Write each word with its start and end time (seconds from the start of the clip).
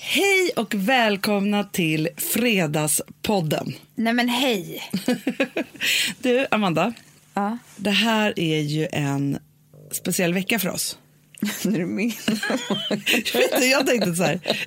Hej 0.00 0.50
och 0.56 0.74
välkomna 0.74 1.64
till 1.64 2.08
Fredagspodden. 2.16 3.74
Nej 3.94 4.12
men 4.12 4.28
hej! 4.28 4.82
Du, 6.18 6.46
Amanda. 6.50 6.92
Ja. 7.34 7.58
Det 7.76 7.90
här 7.90 8.38
är 8.38 8.60
ju 8.60 8.88
en 8.92 9.38
speciell 9.90 10.34
vecka 10.34 10.58
för 10.58 10.68
oss. 10.68 10.98
Nu 11.64 11.74
är 11.74 11.78
det 11.78 11.86
min. 11.86 12.12
Vet 13.34 13.60
du, 13.60 13.66
jag 13.66 13.86
tänkte 13.86 14.14
så 14.14 14.22
här... 14.22 14.40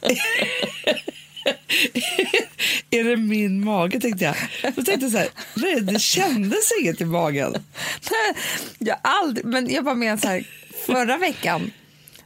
är 2.90 3.04
det 3.04 3.18
min 3.18 3.64
mage, 3.66 4.00
tänkte 4.00 4.26
jag. 4.26 4.36
Då 4.76 4.84
tänkte 4.84 5.06
jag 5.06 5.12
så 5.12 5.18
här, 5.18 5.82
det 5.82 6.00
kändes 6.00 6.72
inget 6.82 7.02
i 7.02 7.06
magen. 7.06 7.56
jag 8.80 8.98
aldrig, 9.02 9.46
men 9.46 9.70
jag 9.70 9.84
bara 9.84 9.96
menar 9.96 10.18
så 10.18 10.28
här, 10.28 10.48
förra 10.86 11.18
veckan 11.18 11.72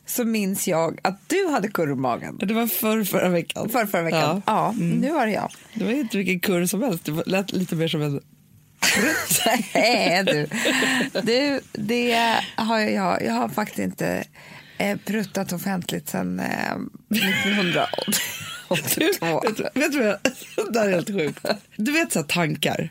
så 0.09 0.25
minns 0.25 0.67
jag 0.67 0.99
att 1.03 1.29
du 1.29 1.47
hade 1.47 1.67
kurr 1.67 1.91
i 1.91 1.95
magen. 1.95 2.37
Det 2.41 2.53
var 2.53 2.67
förr, 2.67 3.03
förra 3.03 3.29
veckan. 3.29 3.69
För 3.69 3.85
förra 3.85 4.01
veckan. 4.01 4.41
Ja. 4.45 4.53
Ja, 4.53 4.75
nu 4.77 5.11
var 5.11 5.25
det 5.25 5.31
jag. 5.31 5.51
Det 5.73 5.83
var 5.83 5.91
inte 5.91 6.17
vilken 6.17 6.39
kurr 6.39 6.65
som 6.65 6.81
helst, 6.83 7.05
det 7.05 7.23
lät 7.25 7.51
lite 7.51 7.75
mer 7.75 7.87
som 7.87 8.01
en... 8.01 8.21
Nej 9.73 10.23
du. 10.23 10.47
du, 11.21 11.59
det 11.73 12.35
har 12.55 12.79
jag, 12.79 13.23
jag 13.23 13.33
har 13.33 13.49
faktiskt 13.49 13.79
inte 13.79 14.23
eh, 14.77 14.97
pruttat 15.05 15.53
offentligt 15.53 16.09
sedan 16.09 16.39
eh, 16.39 16.75
1982. 18.77 19.43
Du, 19.57 19.63
vet, 19.63 19.75
vet 19.75 19.91
du 19.91 19.99
vad? 20.03 20.17
Det 20.73 20.79
är 20.79 20.89
helt 20.89 21.07
sjukt. 21.07 21.45
Du 21.75 21.91
vet 21.91 22.11
så 22.13 22.23
tankar 22.23 22.89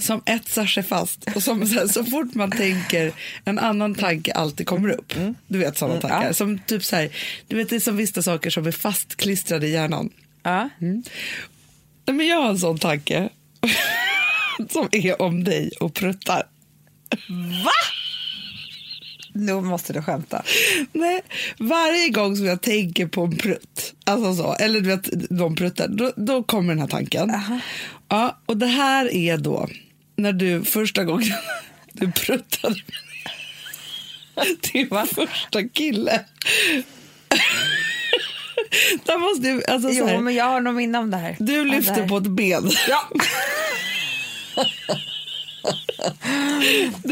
som 0.00 0.22
etsar 0.26 0.66
sig 0.66 0.82
fast 0.82 1.24
och 1.34 1.42
som 1.42 1.66
så, 1.66 1.74
här, 1.74 1.86
så 1.86 2.04
fort 2.04 2.34
man 2.34 2.50
tänker 2.50 3.12
en 3.44 3.58
annan 3.58 3.94
tanke 3.94 4.32
alltid 4.32 4.66
kommer 4.66 4.88
upp. 4.90 5.12
Du 5.46 5.58
vet 5.58 5.78
sådana 5.78 6.00
tankar. 6.00 6.26
ja. 6.26 6.32
Som 6.34 6.58
typ 6.58 6.84
så 6.84 6.96
här, 6.96 7.10
du 7.46 7.56
vet 7.56 7.68
det 7.70 7.76
är 7.76 7.80
som 7.80 7.96
vissa 7.96 8.22
saker 8.22 8.50
som 8.50 8.66
är 8.66 8.72
fastklistrade 8.72 9.66
i 9.66 9.70
hjärnan. 9.72 10.10
Ja. 10.42 10.68
Nej, 10.78 11.02
Men 12.06 12.26
jag 12.26 12.42
har 12.42 12.48
en 12.50 12.58
sån 12.58 12.78
tanke 12.78 13.28
som 14.70 14.88
är 14.92 15.22
om 15.22 15.44
dig 15.44 15.70
och 15.80 15.94
pruttar. 15.94 16.42
Nu 19.38 19.60
måste 19.60 19.92
du 19.92 20.02
skämta. 20.02 20.42
Nej, 20.92 21.20
varje 21.58 22.08
gång 22.08 22.36
som 22.36 22.46
jag 22.46 22.62
tänker 22.62 23.06
på 23.06 23.22
en 23.22 23.36
prutt, 23.36 23.94
alltså 24.04 24.34
så, 24.34 24.54
eller 24.54 24.80
du 24.80 24.88
vet, 24.88 25.08
de 25.30 25.56
pruttar, 25.56 25.88
då, 25.88 26.12
då 26.16 26.42
kommer 26.42 26.68
den 26.68 26.80
här 26.80 26.88
tanken. 26.88 27.32
Ja, 28.08 28.38
och 28.46 28.56
det 28.56 28.66
här 28.66 29.14
är 29.14 29.36
då 29.36 29.68
när 30.16 30.32
du 30.32 30.64
första 30.64 31.04
gången 31.04 31.32
du 31.92 32.12
pruttade 32.12 32.74
din 34.72 34.88
första 34.88 35.68
kille. 35.72 36.24
Där 39.04 39.18
måste 39.18 39.48
du, 39.48 39.64
alltså 39.64 39.88
så 39.88 39.94
Jo, 39.94 40.20
men 40.20 40.34
jag 40.34 40.44
har 40.44 40.60
nog 40.60 40.74
minne 40.74 40.98
om 40.98 41.10
det 41.10 41.16
här. 41.16 41.36
du 41.38 41.64
lyfter 41.64 41.94
här. 41.94 42.08
på 42.08 42.16
ett 42.16 42.26
ben. 42.26 42.70
Ja. 42.88 43.08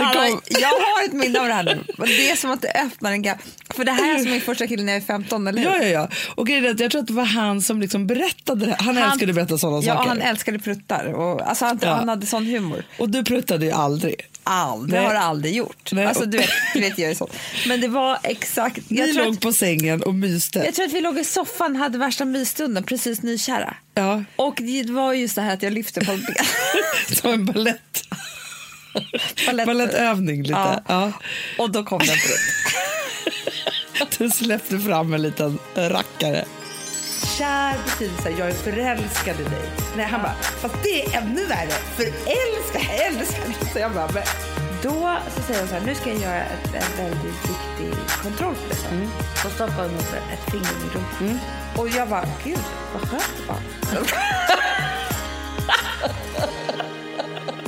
Alla, 0.00 0.28
jag 0.48 0.68
har 0.68 1.04
ett 1.04 1.12
minne 1.12 1.40
av 1.40 1.46
det 1.46 1.52
här 1.54 1.62
nu. 1.64 1.84
Det 2.06 2.30
är 2.30 2.36
som 2.36 2.50
att 2.50 2.62
det 2.62 2.68
öppnar 2.84 3.12
en 3.12 3.22
gap. 3.22 3.38
För 3.74 3.84
det 3.84 3.92
här 3.92 4.14
är 4.14 4.18
som 4.22 4.30
min 4.30 4.40
första 4.40 4.66
kille 4.66 4.82
när 4.82 4.92
jag 4.92 5.02
är 5.02 5.06
15, 5.06 5.46
eller 5.46 5.58
hur? 5.62 5.68
ja, 5.70 5.76
ja, 5.82 5.88
ja. 5.88 6.08
Och 6.34 6.46
grejen 6.46 6.64
är 6.64 6.70
att 6.70 6.80
jag 6.80 6.90
tror 6.90 7.00
att 7.00 7.06
det 7.06 7.12
var 7.12 7.24
han 7.24 7.62
som 7.62 7.80
liksom 7.80 8.06
berättade 8.06 8.66
det 8.66 8.70
här. 8.70 8.78
Han, 8.78 8.96
Han- 8.96 9.10
älskade 9.12 9.30
att 9.30 9.34
berätta 9.36 9.58
sådana 9.58 9.82
Ja, 9.82 9.94
saker. 9.94 10.08
han 10.08 10.22
älskade 10.22 10.58
pruttar. 10.58 11.04
Och, 11.12 11.48
alltså, 11.48 11.64
han, 11.64 11.78
Ja. 11.82 11.94
han 11.94 12.08
hade 12.08 12.26
sån 12.26 12.46
humor. 12.46 12.84
Och 12.98 13.10
du 13.10 13.24
pruttade 13.24 13.66
ju 13.66 13.72
aldrig. 13.72 14.14
Aldrig. 14.48 14.92
Nej. 14.92 15.00
Det 15.00 15.06
har 15.08 15.14
aldrig 15.14 15.54
gjort. 15.54 15.92
Nej. 15.92 16.06
Alltså, 16.06 16.24
du, 16.26 16.38
vet, 16.38 16.50
du 16.74 16.80
vet, 16.80 16.98
jag 16.98 17.10
är 17.10 17.14
sån. 17.14 17.28
Men 17.68 17.80
det 17.80 17.88
var 17.88 18.18
exakt... 18.22 18.90
Ni 18.90 18.98
Jag 19.00 19.12
tror, 19.14 19.24
låg 19.24 19.34
att, 19.34 19.40
på 19.40 19.52
sängen 19.52 20.02
och 20.02 20.14
myste. 20.14 20.58
jag 20.64 20.74
tror 20.74 20.86
att 20.86 20.92
vi 20.92 21.00
låg 21.00 21.18
i 21.18 21.24
soffan 21.24 21.76
hade 21.76 21.98
värsta 21.98 22.24
mysstunden, 22.24 22.82
precis 22.82 23.22
nykära. 23.22 23.74
Ja, 23.94 24.24
Och 24.36 24.54
det 24.58 24.90
var 24.90 25.12
just 25.12 25.34
det 25.34 25.42
här 25.42 25.54
att 25.54 25.62
jag 25.62 25.72
lyfte 25.72 26.00
på 26.04 26.12
ben. 26.12 27.16
som 27.16 27.30
en 27.32 27.44
ballett. 27.46 28.02
Balett- 29.46 29.66
Baletövning 29.66 30.42
lite. 30.42 30.52
Ja. 30.58 30.82
Ja. 30.88 31.12
Och 31.58 31.70
då 31.70 31.84
kom 31.84 31.98
den 31.98 32.06
prutt. 32.06 32.40
Du 34.18 34.30
släppte 34.30 34.78
fram 34.78 35.14
en 35.14 35.22
liten 35.22 35.58
rackare. 35.74 36.44
Kär 37.38 37.74
betyder 37.84 38.38
jag 38.38 38.48
är 38.48 38.52
förälskad 38.54 39.40
i 39.40 39.42
dig. 39.42 39.70
Nej, 39.96 40.06
han 40.06 40.22
bara, 40.22 40.34
fast 40.60 40.74
det 40.82 41.04
är 41.04 41.18
ännu 41.18 41.46
värre. 41.46 41.70
Förälskad, 41.96 42.82
älskad. 43.06 43.68
Så 43.72 43.78
jag 43.78 43.92
bara, 43.92 44.08
men. 44.14 44.22
Då 44.82 45.16
så 45.36 45.42
säger 45.42 45.60
hon 45.60 45.68
så 45.68 45.74
här, 45.74 45.82
nu 45.86 45.94
ska 45.94 46.10
jag 46.10 46.20
göra 46.20 46.42
ett, 46.44 46.66
en 46.74 47.04
väldigt 47.04 47.24
viktig 47.24 47.98
kontroll 48.22 48.54
på 48.54 48.74
det. 48.74 48.94
Mm. 48.94 49.08
Så 49.42 49.50
stoppar 49.50 49.82
hon 49.82 49.98
ett 50.32 50.50
finger 50.52 50.66
i 50.70 50.74
min 50.82 50.90
rumpa. 50.94 51.40
Och 51.80 51.88
jag 51.88 52.08
bara, 52.08 52.24
gud 52.44 52.58
vad 52.92 53.02
skönt 53.10 53.32
det 53.36 53.48
var. 53.48 53.58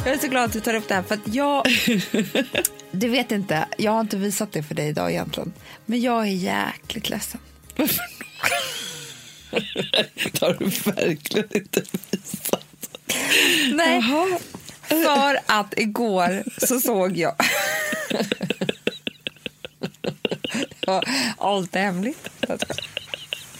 Jag 0.09 0.17
är 0.17 0.21
så 0.21 0.29
glad 0.29 0.45
att 0.45 0.53
du 0.53 0.61
tar 0.61 0.75
upp 0.75 0.89
det 0.89 0.95
här 0.95 1.03
för 1.03 1.15
att 1.15 1.35
jag... 1.35 1.67
Du 2.91 3.09
vet 3.09 3.33
inte, 3.33 3.69
jag 3.77 3.93
har 3.93 4.01
inte 4.01 4.17
visat 4.17 4.53
det 4.53 4.63
för 4.63 4.75
dig 4.75 4.89
idag 4.89 5.11
egentligen. 5.11 5.53
Men 5.87 6.01
jag 6.01 6.23
är 6.23 6.31
jäkligt 6.31 7.11
ledsen. 7.11 7.41
Det 10.15 10.41
har 10.41 10.57
du 10.59 10.65
verkligen 10.93 11.57
inte 11.57 11.83
visat. 12.11 12.99
Nej, 13.73 14.01
Jaha. 14.09 14.39
för 14.89 15.39
att 15.47 15.79
igår 15.79 16.45
så 16.67 16.81
såg 16.81 17.17
jag... 17.17 17.35
Ja, 20.81 21.03
Allt 21.39 21.77
är 21.77 21.81
hemligt. 21.81 22.29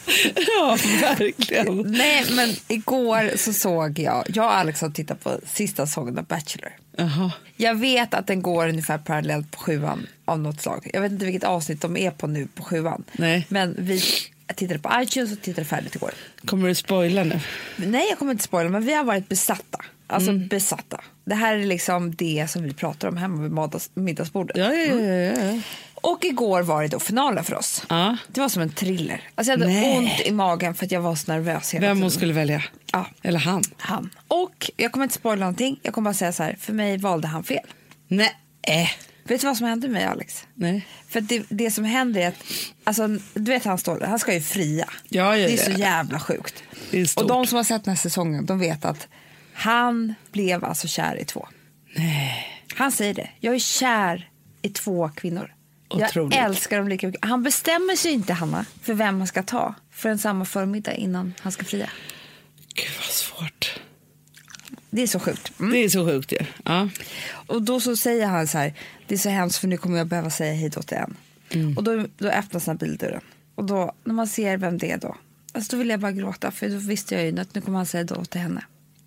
Ja, 0.59 0.79
verkligen. 1.01 1.79
Nej, 1.93 2.25
men 2.37 2.51
igår 2.69 3.37
så 3.37 3.53
såg 3.53 3.99
jag... 3.99 4.25
Jag 4.35 4.45
och 4.45 4.55
Alex 4.55 4.81
har 4.81 4.91
tittat 4.91 5.21
på 5.25 5.41
sista 5.47 5.87
säsongen 5.87 6.19
av 6.19 6.25
Bachelor. 6.25 6.73
Jaha. 6.97 7.33
Jag 7.57 7.75
vet 7.75 8.15
att 8.15 8.27
den 8.27 8.43
går 8.43 8.69
ungefär 8.69 8.99
parallellt 8.99 9.51
på 9.51 9.59
sjuan 9.59 10.07
av 10.25 10.39
något 10.41 10.63
slag. 10.63 10.91
Jag 10.93 11.01
vet 11.01 11.13
inte 11.13 11.25
vilket 11.25 11.45
avsnitt 11.45 11.81
de 11.81 11.97
är 11.97 12.11
på 12.11 12.27
nu 12.27 12.47
på 12.55 12.63
sjuan. 12.63 13.05
Nej. 13.13 13.47
Men 13.49 13.75
vi 13.79 14.03
tittade 14.55 14.79
på 14.81 14.91
iTunes 15.03 15.33
och 15.33 15.43
tittade 15.43 15.65
färdigt 15.65 15.95
igår. 15.95 16.11
Kommer 16.45 16.69
du 16.69 16.75
spoila 16.75 17.25
nu? 17.25 17.41
Nej, 17.77 18.07
jag 18.09 18.19
kommer 18.19 18.33
inte 18.33 18.45
spoila, 18.45 18.69
men 18.71 18.85
vi 18.85 18.95
har 18.95 19.05
varit 19.05 19.29
besatta. 19.29 19.79
Alltså 20.11 20.33
besatta. 20.33 21.01
Det 21.25 21.35
här 21.35 21.57
är 21.57 21.65
liksom 21.67 22.15
det 22.15 22.47
som 22.51 22.63
vi 22.63 22.75
pratar 22.75 23.09
om 23.09 23.17
hemma 23.17 23.43
vid 23.43 23.51
middags- 23.53 23.91
middagsbordet. 23.95 24.57
Ja, 24.57 24.73
ja, 24.75 24.95
ja. 24.95 25.01
ja, 25.01 25.43
ja. 25.53 25.61
Och 26.03 26.25
igår 26.25 26.63
var 26.63 26.83
det 26.83 26.89
då 26.89 27.01
finalen 27.01 27.45
för 27.45 27.55
oss. 27.55 27.83
Ja. 27.89 28.17
Det 28.29 28.41
var 28.41 28.49
som 28.49 28.63
en 28.63 28.71
thriller. 28.71 29.23
Alltså 29.35 29.53
jag 29.53 29.59
hade 29.59 29.73
Nej. 29.73 29.99
ont 29.99 30.27
i 30.27 30.33
magen 30.33 30.75
för 30.75 30.87
att 30.87 30.93
jag 30.93 31.01
var 31.01 31.15
så 31.15 31.33
nervös 31.33 31.75
hela 31.75 31.87
Vem 31.87 31.97
tiden. 31.97 32.03
hon 32.03 32.11
skulle 32.11 32.33
välja? 32.33 32.63
Ja. 32.93 33.07
Eller 33.23 33.39
han? 33.39 33.63
Han. 33.77 34.11
Och 34.29 34.71
jag 34.77 34.93
kommer 34.93 35.05
inte 35.05 35.15
spoila 35.15 35.41
någonting. 35.41 35.81
Jag 35.83 35.95
kommer 35.95 36.11
bara 36.11 36.15
säga 36.15 36.33
så 36.33 36.43
här, 36.43 36.57
för 36.61 36.73
mig 36.73 36.99
valde 36.99 37.29
han 37.29 37.45
fel. 37.45 37.67
Nej. 38.09 38.33
Äh. 38.63 38.89
Vet 39.25 39.41
du 39.41 39.47
vad 39.47 39.57
som 39.57 39.67
hände 39.67 39.89
med 39.89 39.95
mig 39.95 40.05
Alex? 40.05 40.47
Nej. 40.55 40.87
För 41.09 41.21
det, 41.21 41.43
det 41.49 41.71
som 41.71 41.85
händer 41.85 42.21
är 42.21 42.29
att, 42.29 42.45
alltså, 42.85 43.09
du 43.35 43.53
vet 43.53 43.65
han 43.65 43.79
står 43.79 43.99
där, 43.99 44.07
han 44.07 44.19
ska 44.19 44.35
ju 44.35 44.41
fria. 44.41 44.89
Ja, 45.09 45.37
ja, 45.37 45.47
det 45.47 45.55
är 45.55 45.69
ja. 45.69 45.75
så 45.75 45.81
jävla 45.81 46.21
sjukt. 46.21 46.63
Och 47.17 47.29
de 47.29 47.47
som 47.47 47.57
har 47.57 47.65
sett 47.65 47.85
den 47.85 47.95
här 47.95 48.03
säsongen, 48.03 48.47
de 48.47 48.59
vet 48.59 48.85
att 48.85 49.09
han 49.53 50.15
blev 50.33 50.65
alltså 50.65 50.89
kär 50.89 51.17
i 51.21 51.25
två. 51.25 51.49
Nej. 51.97 52.47
Han 52.75 52.93
säger 52.93 53.15
det, 53.15 53.31
jag 53.41 53.55
är 53.55 53.59
kär 53.59 54.31
i 54.63 54.69
två 54.69 55.11
kvinnor. 55.17 55.55
Otroligt. 55.89 56.37
Jag 56.37 56.45
älskar 56.45 56.79
dem 56.79 56.89
lika 56.89 57.07
mycket. 57.07 57.25
Han 57.25 57.43
bestämmer 57.43 57.97
sig 57.97 58.13
inte, 58.13 58.33
Hanna, 58.33 58.65
för 58.83 58.95
vem 58.95 59.19
han 59.19 59.27
ska 59.27 59.43
ta 59.43 59.75
förrän 59.93 60.19
samma 60.19 60.45
förmiddag 60.45 60.95
innan 60.95 61.35
han 61.41 61.53
ska 61.53 61.65
fria. 61.65 61.91
Gud 62.75 62.91
vad 62.99 63.07
svårt. 63.07 63.81
Det 64.91 65.03
är 65.03 65.07
så 65.07 65.21
sjukt. 65.21 65.53
Mm. 65.61 65.73
Det 65.73 65.79
är 65.79 65.89
så 65.89 66.07
sjukt 66.07 66.33
ju. 66.33 66.39
Ja. 66.65 66.89
Och 67.31 67.63
då 67.63 67.81
så 67.81 67.97
säger 67.97 68.27
han 68.27 68.49
så 68.49 68.59
här, 68.59 68.75
det 69.07 69.15
är 69.15 69.19
så 69.19 69.29
hemskt 69.29 69.59
för 69.59 69.69
nu 69.69 69.77
kommer 69.77 69.99
jag 69.99 70.07
behöva 70.07 70.31
säga 70.31 70.53
hej 70.53 70.69
då 70.69 70.83
till 70.83 70.97
en. 70.97 71.17
Mm. 71.51 71.77
Och 71.77 71.85
då, 71.85 72.07
då 72.19 72.29
öppnas 72.29 72.65
den 72.65 72.75
här 72.75 72.79
bildörren. 72.79 73.21
Och 73.55 73.65
då, 73.65 73.93
när 74.05 74.15
man 74.15 74.29
ser 74.29 74.57
vem 74.57 74.79
det 74.79 74.91
är 74.91 74.99
då, 74.99 75.17
alltså 75.53 75.71
då 75.71 75.79
vill 75.79 75.89
jag 75.89 76.01
bara 76.01 76.13
gråta 76.13 76.51
för 76.51 76.69
då 76.69 76.77
visste 76.79 77.15
jag 77.15 77.25
ju 77.25 77.41
att 77.41 77.55
nu 77.55 77.61
kommer 77.61 77.79
han 77.79 77.87
säga 77.87 78.05
då 78.05 78.25
till 78.25 78.41
henne. 78.41 78.65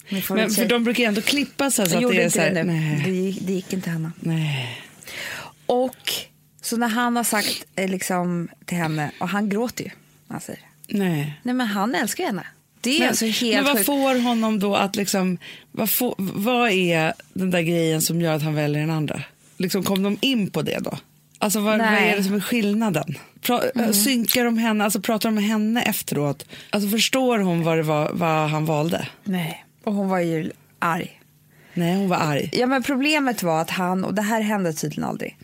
Men 0.09 0.21
för 0.21 0.65
de 0.67 0.83
brukar 0.83 1.03
ju 1.03 1.07
ändå 1.07 1.21
klippa 1.21 1.71
så, 1.71 1.85
så 1.85 1.97
att 1.97 2.11
det 2.11 2.23
är 2.23 2.29
så 2.29 2.39
här, 2.41 2.51
det. 2.53 2.63
Det, 3.05 3.11
gick, 3.11 3.41
det 3.41 3.53
gick 3.53 3.73
inte 3.73 3.89
henne. 3.89 4.11
Nej. 4.19 4.81
Och 5.65 6.13
så 6.71 6.77
när 6.77 6.87
han 6.87 7.15
har 7.15 7.23
sagt 7.23 7.65
eh, 7.75 7.89
liksom, 7.89 8.47
till 8.65 8.77
henne, 8.77 9.11
och 9.19 9.29
han 9.29 9.49
gråter 9.49 9.83
ju 9.83 9.89
när 10.27 10.33
han 10.33 10.41
säger. 10.41 10.61
Nej. 10.87 11.39
Nej 11.43 11.55
men 11.55 11.67
han 11.67 11.95
älskar 11.95 12.25
henne. 12.25 12.47
Det 12.81 12.95
är 12.95 12.99
Men, 12.99 13.07
alltså 13.07 13.25
helt 13.25 13.55
men 13.55 13.63
vad 13.63 13.73
sjukt. 13.73 13.85
får 13.85 14.21
honom 14.21 14.59
då 14.59 14.75
att 14.75 14.95
liksom, 14.95 15.37
vad, 15.71 15.89
får, 15.89 16.15
vad 16.17 16.71
är 16.71 17.13
den 17.33 17.51
där 17.51 17.61
grejen 17.61 18.01
som 18.01 18.21
gör 18.21 18.33
att 18.33 18.41
han 18.41 18.55
väljer 18.55 18.81
den 18.81 18.89
andra? 18.89 19.21
Liksom, 19.57 19.83
kom 19.83 20.03
de 20.03 20.17
in 20.21 20.49
på 20.49 20.61
det 20.61 20.79
då? 20.79 20.97
Alltså 21.37 21.59
vad, 21.59 21.79
vad 21.79 21.87
är 21.87 22.15
det 22.17 22.23
som 22.23 22.33
är 22.35 22.39
skillnaden? 22.39 23.17
Pra, 23.41 23.93
Synkar 23.93 24.45
de 24.45 24.57
henne, 24.57 24.83
alltså 24.83 25.01
pratar 25.01 25.29
de 25.29 25.35
med 25.35 25.43
henne 25.43 25.81
efteråt? 25.81 26.45
Alltså 26.69 26.89
förstår 26.89 27.39
hon 27.39 27.63
vad, 27.63 27.77
det 27.77 27.83
var, 27.83 28.11
vad 28.13 28.49
han 28.49 28.65
valde? 28.65 29.07
Nej. 29.23 29.65
Och 29.83 29.93
hon 29.93 30.09
var 30.09 30.19
ju 30.19 30.51
arg. 30.79 31.21
Nej, 31.73 31.95
hon 31.95 32.09
var 32.09 32.17
arg. 32.17 32.49
Ja, 32.53 32.67
men 32.67 32.83
problemet 32.83 33.43
var 33.43 33.61
att 33.61 33.69
han, 33.69 34.05
och 34.05 34.13
det 34.13 34.21
här 34.21 34.41
hände 34.41 34.73
tydligen 34.73 35.09
aldrig. 35.09 35.37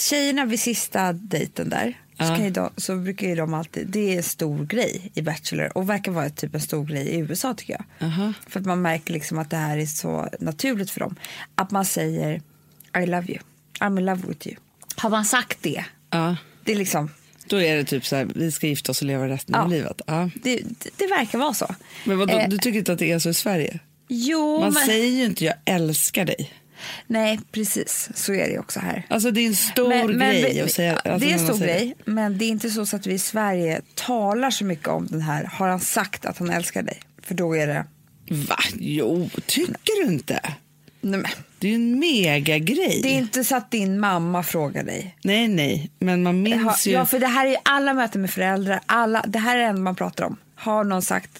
Tjejerna 0.00 0.44
vid 0.44 0.60
sista 0.60 1.12
dejten 1.12 1.68
där, 1.68 1.98
så, 2.18 2.24
kan 2.26 2.44
ju 2.44 2.50
de, 2.50 2.70
så 2.76 2.96
brukar 2.96 3.26
ju 3.28 3.34
de 3.34 3.54
alltid, 3.54 3.86
det 3.86 4.12
är 4.12 4.16
en 4.16 4.22
stor 4.22 4.64
grej 4.66 5.10
i 5.14 5.22
Bachelor 5.22 5.76
och 5.78 5.88
verkar 5.90 6.12
vara 6.12 6.30
typ 6.30 6.54
en 6.54 6.60
stor 6.60 6.84
grej 6.84 7.08
i 7.08 7.18
USA 7.18 7.54
tycker 7.54 7.72
jag. 7.72 8.08
Aha. 8.08 8.32
För 8.48 8.60
att 8.60 8.66
man 8.66 8.82
märker 8.82 9.12
liksom 9.12 9.38
att 9.38 9.50
det 9.50 9.56
här 9.56 9.78
är 9.78 9.86
så 9.86 10.28
naturligt 10.40 10.90
för 10.90 11.00
dem. 11.00 11.16
Att 11.54 11.70
man 11.70 11.84
säger 11.84 12.42
I 13.02 13.06
love 13.06 13.26
you, 13.28 13.38
I'm 13.80 13.98
in 13.98 14.04
love 14.06 14.22
with 14.28 14.48
you. 14.48 14.56
Har 14.96 15.10
man 15.10 15.24
sagt 15.24 15.58
det, 15.62 15.84
Ja. 16.10 16.36
det 16.64 16.72
är 16.72 16.76
liksom, 16.76 17.10
Då 17.46 17.60
är 17.60 17.76
det 17.76 17.84
typ 17.84 18.06
så 18.06 18.16
här, 18.16 18.28
vi 18.34 18.52
ska 18.52 18.66
gifta 18.66 18.92
oss 18.92 19.00
och 19.00 19.06
leva 19.06 19.28
resten 19.28 19.54
Ja. 19.54 19.62
av 19.62 19.70
livet. 19.70 20.00
Ja. 20.06 20.30
det, 20.42 20.56
det, 20.56 20.90
det 20.96 21.06
verkar 21.06 21.38
vara 21.38 21.54
så. 21.54 21.74
Men 22.04 22.18
vadå, 22.18 22.38
Eh, 22.38 22.48
du 22.48 22.58
tycker 22.58 22.78
inte 22.78 22.92
att 22.92 22.98
det 22.98 23.12
är 23.12 23.18
så 23.18 23.28
i 23.30 23.34
Sverige? 23.34 23.78
Jo, 24.08 24.60
Man 24.60 24.72
men, 24.72 24.86
säger 24.86 25.06
ju 25.06 25.24
inte 25.24 25.44
jag 25.44 25.54
älskar 25.64 26.24
dig. 26.24 26.50
Nej 27.06 27.40
precis, 27.52 28.08
så 28.14 28.32
är 28.34 28.48
det 28.48 28.58
också 28.58 28.80
här. 28.80 29.06
Alltså 29.08 29.30
det 29.30 29.40
är 29.40 29.46
en 29.46 29.56
stor 29.56 30.08
grej 30.18 30.52
vi- 30.54 30.60
att 30.60 30.70
säga. 30.72 30.96
alltså, 30.96 31.26
det 31.26 31.32
är 31.32 31.38
en 31.38 31.46
stor 31.46 31.58
säger 31.58 31.78
grej, 31.78 31.94
men 32.04 32.38
det 32.38 32.44
är 32.44 32.48
inte 32.48 32.70
så, 32.70 32.96
att 32.96 33.06
vi 33.06 33.14
i 33.14 33.18
Sverige 33.18 33.80
talar 33.94 34.50
så 34.50 34.64
mycket 34.64 34.88
om 34.88 35.06
den 35.06 35.20
här. 35.20 35.44
Har 35.44 35.68
han 35.68 35.80
sagt 35.80 36.26
att 36.26 36.38
han 36.38 36.50
älskar 36.50 36.82
dig? 36.82 37.00
För 37.22 37.34
då 37.34 37.56
är 37.56 37.66
det... 37.66 37.84
Va? 38.48 38.56
Jo, 38.78 39.30
tycker 39.46 40.04
du 40.06 40.12
inte? 40.12 40.40
Nej, 41.00 41.20
men, 41.20 41.30
Det 41.58 41.66
är 41.66 41.70
ju 41.70 41.74
en 41.76 41.98
megagrej. 41.98 43.00
det 43.02 43.08
är 43.08 43.18
inte 43.18 43.44
så 43.44 43.56
att 43.56 43.70
din 43.70 44.00
mamma 44.00 44.42
frågar 44.42 44.82
dig. 44.84 45.16
Nej, 45.24 45.48
nej, 45.48 45.90
men 45.98 46.22
man 46.22 46.42
minns 46.42 46.86
ju... 46.86 46.90
ja, 46.92 47.06
för 47.06 47.18
det 47.18 47.26
här 47.26 47.46
är 47.46 47.50
ju 47.50 47.56
alla 47.64 47.94
möten 47.94 48.20
med 48.20 48.30
föräldrar. 48.30 48.80
Alla, 48.86 49.24
det 49.28 49.38
här 49.38 49.56
är 49.56 49.60
det 49.60 49.66
enda 49.66 49.80
man 49.82 49.94
pratar 49.96 50.24
om. 50.24 50.36
Har 50.54 50.84
någon 50.84 51.02
sagt... 51.02 51.30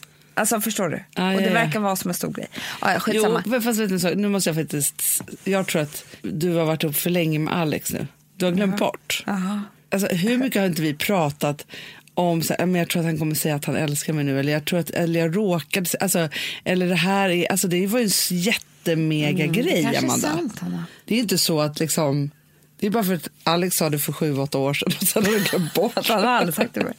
Alltså 0.40 0.60
förstår 0.60 0.88
du? 0.88 1.04
Ja, 1.14 1.34
och 1.34 1.40
det 1.40 1.46
ja, 1.46 1.48
ja. 1.48 1.54
verkar 1.54 1.80
vara 1.80 1.96
som 1.96 2.08
en 2.08 2.14
stor 2.14 2.32
grej. 2.32 2.48
Ja, 2.80 2.92
ja, 2.92 3.00
skitsamma. 3.00 3.42
Jo, 3.46 3.60
fast 3.60 3.80
vet 3.80 4.02
du, 4.02 4.14
nu 4.14 4.28
måste 4.28 4.50
jag 4.50 4.56
faktiskt... 4.56 5.22
Jag 5.44 5.66
tror 5.66 5.82
att 5.82 6.04
du 6.22 6.54
har 6.54 6.64
varit 6.64 6.84
upp 6.84 6.96
för 6.96 7.10
länge 7.10 7.38
med 7.38 7.54
Alex 7.54 7.92
nu. 7.92 8.06
Du 8.36 8.44
har 8.44 8.52
glömt 8.52 8.78
bort. 8.78 9.24
Jaha. 9.26 9.62
Alltså, 9.92 10.08
hur 10.08 10.38
mycket 10.38 10.60
har 10.60 10.66
inte 10.66 10.82
vi 10.82 10.94
pratat 10.94 11.66
om 12.14 12.42
så 12.42 12.54
här, 12.58 12.66
men 12.66 12.74
jag 12.78 12.88
tror 12.88 13.00
att 13.00 13.06
han 13.06 13.18
kommer 13.18 13.34
säga 13.34 13.54
att 13.54 13.64
han 13.64 13.76
älskar 13.76 14.12
mig 14.12 14.24
nu 14.24 14.40
eller 14.40 14.52
jag 14.52 14.64
tror 14.64 14.78
att 14.78 14.90
eller 14.90 15.20
jag 15.20 15.36
råkade 15.36 15.90
alltså, 16.00 16.28
eller 16.64 16.88
det 16.88 16.94
här 16.94 17.28
är 17.28 17.52
alltså 17.52 17.68
det 17.68 17.86
var 17.86 17.98
ju 17.98 18.04
en 18.04 18.10
jättemega 18.38 19.46
grej 19.46 19.80
Mm, 19.80 19.92
kanske 19.92 19.96
är 19.96 20.04
Amanda. 20.04 20.28
sant, 20.28 20.58
Hanna. 20.58 20.84
Det 21.04 21.14
är 21.14 21.18
inte 21.18 21.38
så 21.38 21.60
att 21.60 21.80
liksom 21.80 22.30
det 22.80 22.86
är 22.86 22.90
bara 22.90 23.04
för 23.04 23.14
att 23.14 23.28
Alex 23.44 23.76
sa 23.76 23.90
det 23.90 23.98
för 23.98 24.12
sju, 24.12 24.38
åtta 24.38 24.58
år 24.58 24.74
sedan 24.74 24.92
och 25.00 25.06
sen 25.06 25.24
har 25.24 25.32
du 25.32 25.44
glömt 25.44 25.74
bort. 25.74 25.92
Att 25.98 26.08
han 26.08 26.22
har 26.24 26.30
aldrig 26.30 26.54
sagt 26.54 26.74
det. 26.74 26.92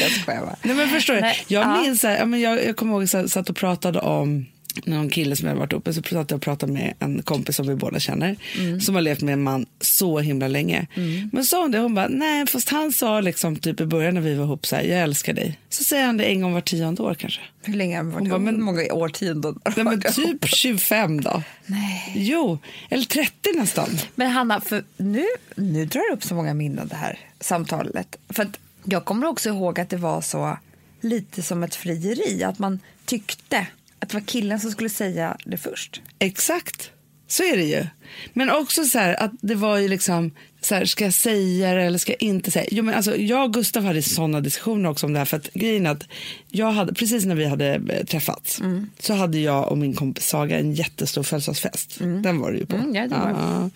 jag 0.00 0.10
skojar 0.10 0.40
bara. 0.40 0.56
Nej, 0.62 0.76
men 0.76 0.88
förstår? 0.88 1.20
Nej, 1.20 1.44
Jag 1.46 1.62
ja. 1.62 1.80
minns 1.80 2.00
så 2.00 2.08
här, 2.08 2.18
ja, 2.18 2.24
men 2.24 2.40
jag, 2.40 2.64
jag 2.64 2.76
kommer 2.76 2.92
ihåg 2.92 3.02
att 3.02 3.12
jag 3.12 3.30
satt 3.30 3.50
och 3.50 3.56
pratade 3.56 3.98
om 4.00 4.46
någon 4.84 5.08
kille 5.10 5.36
som 5.36 5.48
jag 5.48 5.56
varit 5.56 5.72
uppe 5.72 5.92
så 5.94 6.02
satt 6.02 6.30
jag 6.30 6.42
pratade 6.42 6.72
med 6.72 6.94
en 6.98 7.22
kompis 7.22 7.56
som 7.56 7.66
vi 7.68 7.74
båda 7.74 8.00
känner 8.00 8.36
Mm. 8.58 8.80
som 8.80 8.94
har 8.94 9.02
levt 9.02 9.20
med 9.22 9.32
en 9.32 9.42
man 9.42 9.66
så 9.80 10.18
himla 10.20 10.48
länge. 10.48 10.86
Men 11.32 11.44
sa 11.44 11.60
hon 11.62 11.70
det, 11.70 11.78
hon 11.78 11.94
bara, 11.94 12.08
nej 12.08 12.46
fast 12.46 12.68
han 12.68 12.92
sa 12.92 13.20
liksom 13.20 13.56
typ 13.56 13.80
i 13.80 13.86
början 13.86 14.14
när 14.14 14.20
vi 14.20 14.34
var 14.34 14.44
ihop 14.44 14.66
så 14.66 14.76
här, 14.76 14.82
jag 14.82 15.00
älskar 15.02 15.32
dig. 15.32 15.58
Så 15.70 15.84
säger 15.84 16.06
han 16.06 16.16
det 16.16 16.24
en 16.24 16.40
gång 16.40 16.52
var 16.52 16.60
tionde 16.60 17.02
år 17.02 17.14
kanske. 17.14 17.40
Hur 17.62 17.74
länge 17.74 17.96
har 17.96 18.04
varit 18.04 18.14
Hon 18.20 18.28
bara, 18.30 18.38
men- 18.38 18.62
många 18.62 18.92
årtionden? 18.92 19.58
Nej 19.76 19.84
men 19.84 20.00
typ 20.00 20.44
25 20.48 21.20
då. 21.20 21.42
Nej. 21.66 22.12
Jo, 22.16 22.58
eller 22.90 23.04
30 23.04 23.32
nästan. 23.56 23.88
Men 24.14 24.30
Hanna, 24.30 24.60
för 24.60 24.84
nu, 24.96 25.24
nu 25.56 25.86
drar 25.86 26.10
det 26.10 26.16
upp 26.16 26.24
så 26.24 26.34
många 26.34 26.54
minnen 26.54 26.88
det 26.88 26.96
här 26.96 27.18
samtalet. 27.40 28.16
För 28.28 28.42
att 28.42 28.58
jag 28.84 29.04
kommer 29.04 29.26
också 29.26 29.48
ihåg 29.48 29.80
att 29.80 29.90
det 29.90 29.96
var 29.96 30.20
så 30.20 30.58
lite 31.00 31.42
som 31.42 31.62
ett 31.62 31.74
frieri. 31.74 32.44
Att 32.44 32.58
man 32.58 32.78
tyckte 33.04 33.66
att 34.04 34.10
det 34.10 34.16
var 34.16 34.26
killen 34.26 34.60
som 34.60 34.70
skulle 34.70 34.88
säga 34.88 35.36
det 35.44 35.56
först. 35.56 36.02
Exakt, 36.18 36.90
så 37.28 37.42
är 37.42 37.56
det 37.56 37.64
ju. 37.64 37.86
Men 38.32 38.50
också 38.50 38.84
så 38.84 38.98
här 38.98 39.22
att 39.22 39.32
det 39.40 39.54
var 39.54 39.78
ju 39.78 39.88
liksom, 39.88 40.30
så 40.60 40.74
här, 40.74 40.84
ska 40.84 41.04
jag 41.04 41.14
säga 41.14 41.74
det 41.74 41.82
eller 41.82 41.98
ska 41.98 42.12
jag 42.12 42.22
inte 42.22 42.50
säga? 42.50 42.66
Jo, 42.70 42.84
men 42.84 42.94
alltså, 42.94 43.16
jag 43.16 43.44
och 43.44 43.52
Gustav 43.52 43.84
hade 43.84 44.02
sådana 44.02 44.40
diskussioner 44.40 44.90
också 44.90 45.06
om 45.06 45.12
det 45.12 45.18
här. 45.18 45.26
För 45.26 45.36
att 45.36 45.52
grejen 45.54 45.86
att 45.86 46.02
jag 46.48 46.72
hade, 46.72 46.94
precis 46.94 47.24
när 47.24 47.34
vi 47.34 47.46
hade 47.46 47.74
eh, 47.74 48.04
träffats 48.04 48.60
så 48.98 49.14
hade 49.14 49.38
jag 49.38 49.68
och 49.68 49.78
min 49.78 49.94
kompis 49.94 50.26
Saga 50.26 50.58
en 50.58 50.74
jättestor 50.74 51.22
födelsedagsfest. 51.22 51.98
Den 51.98 52.38
var 52.38 52.52
det 52.52 52.58
ju 52.58 52.66
på. 52.66 52.76
Mm, 52.76 52.94
ja, 52.94 53.02
det 53.02 53.14
var. 53.14 53.30
Ja. 53.30 53.70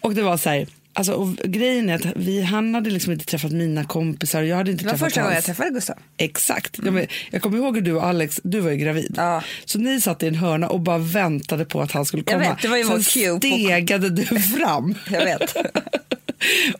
Och 0.00 0.14
det 0.14 0.22
var 0.22 0.36
så 0.36 0.50
här, 0.50 0.66
alltså, 0.92 1.12
och 1.12 1.28
grejen 1.36 1.88
är 1.90 1.94
att 1.94 2.06
vi, 2.16 2.42
han 2.42 2.74
hade 2.74 2.90
liksom 2.90 3.12
inte 3.12 3.24
träffat 3.24 3.52
mina 3.52 3.84
kompisar 3.84 4.42
och 4.42 4.48
jag 4.48 4.56
hade 4.56 4.70
inte 4.70 4.84
Det 4.84 4.86
var 4.86 4.92
träffat 4.92 5.06
första 5.06 5.20
gången 5.20 5.30
jag 5.32 5.36
hans. 5.36 5.46
träffade 5.46 5.70
Gustav. 5.70 5.96
Exakt. 6.16 6.78
Ja, 6.84 6.90
men 6.90 7.06
jag 7.30 7.42
kommer 7.42 7.58
ihåg 7.58 7.74
hur 7.76 7.82
du 7.82 7.92
och 7.92 8.04
Alex, 8.06 8.40
du 8.44 8.60
var 8.60 8.70
ju 8.70 8.76
gravid. 8.76 9.14
Ja. 9.16 9.42
Så 9.64 9.78
ni 9.78 10.00
satt 10.00 10.22
i 10.22 10.26
en 10.28 10.34
hörna 10.34 10.68
och 10.68 10.80
bara 10.80 10.98
väntade 10.98 11.64
på 11.64 11.80
att 11.82 11.92
han 11.92 12.04
skulle 12.06 12.22
Jag 12.26 12.40
komma. 12.40 12.54
vet, 12.54 12.62
det 12.62 12.68
var 12.68 12.76
ju 12.76 12.84
Sen 12.84 13.02
stegade 13.02 14.10
du 14.10 14.24
fram. 14.40 14.94
Jag 15.10 15.24
vet. 15.24 15.56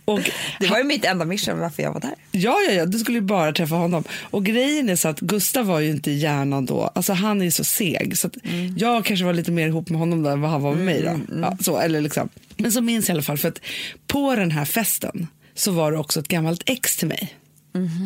och, 0.05 0.20
Det 0.61 0.67
var 0.67 0.79
ju 0.79 0.85
mitt 0.85 1.05
enda 1.05 1.25
mission 1.25 1.59
varför 1.59 1.82
jag 1.82 1.93
var 1.93 2.00
där. 2.00 2.14
ja, 2.32 2.56
ja, 2.69 2.73
ja, 2.73 2.87
du 2.87 2.99
skulle 2.99 3.19
ju 3.19 3.23
bara 3.25 3.53
träffa 3.53 3.75
honom. 3.75 4.05
Och 4.23 4.44
grejen 4.44 4.88
är 4.88 4.97
så 4.97 5.09
att 5.09 5.20
Gustav 5.20 5.67
var 5.67 5.81
ju 5.81 5.91
inte 5.91 6.11
i 6.11 6.19
hjärnan 6.19 6.67
då. 6.67 6.91
Alltså 6.94 7.12
han 7.12 7.41
är 7.41 7.44
ju 7.44 7.50
så 7.50 7.64
seg. 7.64 8.19
Så 8.19 8.31
Mm. 8.44 8.75
jag 8.79 9.05
kanske 9.05 9.25
var 9.26 9.32
lite 9.32 9.50
mer 9.50 9.67
ihop 9.69 9.88
med 9.88 9.99
honom 9.99 10.23
då 10.23 10.31
än 10.31 10.41
vad 10.41 10.50
han 10.50 10.62
var 10.62 10.75
med 10.75 10.85
mig 10.85 11.03
då. 11.03 11.41
Ja, 11.41 11.56
så, 11.61 11.79
eller 11.79 12.00
liksom. 12.00 12.29
Men 12.56 12.73
så 12.73 12.81
minns 12.81 13.09
jag 13.09 13.14
i 13.14 13.17
alla 13.17 13.23
fall 13.23 13.38
för 13.38 13.49
att 13.49 13.61
på 14.06 14.35
den 14.37 14.50
här 14.50 14.64
festen 14.64 15.26
så 15.55 15.70
var 15.73 15.93
det 15.93 15.99
också 15.99 16.20
ett 16.20 16.29
gammalt 16.29 16.62
ex 16.67 16.97
till 16.97 17.08
mig. 17.08 17.35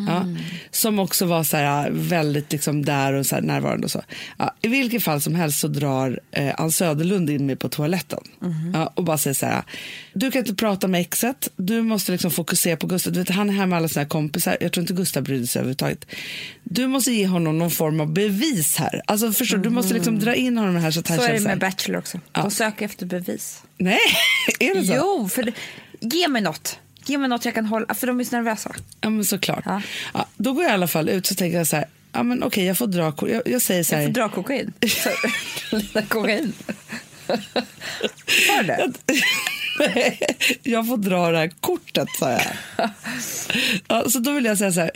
Ja, 0.06 0.26
som 0.70 0.98
också 0.98 1.26
var 1.26 1.44
så 1.44 1.56
här, 1.56 1.90
väldigt 1.90 2.52
liksom 2.52 2.84
där 2.84 3.12
och 3.12 3.26
så 3.26 3.40
närvarande. 3.40 3.84
Och 3.84 3.90
så. 3.90 4.02
Ja, 4.38 4.54
I 4.62 4.68
vilket 4.68 5.02
fall 5.02 5.20
som 5.20 5.34
helst 5.34 5.60
så 5.60 5.68
drar 5.68 6.20
eh, 6.30 6.54
Ann 6.60 6.72
Söderlund 6.72 7.30
in 7.30 7.46
mig 7.46 7.56
på 7.56 7.68
toaletten 7.68 8.20
ja, 8.74 8.92
och 8.94 9.04
bara 9.04 9.18
säger 9.18 9.34
så 9.34 9.46
här. 9.46 9.62
Du 10.12 10.30
kan 10.30 10.38
inte 10.38 10.54
prata 10.54 10.88
med 10.88 11.00
exet, 11.00 11.48
du 11.56 11.82
måste 11.82 12.12
liksom 12.12 12.30
fokusera 12.30 12.76
på 12.76 12.86
Gustav. 12.86 13.12
Du 13.12 13.18
vet, 13.18 13.30
han 13.30 13.48
är 13.48 13.52
här 13.52 13.66
med 13.66 13.76
alla 13.76 13.88
sina 13.88 14.06
kompisar. 14.06 14.56
Jag 14.60 14.72
tror 14.72 14.82
inte 14.82 14.92
Gustav 14.92 15.22
brydde 15.22 15.46
sig 15.46 15.60
överhuvudtaget. 15.60 16.06
Du 16.62 16.86
måste 16.86 17.12
ge 17.12 17.26
honom 17.26 17.58
någon 17.58 17.70
form 17.70 18.00
av 18.00 18.12
bevis 18.12 18.76
här. 18.76 19.02
Alltså, 19.06 19.32
förstår, 19.32 19.56
du? 19.56 19.62
Du 19.62 19.70
måste 19.70 19.94
liksom 19.94 20.18
dra 20.18 20.34
in 20.34 20.58
honom 20.58 20.76
här 20.76 20.90
så 20.90 21.00
att 21.00 21.08
han 21.08 21.18
Så 21.18 21.22
är 21.22 21.26
känner 21.26 21.38
det 21.38 21.42
så 21.42 21.48
här, 21.48 21.56
med 21.56 21.70
Bachelor 21.70 21.98
också. 21.98 22.20
De 22.32 22.50
söker 22.50 22.84
efter 22.84 23.06
bevis. 23.06 23.62
Nej, 23.78 23.98
är 24.60 24.74
det 24.74 24.84
så? 24.84 24.94
Jo, 24.96 25.28
för 25.28 25.42
det, 25.42 25.52
ge 26.00 26.28
mig 26.28 26.42
något. 26.42 26.78
Ge 27.06 27.19
mig 27.19 27.29
något 27.29 27.44
jag 27.44 27.55
kan 27.55 27.67
hålla, 27.67 27.94
för 27.94 28.06
de 28.06 28.20
är 28.20 28.25
så 28.25 28.37
nervösa. 28.37 28.75
Ja, 29.00 29.11
men 29.11 29.25
såklart. 29.25 29.62
Ja. 29.64 29.82
Ja, 30.14 30.26
då 30.37 30.53
går 30.53 30.62
jag 30.62 30.70
i 30.70 30.75
alla 30.75 30.87
fall 30.88 31.08
ut 31.08 31.26
så 31.26 31.35
tänker 31.35 31.58
jag 31.58 31.67
så 31.67 31.76
här, 31.76 31.85
ja 32.12 32.23
men 32.23 32.43
okej 32.43 32.64
jag 32.64 32.79
får 32.79 32.87
dra, 32.87 33.12
jag, 33.29 33.43
jag 33.47 33.62
säger 33.62 33.82
så 33.85 33.94
Jag 33.94 33.99
här. 33.99 34.06
får 34.06 34.12
dra 34.12 34.29
kokain. 34.29 34.73
Lite 35.73 36.03
kokain. 36.03 36.53
Var 38.49 38.62
det? 38.62 38.93
Jag 40.62 40.87
får 40.88 40.97
dra 40.97 41.31
det 41.31 41.38
här 41.38 41.50
kortet, 41.61 42.08
sa 42.19 42.31
jag. 42.31 42.41
Ja, 43.88 44.11
så 44.11 44.19
då 44.19 44.32
vill 44.32 44.44
jag 44.44 44.59
säga 44.59 44.73
så 44.73 44.81
här. 44.81 44.91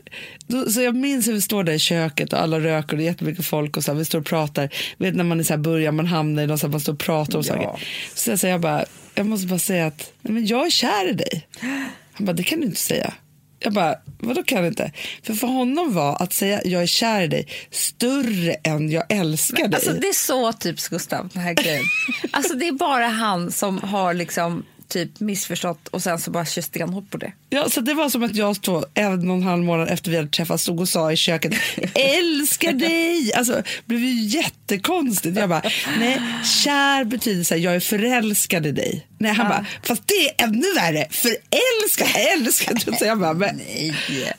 Då, 0.47 0.71
så 0.71 0.81
jag 0.83 0.97
minns 0.97 1.29
hur 1.29 1.33
vi 1.33 1.41
står 1.41 1.65
där 1.65 1.73
i 1.73 1.79
köket 1.79 2.33
och 2.33 2.41
alla 2.43 2.61
röker 2.61 2.93
och 2.93 2.97
det 2.99 3.03
är 3.05 3.06
jättemycket 3.06 3.47
folk 3.47 3.77
och 3.77 3.84
så 3.84 3.93
här, 3.93 3.99
vi 3.99 4.05
står 4.05 4.19
och 4.19 4.27
pratar. 4.27 4.69
Vet 4.96 5.15
när 5.15 5.25
man 5.25 5.41
är 5.41 5.44
så 5.44 5.53
här 5.53 5.58
börjar 5.58 5.93
man 5.93 6.06
hamna 6.06 6.43
i 6.43 6.46
någon 6.46 6.58
så 6.58 6.67
här, 6.67 6.70
man 6.70 6.81
står 6.81 6.93
och 6.93 6.99
pratar 6.99 7.39
om 7.39 7.44
Ja. 7.46 7.55
saker. 7.55 7.87
Så 8.15 8.31
jag 8.31 8.39
säger 8.39 8.55
jag 8.55 8.61
bara, 8.61 8.84
jag 9.15 9.27
måste 9.27 9.46
bara 9.46 9.58
säga 9.58 9.87
att 9.87 10.13
nej, 10.23 10.32
men 10.32 10.46
jag 10.46 10.67
är 10.67 10.70
kär 10.70 11.08
i 11.11 11.13
dig. 11.13 11.46
Han 12.20 12.27
bara, 12.27 12.32
det 12.32 12.43
kan 12.43 12.60
du 12.60 12.67
inte 12.67 12.81
säga. 12.81 13.15
Jag 13.58 13.72
bara, 13.72 13.94
vadå 14.19 14.43
kan 14.43 14.67
inte? 14.67 14.93
För 15.22 15.34
för 15.34 15.46
honom 15.46 15.94
var 15.94 16.22
att 16.22 16.32
säga 16.32 16.60
jag 16.65 16.82
är 16.82 16.86
kär 16.86 17.22
i 17.22 17.27
dig 17.29 17.48
större 17.70 18.53
än 18.53 18.91
jag 18.91 19.05
älskar 19.08 19.69
dig. 19.69 19.74
Alltså, 19.74 19.93
det 19.93 20.08
är 20.08 20.12
så 20.12 20.53
typiskt 20.53 20.91
Gustav, 20.91 21.29
den 21.32 21.43
här 21.43 21.55
grejen. 21.55 21.84
Alltså, 22.31 22.55
det 22.55 22.69
är 22.69 22.72
bara 22.72 23.06
han 23.06 23.53
som 23.53 23.79
har 23.79 24.15
liksom 24.15 24.65
typ 24.91 25.20
missförstått 25.20 25.89
och 25.89 26.03
sen 26.03 26.19
så 26.19 26.31
bara 26.31 26.44
kör 26.47 26.63
stenhårt 26.63 27.11
på 27.11 27.17
det. 27.17 27.32
Ja, 27.51 27.69
så 27.70 27.81
det 27.81 27.94
var 27.94 28.09
som 28.09 28.23
att 28.23 28.35
jag 28.35 28.56
stod 28.56 28.85
en 28.94 29.31
och 29.31 29.37
en 29.37 29.43
halv 29.43 29.63
månad 29.65 29.89
efter 29.89 30.11
vi 30.11 30.17
hade 30.17 30.29
träffats 30.29 30.63
stod 30.63 30.81
och 30.81 30.89
sa 30.89 31.13
i 31.13 31.17
köket 31.17 31.53
älskar 31.94 32.73
dig. 32.73 33.32
Alltså, 33.35 33.53
det 33.53 33.63
blev 33.87 34.01
ju 34.01 34.23
jättekonstigt. 34.39 35.37
Jag 35.37 35.49
bara, 35.49 35.63
nej, 35.99 36.20
kär 36.65 37.05
betyder 37.05 37.44
så 37.44 37.55
här, 37.55 37.61
jag 37.61 37.75
är 37.75 37.81
förälskad 37.81 38.67
i 38.67 38.73
dig. 38.73 39.06
Nej, 39.19 39.32
han 39.32 39.47
Ja. 39.47 39.51
bara, 39.51 39.67
fast 39.82 40.03
det 40.06 40.15
är 40.15 40.44
ännu 40.44 40.75
värre, 40.77 41.06
förälskad, 41.11 42.09
älskad. 42.37 42.97
Så 42.99 43.05
jag 43.05 43.19
bara, 43.20 43.32
men, 43.35 43.56
Nej. 43.56 43.94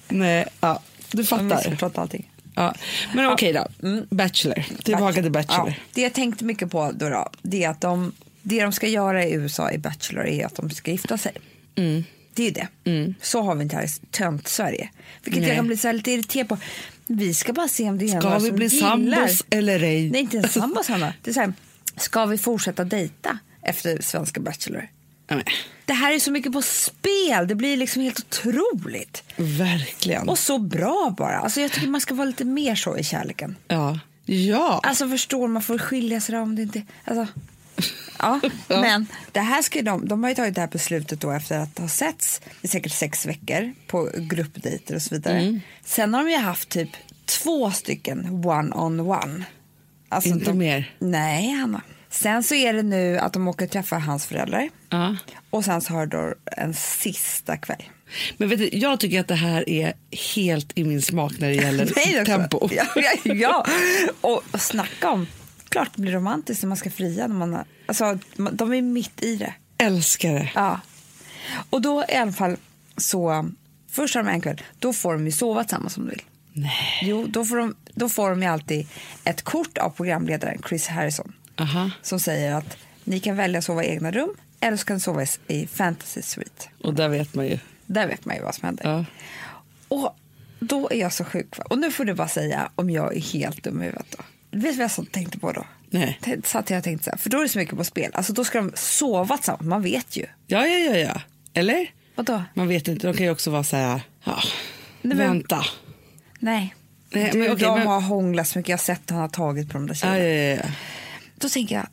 nej, 0.10 0.46
ja, 0.60 0.82
du 1.12 1.26
fattar. 1.26 1.44
missförstått 1.44 1.98
allting. 1.98 2.28
Ja. 2.56 2.74
Men 3.14 3.28
okej 3.28 3.54
då, 3.54 3.68
Bachelor. 4.10 4.64
Tillbaka 4.84 5.22
till 5.22 5.32
Bachelor. 5.32 5.68
Ja, 5.70 5.74
det 5.94 6.02
jag 6.02 6.14
tänkte 6.14 6.46
mycket 6.46 6.72
på 6.72 6.92
då, 6.96 7.10
då 7.10 7.30
det 7.42 7.64
är 7.64 7.70
att 7.70 7.82
de, 7.82 8.12
det 8.42 8.64
de 8.64 8.72
ska 8.72 8.88
göra 8.88 9.26
i 9.26 9.34
USA 9.34 9.72
i 9.72 9.78
Bachelor 9.78 10.26
är 10.26 10.46
att 10.46 10.56
de 10.56 10.70
ska 10.70 10.92
gifta 10.92 11.18
sig. 11.18 11.32
Mm. 11.76 12.04
Det 12.34 12.42
är 12.44 12.46
ju 12.46 12.52
det. 12.52 12.68
Så 13.22 13.42
har 13.42 13.56
vi 13.56 13.64
inte 13.64 13.76
här 13.76 13.84
i 13.84 13.88
tönt 14.12 14.48
Sverige. 14.48 14.90
Vilket 15.24 15.42
Nej. 15.42 15.50
jag 15.50 15.58
kan 15.58 15.68
bli 15.68 15.78
så 15.78 15.92
lite 15.92 16.12
irriterad 16.12 16.50
på. 16.50 16.58
Vi 17.08 17.34
ska 17.34 17.54
bara 17.54 17.68
se 17.68 17.90
om 17.90 17.98
det 17.98 18.06
är 18.06 18.10
Ska 18.10 18.20
några 18.20 18.40
vi 18.40 18.48
som 18.48 18.56
bli 18.56 18.66
gillar. 18.66 18.90
sambos 18.90 19.44
eller 19.50 19.84
ej? 19.84 20.10
Nej, 20.10 20.22
inte 20.22 20.38
ens 20.38 20.54
sambos 20.54 20.88
Hanna. 20.88 21.14
Det 21.22 21.30
är 21.30 21.34
så 21.34 21.40
här, 21.40 21.54
ska 21.98 22.26
vi 22.26 22.38
fortsätta 22.38 22.84
dejta 22.84 23.40
efter 23.62 24.02
svenska 24.02 24.40
Bachelor? 24.40 24.88
Men, 25.28 25.44
Det 25.86 25.94
här 25.94 26.14
är 26.14 26.20
så 26.20 26.32
mycket 26.32 26.54
på 26.54 26.62
spel. 26.62 27.48
Det 27.48 27.56
blir 27.56 27.78
liksom 27.78 28.02
helt 28.02 28.20
otroligt. 28.20 29.24
verkligen. 29.36 30.30
Och 30.30 30.40
så 30.40 30.58
bra 30.58 31.16
bara. 31.18 31.38
Alltså 31.40 31.62
jag 31.62 31.72
tycker 31.72 31.88
man 31.88 32.02
ska 32.02 32.14
vara 32.14 32.28
lite 32.28 32.46
mer 32.46 32.76
så 32.76 32.98
i 32.98 33.04
kärleken. 33.04 33.56
ja. 33.68 34.00
ja. 34.26 34.80
Alltså 34.84 35.10
förstår 35.10 35.48
man 35.48 35.62
får 35.62 35.78
skilja 35.78 36.22
sig 36.22 36.38
om 36.40 36.56
det 36.56 36.62
inte... 36.62 36.82
Alltså, 37.06 37.28
Ja, 38.20 38.40
men 38.68 39.08
det 39.32 39.40
här 39.40 39.62
ska 39.62 39.82
de, 39.82 40.08
de 40.08 40.24
har 40.24 40.30
ju 40.30 40.36
tagit 40.36 40.56
det 40.56 40.62
här 40.62 40.68
beslutet 40.68 41.22
då 41.22 41.32
efter 41.32 41.60
att 41.60 41.78
ha 41.80 41.88
setts 41.88 42.42
i 42.62 42.68
säkert 42.68 42.92
sex 42.92 43.26
veckor 43.26 43.74
på 43.88 44.10
gruppdejter 44.16 44.96
och 44.96 45.02
så 45.02 45.16
vidare. 45.16 45.60
Sen 45.86 46.14
har 46.14 46.24
de 46.24 46.32
ju 46.32 46.38
haft 46.38 46.70
typ 46.70 46.90
två 47.26 47.72
stycken 47.72 48.28
one-on-one. 48.46 49.44
Alltså 50.10 50.30
Inte 50.30 50.46
de, 50.46 50.58
mer? 50.58 50.96
Nej, 51.00 51.52
Hanna. 51.52 51.82
Sen 52.10 52.44
så 52.44 52.56
är 52.56 52.74
det 52.74 52.84
nu 52.84 53.18
att 53.18 53.34
de 53.34 53.48
åker 53.48 53.66
och 53.66 53.72
träffar 53.72 54.00
hans 54.00 54.26
föräldrar. 54.26 54.70
Ja. 54.90 55.16
Och 55.50 55.66
sen 55.66 55.82
så 55.82 55.94
har 55.94 56.06
de 56.06 56.34
en 56.46 56.74
sista 56.74 57.58
kväll. 57.58 57.84
Men 58.38 58.50
vet 58.50 58.60
du, 58.60 58.70
jag 58.74 59.00
tycker 59.00 59.20
att 59.20 59.28
det 59.28 59.36
här 59.36 59.70
är 59.70 59.94
helt 60.36 60.78
i 60.78 60.84
min 60.84 61.02
smak 61.02 61.34
när 61.40 61.48
det 61.48 61.56
gäller 61.56 61.86
tempo. 62.26 62.70
Ja, 62.72 62.86
ja, 62.96 63.34
ja. 63.34 63.66
Och 64.22 64.44
snacka 64.62 65.10
om, 65.10 65.28
klart 65.72 65.90
det 65.96 66.02
blir 66.02 66.12
romantiskt 66.12 66.64
när 66.64 66.68
man 66.68 66.78
ska 66.78 66.92
fria. 66.92 67.28
När 67.28 67.36
man, 67.36 67.54
har- 67.54 67.66
alltså, 67.86 68.20
de 68.52 68.74
är 68.74 68.82
mitt 68.82 69.24
i 69.24 69.36
det. 69.36 69.54
Älskar 69.78 70.34
det. 70.34 70.52
Ja. 70.56 70.80
Och 71.70 71.82
då 71.82 72.06
i 72.10 72.16
alla 72.16 72.32
fall 72.32 72.58
så, 72.98 73.50
först 73.92 74.16
har 74.16 74.24
de 74.24 74.30
en 74.30 74.42
kväll, 74.42 74.62
då 74.80 74.94
får 74.94 75.14
de 75.14 75.26
ju 75.26 75.32
sova 75.32 75.64
tillsammans 75.64 75.98
om 75.98 76.04
du 76.04 76.10
vill. 76.10 76.22
Nej. 76.54 77.00
Jo, 77.02 77.26
då 77.30 77.46
får 77.46 77.58
de, 77.58 77.76
då 77.94 78.10
får 78.10 78.30
de 78.30 78.42
ju 78.42 78.48
alltid 78.48 78.88
ett 79.24 79.42
kort 79.42 79.78
av 79.78 79.90
programledaren 79.90 80.62
Chris 80.70 80.88
Harrison 80.88 81.34
Aha. 81.56 81.92
som 82.02 82.20
säger 82.20 82.56
att 82.56 82.78
ni 83.04 83.20
kan 83.20 83.36
välja 83.36 83.58
att 83.60 83.66
sova 83.66 83.84
i 83.84 83.88
egna 83.90 84.12
rum 84.12 84.30
eller 84.60 84.78
så 84.78 84.86
kan 84.86 84.96
ni 84.96 85.00
sova 85.00 85.24
i, 85.24 85.28
i 85.48 85.68
Fantasy 85.68 86.22
Suite. 86.22 86.66
Och 86.84 86.94
där 86.94 87.10
vet 87.10 87.34
man 87.36 87.46
ju. 87.48 87.60
Där 87.86 88.08
vet 88.08 88.26
man 88.26 88.36
ju 88.36 88.42
vad 88.42 88.56
som 88.56 88.66
händer. 88.66 88.90
Ja. 88.90 89.06
Och 89.88 90.18
då 90.60 90.90
är 90.92 90.96
jag 91.00 91.14
så 91.14 91.26
sjuk. 91.26 91.58
va? 91.58 91.64
Och 91.70 91.78
nu 91.78 91.92
får 91.92 92.06
du 92.06 92.14
bara 92.14 92.28
säga 92.28 92.70
om 92.76 92.90
jag 92.90 93.16
är 93.16 93.22
helt 93.22 93.64
dum 93.64 93.82
i 93.82 93.86
huvudet 93.86 94.06
då. 94.18 94.24
Vet 94.52 94.62
du 94.64 94.72
vad 94.72 94.84
jag 94.84 94.92
så 94.92 95.06
tänkte 95.06 95.40
på 95.40 95.52
då? 95.52 95.66
Nej. 95.90 96.20
T- 96.24 96.38
Satt 96.44 96.70
jag 96.70 96.78
och 96.78 96.84
tänkte 96.84 97.04
så 97.04 97.10
här, 97.12 97.18
för 97.18 97.30
då 97.30 97.38
är 97.38 97.42
det 97.42 97.50
så 97.50 97.58
mycket 97.58 97.78
på 97.78 97.84
spel. 97.84 98.12
Alltså 98.14 98.34
då 98.34 98.44
ska 98.44 98.58
de 98.58 98.72
sova 98.76 99.38
tillsammans, 99.38 99.66
man 99.66 99.82
vet 99.82 100.18
ju. 100.18 100.26
Ja, 100.48 100.66
ja, 100.68 100.78
ja, 100.80 100.98
ja. 100.98 101.22
Eller? 101.54 101.88
Vadå? 102.16 102.44
Man 102.54 102.68
vet 102.68 102.88
inte. 102.88 103.08
De 103.08 103.18
kan 103.18 103.26
ju 103.26 103.32
också 103.32 103.52
vara 103.52 103.64
så 103.64 103.76
här, 103.76 104.02
ja, 104.24 104.40
Nej, 105.02 105.18
men- 105.18 105.18
vänta. 105.18 105.66
Nej. 106.40 106.76
Nej, 107.14 107.30
du, 107.32 107.38
men 107.40 107.52
okej, 107.52 107.66
de 107.68 107.78
men- 107.80 107.88
har 107.88 108.02
hånglat 108.02 108.48
så 108.48 108.60
mycket, 108.60 108.70
jag 108.70 108.78
har 108.78 108.82
sett 108.84 109.02
att 109.06 109.10
han 109.10 109.20
har 109.20 109.30
tagit 109.30 109.68
på 109.68 109.74
de 109.74 109.88
där 109.88 109.94
tjejerna. 109.96 110.20
ja, 110.20 110.56
ja, 110.56 110.62
ja. 110.66 110.72
Då 111.36 111.50
tänker 111.50 111.76
jag, 111.76 111.88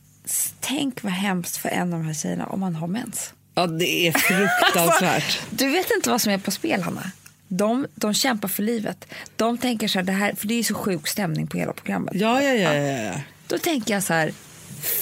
tänk 0.59 1.03
vad 1.03 1.13
hemskt 1.13 1.57
för 1.57 1.69
en 1.69 1.93
av 1.93 1.99
de 1.99 2.05
här 2.05 2.13
tjejerna 2.13 2.45
om 2.45 2.59
man 2.59 2.75
har 2.75 2.87
mens. 2.87 3.33
ja, 3.55 3.67
det 3.67 4.07
är 4.07 4.11
fruktansvärt. 4.17 5.41
Du 5.49 5.69
vet 5.69 5.87
inte 5.95 6.09
vad 6.09 6.21
som 6.21 6.31
är 6.33 6.37
på 6.37 6.51
spel, 6.51 6.81
Hanna. 6.81 7.11
De, 7.51 7.87
de 7.95 8.13
kämpar 8.13 8.47
för 8.47 8.63
livet. 8.63 9.05
De 9.35 9.57
tänker 9.57 9.87
så 9.87 9.99
här, 9.99 10.05
det 10.05 10.11
här, 10.11 10.33
för 10.35 10.47
det 10.47 10.53
är 10.53 10.57
ju 10.57 10.63
så 10.63 10.73
sjuk 10.73 11.07
stämning 11.07 11.47
på 11.47 11.57
hela 11.57 11.73
programmet. 11.73 12.13
Ja, 12.15 12.43
ja, 12.43 12.53
ja, 12.53 12.73
ja, 12.73 13.01
ja. 13.03 13.13
Då 13.47 13.57
tänker 13.57 13.93
jag 13.93 14.03
så 14.03 14.13
här, 14.13 14.33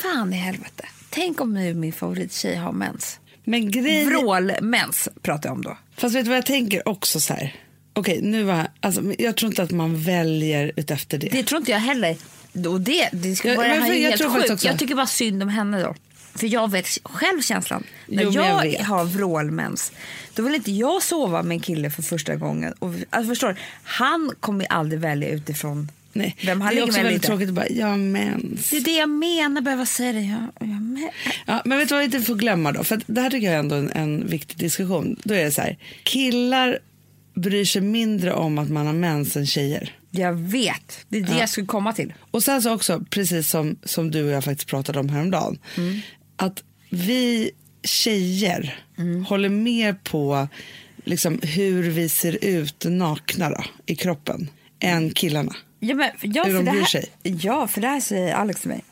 fan 0.01 0.33
i 0.33 0.37
helvete. 0.37 0.85
Tänk 1.09 1.41
om 1.41 1.53
nu 1.53 1.73
min 1.73 1.93
favorittjej 1.93 2.55
har 2.55 2.71
mens. 2.71 3.19
Men 3.43 3.71
grejen... 3.71 4.09
Vrålmens 4.09 5.09
pratar 5.21 5.49
jag 5.49 5.55
om 5.55 5.61
då. 5.61 5.77
Fast 5.97 6.15
vet 6.15 6.25
du 6.25 6.29
vad 6.29 6.37
jag 6.37 6.45
tänker 6.45 6.87
också 6.87 7.19
så 7.19 7.33
här? 7.33 7.55
Okej, 7.93 8.19
nu 8.21 8.43
var 8.43 8.67
alltså, 8.79 9.01
jag 9.17 9.37
tror 9.37 9.51
inte 9.51 9.63
att 9.63 9.71
man 9.71 10.03
väljer 10.03 10.71
utefter 10.75 11.17
det. 11.17 11.27
Det 11.31 11.43
tror 11.43 11.59
inte 11.59 11.71
jag 11.71 11.79
heller. 11.79 12.17
Och 12.67 12.81
det, 12.81 13.09
det 13.11 13.35
ska 13.35 13.49
Ja, 13.49 13.55
vara 13.55 13.67
är 13.67 13.93
jag 13.93 14.09
helt 14.19 14.47
sjukt. 14.47 14.63
Jag 14.63 14.79
tycker 14.79 14.95
bara 14.95 15.07
synd 15.07 15.43
om 15.43 15.49
henne 15.49 15.81
då. 15.81 15.95
För 16.37 16.47
jag 16.47 16.71
vet 16.71 16.87
själv 17.03 17.41
känslan. 17.41 17.83
När 18.05 18.23
Jo, 18.23 18.31
jag 18.31 18.73
jag, 18.73 18.83
har 18.83 19.05
vrålmens, 19.05 19.91
då 20.35 20.43
vill 20.43 20.55
inte 20.55 20.71
jag 20.71 21.03
sova 21.03 21.43
med 21.43 21.55
en 21.55 21.61
kille 21.61 21.89
för 21.91 22.03
första 22.03 22.35
gången. 22.35 22.73
Och, 22.79 22.93
alltså 23.09 23.29
förstår, 23.29 23.55
han 23.83 24.31
kommer 24.39 24.65
aldrig 24.65 25.01
välja 25.01 25.29
utifrån 25.29 25.91
Nej. 26.13 26.35
vem 26.45 26.61
han 26.61 26.75
det 26.75 26.79
är 26.81 26.83
också 26.83 26.97
väldigt 26.97 27.13
inte. 27.13 27.27
tråkigt 27.27 27.49
att 27.49 27.55
bara, 27.55 27.69
ja 27.69 27.97
mens. 27.97 28.69
Det 28.69 28.77
är 28.77 28.81
det 28.81 28.95
jag 28.95 29.09
menar, 29.09 29.61
behöva 29.61 29.85
säga 29.85 30.13
det. 30.13 30.21
Jag, 30.21 30.47
jag 30.59 30.67
men, 30.67 31.09
Ja, 31.45 31.61
men 31.65 31.77
vet 31.77 31.89
du 31.89 31.95
vad 31.95 31.99
vi 31.99 32.05
inte 32.05 32.21
får 32.21 32.35
glömma 32.35 32.71
då? 32.71 32.83
För 32.83 33.01
det 33.07 33.21
här 33.21 33.29
tycker 33.29 33.47
jag 33.47 33.55
är 33.55 33.59
ändå 33.59 33.75
en, 33.75 33.91
en 33.91 34.27
viktig 34.27 34.57
diskussion. 34.57 35.15
Då 35.23 35.33
är 35.33 35.43
det 35.43 35.51
så 35.51 35.61
här, 35.61 35.77
killar 36.03 36.79
bryr 37.35 37.65
sig 37.65 37.81
mindre 37.81 38.33
om 38.33 38.57
att 38.57 38.69
man 38.69 38.85
har 38.85 38.93
mens 38.93 39.37
än 39.37 39.45
tjejer. 39.47 39.95
jag 40.11 40.33
vet, 40.33 41.05
det 41.07 41.17
är 41.17 41.21
det 41.21 41.37
jag 41.39 41.49
skulle 41.49 41.67
komma 41.67 41.93
till. 41.93 42.13
Och 42.31 42.43
sen 42.43 42.61
så 42.61 42.73
också, 42.73 43.03
precis 43.09 43.49
som, 43.49 43.75
som 43.83 44.11
du 44.11 44.23
och 44.23 44.29
jag 44.31 44.43
faktiskt 44.43 44.69
pratade 44.69 44.99
om 44.99 45.09
häromdagen, 45.09 45.59
att 46.37 46.63
vi 46.89 47.51
tjejer 47.83 48.83
håller 49.27 49.49
mer 49.49 49.93
på 50.03 50.47
liksom, 51.03 51.39
hur 51.43 51.83
vi 51.89 52.09
ser 52.09 52.45
ut 52.45 52.85
nakna 52.89 53.49
då, 53.49 53.63
i 53.85 53.95
kroppen 53.95 54.49
än 54.79 55.11
killarna. 55.11 55.55
Ja, 55.79 55.95
men, 55.95 56.09
ja, 56.21 56.43
Hur 56.43 56.53
de 56.53 56.65
bryr 56.65 56.79
här, 56.79 56.85
sig. 56.85 57.05
Ja, 57.23 57.67
för 57.67 57.81
det 57.81 57.87
här 57.87 57.99
säger 57.99 58.33
Alex 58.35 58.59
till 58.61 58.69
mig. 58.69 58.83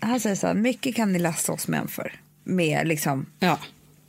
Han 0.00 0.20
säger 0.20 0.36
så 0.36 0.46
här, 0.46 0.54
mycket 0.54 0.94
kan 0.96 1.12
ni 1.12 1.18
lasta 1.18 1.52
oss 1.52 1.68
män 1.68 1.88
för. 1.88 2.12
Med 2.44 2.88
liksom 2.88 3.26
Ja. 3.40 3.58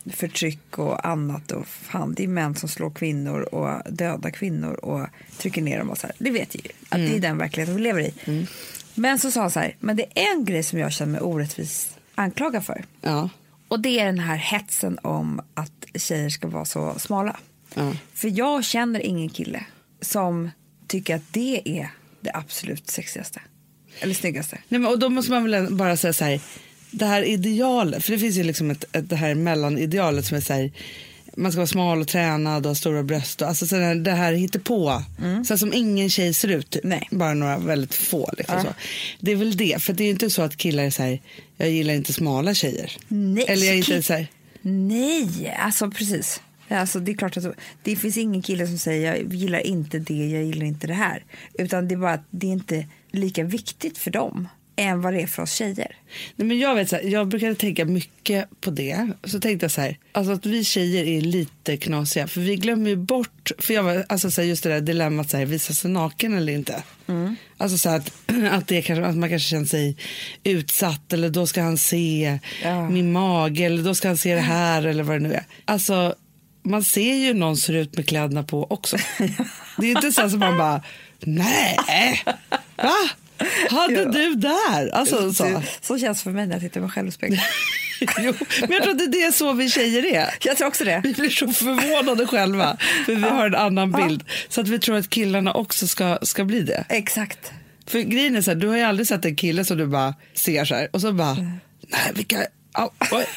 förtryck 0.05 0.77
och 0.77 1.07
annat. 1.07 1.51
Och 1.51 1.67
fan, 1.67 2.13
det 2.13 2.23
är 2.23 2.27
män 2.27 2.55
som 2.55 2.69
slår 2.69 2.89
kvinnor 2.91 3.41
och 3.41 3.91
dödar 3.93 4.29
kvinnor 4.29 4.73
och 4.73 5.07
trycker 5.37 5.61
ner 5.61 5.77
dem. 5.79 5.89
Och 5.89 5.97
så 5.97 6.07
här. 6.07 6.15
Det 6.19 6.31
vet 6.31 6.55
ju, 6.55 6.59
att 6.89 6.97
Mm. 6.97 7.09
det 7.11 7.17
är 7.17 7.21
den 7.21 7.37
verkligheten 7.37 7.75
vi 7.75 7.81
lever 7.81 8.01
i. 8.01 8.13
Men 8.95 9.19
så 9.19 9.31
sa 9.31 9.41
han 9.41 9.51
så 9.51 9.59
här, 9.59 9.75
men 9.79 9.95
det 9.95 10.03
är 10.19 10.31
en 10.35 10.45
grej 10.45 10.63
som 10.63 10.79
jag 10.79 10.91
känner 10.93 11.11
mig 11.11 11.21
orättvis 11.21 11.94
anklagad 12.15 12.65
för. 12.65 12.85
Ja. 13.01 13.29
Och 13.67 13.79
det 13.79 13.99
är 13.99 14.05
den 14.05 14.19
här 14.19 14.35
hetsen 14.35 14.99
om 15.01 15.41
att 15.53 15.85
tjejer 15.95 16.29
ska 16.29 16.47
vara 16.47 16.65
så 16.65 16.99
smala. 16.99 17.39
Ja. 17.73 17.95
För 18.13 18.37
jag 18.37 18.65
känner 18.65 18.99
ingen 18.99 19.29
kille 19.29 19.65
som 20.01 20.49
tycker 20.87 21.15
att 21.15 21.33
det 21.33 21.61
är 21.65 21.89
det 22.21 22.31
absolut 22.33 22.89
sexigaste. 22.89 23.41
Eller 23.99 24.13
snyggaste. 24.13 24.57
Nej, 24.67 24.79
men, 24.79 24.91
och 24.91 24.99
då 24.99 25.09
måste 25.09 25.31
man 25.31 25.51
väl 25.51 25.73
bara 25.75 25.97
säga 25.97 26.13
så 26.13 26.25
här, 26.25 26.41
det 26.91 27.05
här 27.05 27.23
idealet, 27.23 28.03
för 28.03 28.11
det 28.11 28.19
finns 28.19 28.35
ju 28.35 28.43
liksom 28.43 28.71
ett, 28.71 28.95
ett, 28.95 29.09
det 29.09 29.15
här 29.15 29.35
mellanidealet 29.35 30.25
som 30.25 30.37
är 30.37 30.41
så 30.41 30.53
här, 30.53 30.71
man 31.35 31.51
ska 31.51 31.59
vara 31.59 31.67
smal 31.67 32.01
och 32.01 32.07
tränad 32.07 32.65
och 32.65 32.69
ha 32.69 32.75
stora 32.75 33.03
bröst. 33.03 33.41
Och, 33.41 33.47
alltså 33.47 33.67
så 33.67 33.75
här, 33.75 33.95
det 33.95 34.11
här 34.11 34.33
hittepå, 34.33 35.03
så 35.17 35.53
här 35.53 35.57
som 35.57 35.73
ingen 35.73 36.09
tjej 36.09 36.33
ser 36.33 36.47
ut. 36.47 36.69
Typ. 36.69 36.83
Nej. 36.83 37.07
Bara 37.11 37.33
några 37.33 37.57
väldigt 37.57 37.93
få. 37.93 38.29
Liksom, 38.37 38.55
Ja. 38.55 38.63
så. 38.63 38.69
Det 39.19 39.31
är 39.31 39.35
väl 39.35 39.57
det, 39.57 39.81
för 39.81 39.93
det 39.93 40.03
är 40.03 40.05
ju 40.05 40.11
inte 40.11 40.29
så 40.29 40.41
att 40.41 40.57
killar 40.57 40.83
är 40.83 40.89
så 40.89 41.03
här, 41.03 41.21
jag 41.57 41.69
gillar 41.69 41.93
inte 41.93 42.13
smala 42.13 42.53
tjejer. 42.53 42.91
Nej, 43.07 43.45
Eller 43.47 43.65
jag 43.65 43.75
inte 43.75 44.03
så 44.03 44.13
här, 44.13 44.27
Nej, 44.61 45.55
alltså 45.59 45.91
precis. 45.91 46.41
Alltså, 46.69 46.99
det 46.99 47.11
är 47.11 47.15
klart 47.17 47.37
att 47.37 47.45
det 47.83 47.95
finns 47.95 48.17
ingen 48.17 48.41
kille 48.41 48.67
som 48.67 48.77
säger 48.77 49.15
jag 49.15 49.33
gillar 49.33 49.59
inte 49.59 49.99
det, 49.99 50.27
jag 50.27 50.43
gillar 50.43 50.65
inte 50.65 50.87
det 50.87 50.93
här. 50.93 51.23
Utan 51.53 51.87
det 51.87 51.95
är 51.95 51.97
bara 51.97 52.13
att 52.13 52.25
det 52.29 52.47
är 52.47 52.51
inte 52.51 52.87
lika 53.11 53.43
viktigt 53.43 53.97
för 53.97 54.11
dem 54.11 54.47
än 54.75 55.01
vad 55.01 55.13
det 55.13 55.21
är 55.21 55.27
för 55.27 55.43
oss 55.43 55.53
tjejer. 55.53 55.95
Nej, 56.35 56.47
men 56.47 56.59
jag, 56.59 56.75
vet, 56.75 56.89
så 56.89 56.95
här, 56.95 57.03
jag 57.03 57.27
brukade 57.27 57.55
tänka 57.55 57.85
mycket 57.85 58.61
på 58.61 58.69
det. 58.71 59.07
Så 59.23 59.39
tänkte 59.39 59.63
jag 59.63 59.71
så 59.71 59.81
här, 59.81 59.97
alltså 60.11 60.33
att 60.33 60.45
vi 60.45 60.63
tjejer 60.63 61.03
är 61.03 61.21
lite 61.21 61.77
knasiga. 61.77 62.27
För 62.27 62.41
vi 62.41 62.55
glömmer 62.55 62.89
ju 62.89 62.95
bort, 62.95 63.51
för 63.59 63.73
jag 63.73 63.83
var, 63.83 64.05
alltså 64.09 64.31
så 64.31 64.41
här, 64.41 64.47
just 64.47 64.63
det 64.63 64.69
där 64.69 64.81
dilemmat, 64.81 65.29
så 65.29 65.37
här, 65.37 65.45
visa 65.45 65.73
sig 65.73 65.91
naken 65.91 66.37
eller 66.37 66.53
inte. 66.53 66.83
Alltså 67.57 67.77
så 67.77 67.89
att, 67.89 68.11
att, 68.51 68.67
det 68.67 68.81
kanske, 68.81 69.05
att 69.05 69.17
man 69.17 69.29
kanske 69.29 69.49
känner 69.49 69.65
sig 69.65 69.97
utsatt 70.43 71.13
eller 71.13 71.29
då 71.29 71.47
ska 71.47 71.61
han 71.61 71.77
se 71.77 72.39
Ja. 72.63 72.89
min 72.89 73.11
mage 73.11 73.63
eller 73.63 73.83
då 73.83 73.95
ska 73.95 74.07
han 74.07 74.17
se 74.17 74.35
det 74.35 74.41
här 74.41 74.85
eller 74.85 75.03
vad 75.03 75.15
det 75.15 75.27
nu 75.27 75.33
är. 75.33 75.43
Alltså 75.65 76.15
man 76.63 76.83
ser 76.83 77.13
ju 77.15 77.33
någon 77.33 77.57
ser 77.57 77.73
ut 77.73 77.97
med 77.97 78.07
kläderna 78.07 78.43
på 78.43 78.63
också. 78.71 78.97
Det 79.77 79.85
är 79.87 79.91
inte 79.91 80.11
så 80.11 80.29
som 80.29 80.39
man 80.39 80.57
bara, 80.57 80.81
nej, 81.19 81.77
va? 82.77 82.93
Hade 83.69 83.93
Ja. 83.93 84.05
du 84.05 84.35
där? 84.35 84.89
Alltså 84.93 85.33
så. 85.33 85.61
Så, 85.81 85.99
känns 85.99 86.17
det 86.19 86.23
för 86.23 86.31
mig 86.31 86.47
när 86.47 86.53
jag 86.55 86.61
tittar 86.61 86.81
mig 86.81 86.89
själv 86.89 87.07
i 87.07 87.11
spegeln. 87.11 87.41
Jo, 88.19 88.33
men 88.61 88.71
jag 88.71 88.83
tror 88.83 88.91
att 89.03 89.11
det 89.11 89.21
är 89.23 89.31
så 89.31 89.53
vi 89.53 89.69
tjejer 89.69 90.05
är. 90.15 90.29
jag 90.41 90.57
tror 90.57 90.67
också 90.67 90.83
det. 90.83 91.01
Vi 91.03 91.13
blir 91.13 91.29
så 91.29 91.47
förvånade 91.47 92.27
själva, 92.27 92.77
för 93.05 93.15
vi 93.15 93.21
har 93.21 93.45
en 93.45 93.55
annan 93.55 93.91
bild. 93.91 94.23
Så 94.49 94.61
att 94.61 94.67
vi 94.67 94.79
tror 94.79 94.97
att 94.97 95.09
killarna 95.09 95.53
också 95.53 95.87
ska, 95.87 96.17
ska 96.21 96.45
bli 96.45 96.61
det. 96.61 96.85
Exakt. 96.89 97.51
För 97.87 97.99
grejen 97.99 98.35
är 98.35 98.41
så 98.41 98.51
här, 98.51 98.55
du 98.55 98.67
har 98.67 98.77
ju 98.77 98.83
aldrig 98.83 99.07
sett 99.07 99.25
en 99.25 99.35
kille 99.35 99.65
som 99.65 99.77
du 99.77 99.85
bara 99.87 100.13
ser 100.33 100.65
så 100.65 100.75
här 100.75 100.87
och 100.93 101.01
så 101.01 101.11
bara, 101.13 101.33
nej 101.33 102.11
vilka. 102.15 102.37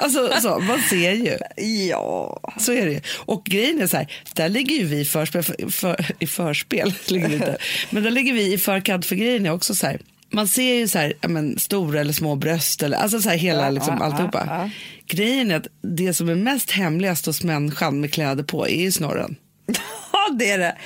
Alltså 0.00 0.32
så, 0.40 0.58
man 0.58 0.80
ser 0.80 1.12
ju. 1.12 1.38
Ja. 1.88 2.40
Så 2.58 2.72
är 2.72 2.86
det 2.86 2.92
ju. 2.92 3.00
Och 3.18 3.44
grejen 3.44 3.80
är 3.82 3.86
så 3.86 3.96
här, 3.96 4.12
där 4.34 4.48
ligger 4.48 4.76
ju 4.76 4.84
vi 4.84 5.00
i 5.00 5.04
förspel, 5.04 5.42
för, 5.42 5.70
för, 5.70 6.06
i 6.18 6.26
förspel, 6.26 6.94
ligger 7.08 7.32
inte. 7.32 7.56
men 7.90 8.02
där 8.02 8.10
ligger 8.10 8.32
vi 8.32 8.52
i 8.52 8.58
förkant 8.58 9.06
för 9.06 9.16
grejen 9.16 9.46
är 9.46 9.50
också 9.52 9.74
så 9.74 9.86
här, 9.86 10.00
man 10.30 10.48
ser 10.48 10.74
ju 10.74 10.88
så 10.88 10.98
här, 10.98 11.12
men, 11.28 11.58
stora 11.58 12.00
eller 12.00 12.12
små 12.12 12.36
bröst, 12.36 12.82
eller, 12.82 12.96
alltså 12.98 13.20
så 13.20 13.28
här 13.28 13.36
hela 13.36 13.62
Ja, 13.64 13.70
liksom, 13.70 13.96
ja, 14.00 14.04
alltihopa. 14.04 14.44
ja. 14.46 14.70
Grejen 15.16 15.50
är 15.50 15.56
att 15.56 15.66
det 15.82 16.14
som 16.14 16.28
är 16.28 16.34
mest 16.34 16.70
hemligast 16.70 17.26
hos 17.26 17.42
människan 17.44 18.00
med 18.00 18.12
kläder 18.12 18.44
på 18.44 18.68
är 18.68 18.80
ju 18.80 18.92
snorren. 18.92 19.36
Ja, 20.12 20.34
det 20.38 20.50
är 20.50 20.58
det. 20.58 20.76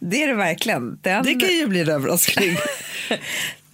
Det 0.00 0.22
är 0.22 0.28
det 0.28 0.34
verkligen. 0.34 0.98
Den, 1.02 1.24
Det 1.24 1.34
kan 1.34 1.48
ju 1.48 1.66
bli 1.66 1.80
en 1.80 1.88
överraskning. 1.88 2.56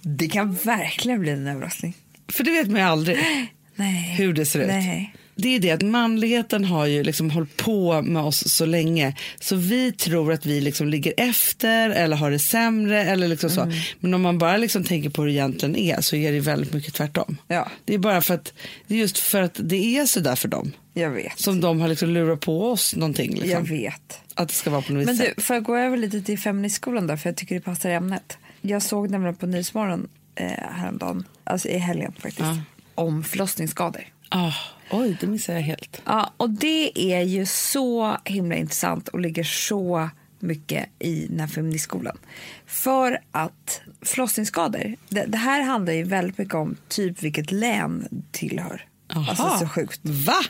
det 0.01 0.27
kan 0.27 0.53
verkligen 0.55 1.19
bli 1.19 1.31
en 1.31 1.47
överraskning. 1.47 1.93
för 2.31 2.43
det 2.43 2.51
vet 2.51 2.67
man 2.67 2.81
ju 2.81 2.87
aldrig 2.87 3.17
Nej. 3.77 4.15
hur 4.17 4.33
det 4.33 4.45
ser 4.45 4.59
ut. 4.59 4.67
Nej. 4.67 5.13
det 5.35 5.55
är 5.55 5.59
det 5.59 5.71
att 5.71 5.81
manligheten 5.81 6.65
har 6.65 6.85
ju 6.85 7.03
liksom 7.03 7.31
hållit 7.31 7.57
på 7.57 8.01
med 8.01 8.23
oss 8.23 8.53
så 8.53 8.65
länge 8.65 9.15
så 9.39 9.55
vi 9.55 9.91
tror 9.91 10.33
att 10.33 10.45
vi 10.45 10.61
liksom 10.61 10.87
ligger 10.87 11.13
efter 11.17 11.89
eller 11.89 12.17
har 12.17 12.31
det 12.31 12.39
sämre 12.39 13.03
eller 13.03 13.27
liksom 13.27 13.49
så. 13.49 13.71
Men 13.99 14.13
om 14.13 14.21
man 14.21 14.37
bara 14.37 14.57
liksom 14.57 14.83
tänker 14.83 15.09
på 15.09 15.21
hur 15.21 15.27
det 15.27 15.33
egentligen 15.33 15.75
är 15.75 16.01
så 16.01 16.15
är 16.15 16.31
det 16.31 16.39
väldigt 16.39 16.73
mycket 16.73 16.93
tvärtom. 16.93 17.37
Ja. 17.47 17.67
Det 17.85 17.93
är 17.93 17.97
bara 17.97 18.21
för 18.21 18.33
att 18.33 18.53
det 18.87 18.95
är 18.95 18.99
just 18.99 19.17
för 19.17 19.41
att 19.41 19.59
det 19.63 19.97
är 19.97 20.05
så 20.05 20.19
där 20.19 20.35
för 20.35 20.47
dem 20.47 20.71
Jag 20.93 21.09
vet. 21.09 21.39
som 21.39 21.61
de 21.61 21.81
har 21.81 21.87
liksom 21.87 22.09
lurat 22.09 22.39
på 22.39 22.71
oss 22.71 22.95
någonting. 22.95 23.31
Liksom. 23.31 23.49
Jag 23.49 23.61
vet. 23.61 24.19
Att 24.35 24.47
det 24.47 24.53
ska 24.53 24.69
vara 24.69 24.81
på 24.81 24.93
något 24.93 25.05
Men 25.05 25.17
du, 25.17 25.33
får 25.41 25.55
jag 25.55 25.63
gå 25.63 25.77
över 25.77 25.97
lite 25.97 26.21
till 26.21 26.39
feministskolan 26.39 27.07
där 27.07 27.17
för 27.17 27.29
jag 27.29 27.37
tycker 27.37 27.55
det 27.55 27.61
passar 27.61 27.89
ämnet. 27.89 28.37
Jag 28.61 28.81
såg 28.81 29.09
nämligen 29.09 29.35
på 29.35 29.45
Nyhetsmorgon 29.45 30.07
eh, 30.35 30.47
häromdagen, 30.71 31.23
alltså 31.43 31.67
i 31.69 31.77
helgen 31.77 32.13
faktiskt, 32.19 32.39
Ja. 32.39 32.57
Om 32.97 33.23
förlossningsskador. 33.23 34.03
Ah, 34.29 34.53
oj, 34.91 35.17
det 35.21 35.27
missar 35.27 35.53
jag 35.53 35.61
helt. 35.61 36.01
Ja, 36.05 36.33
och 36.37 36.49
det 36.49 37.13
är 37.13 37.21
ju 37.21 37.45
så 37.45 38.17
himla 38.25 38.55
intressant 38.55 39.07
och 39.07 39.19
ligger 39.19 39.43
så 39.43 40.09
mycket 40.39 40.89
i 40.99 41.27
den 41.27 41.39
här 41.39 41.47
feministskolan. 41.47 42.17
För 42.65 43.19
att 43.31 43.81
förlossningsskador, 44.01 44.95
det, 45.09 45.25
det 45.25 45.37
här 45.37 45.61
handlar 45.61 45.93
ju 45.93 46.03
väldigt 46.03 46.37
mycket 46.37 46.55
om 46.55 46.75
typ 46.87 47.23
vilket 47.23 47.51
län 47.51 48.07
tillhör. 48.31 48.85
Aha. 49.15 49.29
Alltså 49.29 49.65
så 49.65 49.69
sjukt. 49.69 49.99
Va? 50.03 50.43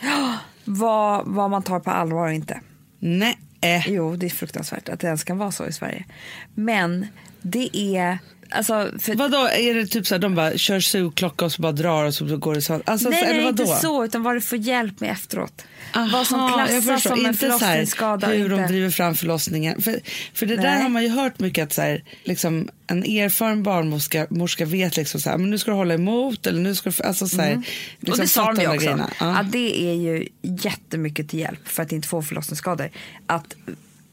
Vad, 0.65 1.25
vad 1.25 1.49
man 1.49 1.63
tar 1.63 1.79
på 1.79 1.91
allvar 1.91 2.27
och 2.27 2.33
inte. 2.33 2.61
Nej. 2.99 3.37
Eh. 3.61 3.89
Jo, 3.89 4.15
det 4.15 4.25
är 4.25 4.29
fruktansvärt 4.29 4.89
att 4.89 4.99
det 4.99 5.07
ens 5.07 5.23
kan 5.23 5.37
vara 5.37 5.51
så 5.51 5.67
i 5.67 5.73
Sverige. 5.73 6.05
Men 6.53 7.07
det 7.41 7.77
är... 7.77 8.19
Alltså, 8.49 8.91
för, 8.99 9.15
Vadå, 9.15 9.37
är 9.47 9.73
det 9.73 9.85
typ 9.87 10.07
så 10.07 10.15
här, 10.15 10.19
de 10.19 10.35
bara 10.35 10.57
kör 10.57 10.79
sugklocka 10.79 11.45
och 11.45 11.51
så 11.51 11.61
bara 11.61 11.71
drar 11.71 12.05
och 12.05 12.13
så 12.13 12.37
går 12.37 12.55
det 12.55 12.61
så? 12.61 12.81
Alltså, 12.85 13.09
nej, 13.09 13.23
eller 13.23 13.39
nej, 13.39 13.49
inte 13.49 13.65
så, 13.65 14.05
utan 14.05 14.23
vad 14.23 14.35
du 14.35 14.41
får 14.41 14.57
hjälp 14.57 14.99
med 14.99 15.11
efteråt. 15.11 15.65
Aha, 15.93 16.09
vad 16.13 16.27
som 16.27 16.53
klassas 16.53 17.03
som 17.03 17.19
en 17.19 17.25
inte 17.25 17.39
så 17.39 17.45
här 17.45 17.57
förlossningsskada. 17.57 18.27
och 18.27 18.33
hur 18.33 18.49
de 18.49 18.59
inte. 18.59 18.73
driver 18.73 18.89
fram 18.89 19.15
förlossningen. 19.15 19.81
För, 19.81 19.99
för 20.33 20.45
det 20.45 20.55
där 20.55 20.63
Nej. 20.63 20.81
har 20.81 20.89
man 20.89 21.03
ju 21.03 21.09
hört 21.09 21.39
mycket 21.39 21.63
att 21.63 21.73
så 21.73 21.81
här, 21.81 22.03
liksom, 22.23 22.69
en 22.87 23.03
erfaren 23.03 23.63
barnmorska 23.63 24.27
morska 24.29 24.65
vet 24.65 24.97
liksom 24.97 25.21
så 25.21 25.29
här, 25.29 25.37
men 25.37 25.49
nu 25.49 25.57
ska 25.57 25.71
du 25.71 25.77
hålla 25.77 25.93
emot 25.93 26.47
eller 26.47 26.61
nu 26.61 26.75
ska 26.75 26.89
du, 26.89 27.03
alltså 27.03 27.27
så 27.27 27.41
här, 27.41 27.53
och 27.55 27.63
liksom 27.99 28.21
det 28.21 28.27
sa 28.27 28.53
de 28.53 28.61
ju 28.61 28.67
där 28.67 28.75
också. 28.75 29.09
Ja. 29.19 29.37
Att 29.37 29.51
det 29.51 29.83
är 29.89 29.93
ju 29.93 30.27
jättemycket 30.41 31.29
till 31.29 31.39
hjälp 31.39 31.67
för 31.67 31.83
att 31.83 31.91
inte 31.91 32.07
få 32.07 32.21
förlossningsskador. 32.21 32.89
Att, 33.27 33.55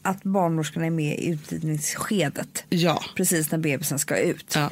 att 0.05 0.23
barnmorskorna 0.23 0.85
är 0.85 0.89
med 0.89 1.19
i 1.19 1.29
utdrivningsskedet. 1.29 2.63
Ja. 2.69 3.03
Precis 3.15 3.51
när 3.51 3.57
bebisen 3.57 3.99
ska 3.99 4.17
ut. 4.17 4.55
Ja. 4.55 4.69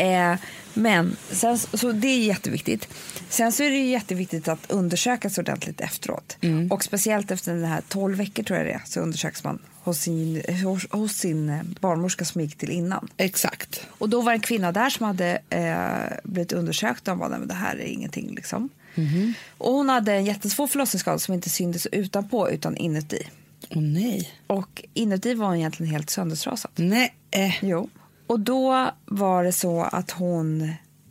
Eh, 0.00 0.38
men 0.74 1.16
sen, 1.30 1.58
så 1.58 1.92
det 1.92 2.08
är 2.08 2.18
jätteviktigt. 2.18 2.88
Sen 3.28 3.52
så 3.52 3.62
är 3.62 3.70
det 3.70 3.76
jätteviktigt 3.76 4.48
att 4.48 4.70
undersökas 4.70 5.38
ordentligt 5.38 5.80
efteråt. 5.80 6.36
Mm. 6.40 6.72
Och 6.72 6.84
speciellt 6.84 7.30
efter 7.30 7.54
den 7.54 7.64
här 7.64 7.82
12 7.88 8.18
veckor 8.18 8.42
tror 8.42 8.58
jag 8.58 8.66
det 8.66 8.72
är, 8.72 8.82
så 8.86 9.00
undersöks 9.00 9.44
man 9.44 9.58
hos 9.82 9.98
sin, 9.98 10.42
hos, 10.64 10.86
hos 10.90 11.12
sin 11.12 11.48
eh, 11.48 11.62
barnmorska 11.80 12.24
som 12.24 12.40
gick 12.40 12.58
till 12.58 12.70
innan. 12.70 13.08
Exakt. 13.16 13.86
Och 13.98 14.08
då 14.08 14.20
var 14.20 14.32
en 14.32 14.40
kvinna 14.40 14.72
där 14.72 14.90
som 14.90 15.06
hade 15.06 15.38
eh, 15.50 16.18
blivit 16.24 16.52
undersökt 16.52 17.00
och 17.00 17.04
de 17.04 17.18
bara, 17.18 17.28
nej 17.28 17.38
men 17.38 17.48
det 17.48 17.54
här 17.54 17.76
är 17.76 17.84
ingenting 17.84 18.34
liksom. 18.34 18.68
Mhm. 18.94 19.34
Och 19.58 19.72
hon 19.72 19.88
hade 19.88 20.12
en 20.12 20.24
jättesvår 20.24 20.66
förlossningsskada 20.66 21.18
som 21.18 21.34
inte 21.34 21.50
syntes 21.50 21.86
utanpå 21.86 22.50
utan 22.50 22.76
inuti. 22.76 23.28
Åh 23.70 23.82
nej. 23.82 24.30
Och 24.46 24.84
inuti 24.94 25.34
var 25.34 25.46
hon 25.46 25.56
egentligen 25.56 25.92
helt 25.92 26.10
söndertrasad. 26.10 26.70
Nej. 26.74 27.14
Eh. 27.30 27.64
Jo. 27.64 27.90
Och 28.26 28.40
då 28.40 28.90
var 29.04 29.44
det 29.44 29.52
så 29.52 29.82
att 29.82 30.10
hon... 30.10 30.62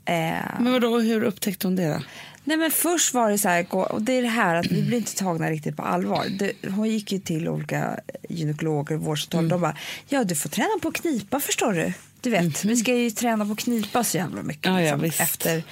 Eh, 0.05 0.59
Men 0.59 0.71
vadå, 0.71 0.99
hur 0.99 1.23
upptäckte 1.23 1.67
hon 1.67 1.75
det 1.75 1.87
då? 1.93 1.99
nej 2.43 2.57
men 2.57 2.71
först 2.71 3.13
var 3.13 3.31
det 3.31 3.37
så 3.37 3.49
här, 3.49 3.75
och 3.75 4.01
det 4.01 4.13
är 4.13 4.21
det 4.21 4.27
här 4.27 4.55
att 4.55 4.65
vi 4.71 4.81
blir 4.83 4.97
inte 4.97 5.15
tagna 5.15 5.49
riktigt 5.49 5.77
på 5.77 5.83
allvar. 5.83 6.25
Det, 6.39 6.53
hon 6.69 6.89
gick 6.89 7.11
ju 7.11 7.19
till 7.19 7.47
olika 7.49 7.99
gynekologer 8.29 8.95
och 8.95 9.01
vårdcentraler. 9.01 9.49
De 9.49 9.61
bara, 9.61 9.75
ja 10.07 10.23
du 10.23 10.35
får 10.35 10.49
träna 10.49 10.69
på 10.81 10.87
att 10.87 10.93
knipa 10.95 11.39
förstår 11.39 11.73
du. 11.73 11.93
Du 12.21 12.29
vet, 12.29 12.65
vi 12.65 12.75
ska 12.75 12.95
ju 12.95 13.11
träna 13.11 13.45
på 13.45 13.51
att 13.51 13.59
knipa 13.59 14.03
så 14.03 14.17
jävla 14.17 14.41
mycket 14.43 14.65
Ja, 14.65 14.71
ja, 14.81 14.95
liksom, 14.95 15.01
visst. 15.01 15.21
efter 15.21 15.63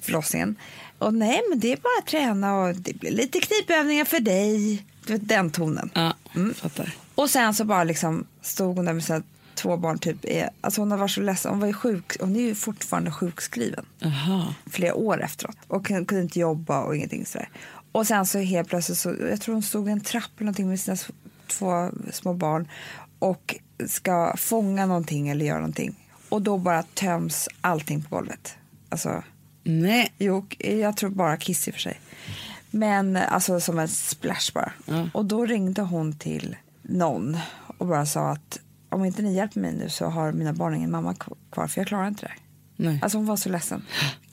förlossningen. 0.00 0.56
Och 0.98 1.14
nej 1.14 1.40
men 1.50 1.60
det 1.60 1.72
är 1.72 1.76
bara 1.76 1.98
att 2.02 2.06
träna 2.06 2.58
och 2.60 2.74
det 2.76 2.92
blir 3.00 3.10
lite 3.10 3.40
knipövningar 3.40 4.04
för 4.04 4.20
dig. 4.20 4.82
Den 5.06 5.50
tonen. 5.50 5.90
Ja, 5.94 6.14
fattar. 6.54 6.94
Och 7.14 7.30
sen 7.30 7.54
så 7.54 7.64
bara 7.64 7.84
liksom 7.84 8.26
stod 8.42 8.76
hon 8.76 8.84
där 8.84 8.92
med 8.92 9.04
sina 9.04 9.22
två 9.54 9.76
barn. 9.76 9.98
Typ, 9.98 10.24
är, 10.24 10.50
alltså 10.60 10.80
hon 10.80 10.98
varit 10.98 11.10
så 11.10 11.20
ledsen. 11.20 11.50
Hon 11.50 11.60
var 11.60 11.66
ju 11.66 11.72
sjuk. 11.72 12.16
Hon 12.20 12.36
är 12.36 12.40
ju 12.40 12.54
fortfarande 12.54 13.10
sjukskriven. 13.10 13.86
Jaha. 13.98 14.54
Flera 14.70 14.94
år 14.94 15.22
efteråt. 15.22 15.56
Och 15.68 15.86
kunde 15.86 16.20
inte 16.20 16.38
jobba 16.38 16.80
och 16.80 16.96
ingenting 16.96 17.26
sådär. 17.26 17.48
Och 17.92 18.06
sen 18.06 18.26
så 18.26 18.38
helt 18.38 18.68
plötsligt 18.68 18.98
så, 18.98 19.14
jag 19.30 19.40
tror 19.40 19.54
hon 19.54 19.62
stod 19.62 19.88
i 19.88 19.92
en 19.92 20.00
trapp 20.00 20.30
eller 20.36 20.44
någonting 20.44 20.68
med 20.68 20.80
sina 20.80 20.96
två 21.46 21.90
små 22.12 22.34
barn. 22.34 22.68
Och 23.18 23.56
ska 23.86 24.36
fånga 24.36 24.86
någonting 24.86 25.28
eller 25.28 25.46
göra 25.46 25.58
någonting. 25.58 25.94
Och 26.28 26.42
då 26.42 26.58
bara 26.58 26.82
töms 26.82 27.48
allting 27.60 28.02
på 28.02 28.16
golvet. 28.16 28.54
Alltså, 28.88 29.22
Nej. 29.62 30.12
Jo, 30.18 30.46
jag 30.58 30.96
tror 30.96 31.10
bara 31.10 31.36
kiss 31.36 31.68
i 31.68 31.70
och 31.70 31.74
för 31.74 31.80
sig. 31.80 32.00
Men 32.76 33.16
alltså 33.16 33.60
som 33.60 33.78
en 33.78 33.88
splash 33.88 34.52
bara. 34.54 34.72
Ja. 34.86 35.08
Och 35.14 35.24
då 35.24 35.46
ringde 35.46 35.82
hon 35.82 36.12
till 36.12 36.56
någon 36.82 37.38
och 37.78 37.86
bara 37.86 38.06
sa 38.06 38.30
att 38.30 38.58
om 38.88 39.04
inte 39.04 39.22
ni 39.22 39.34
hjälper 39.34 39.60
mig 39.60 39.72
nu 39.72 39.88
så 39.88 40.06
har 40.06 40.32
mina 40.32 40.52
barn 40.52 40.74
ingen 40.74 40.90
mamma 40.90 41.14
kvar 41.52 41.66
för 41.66 41.80
jag 41.80 41.88
klarar 41.88 42.08
inte 42.08 42.26
det. 42.26 42.32
Nej. 42.76 42.98
Alltså 43.02 43.18
hon 43.18 43.26
var 43.26 43.36
så 43.36 43.48
ledsen. 43.48 43.82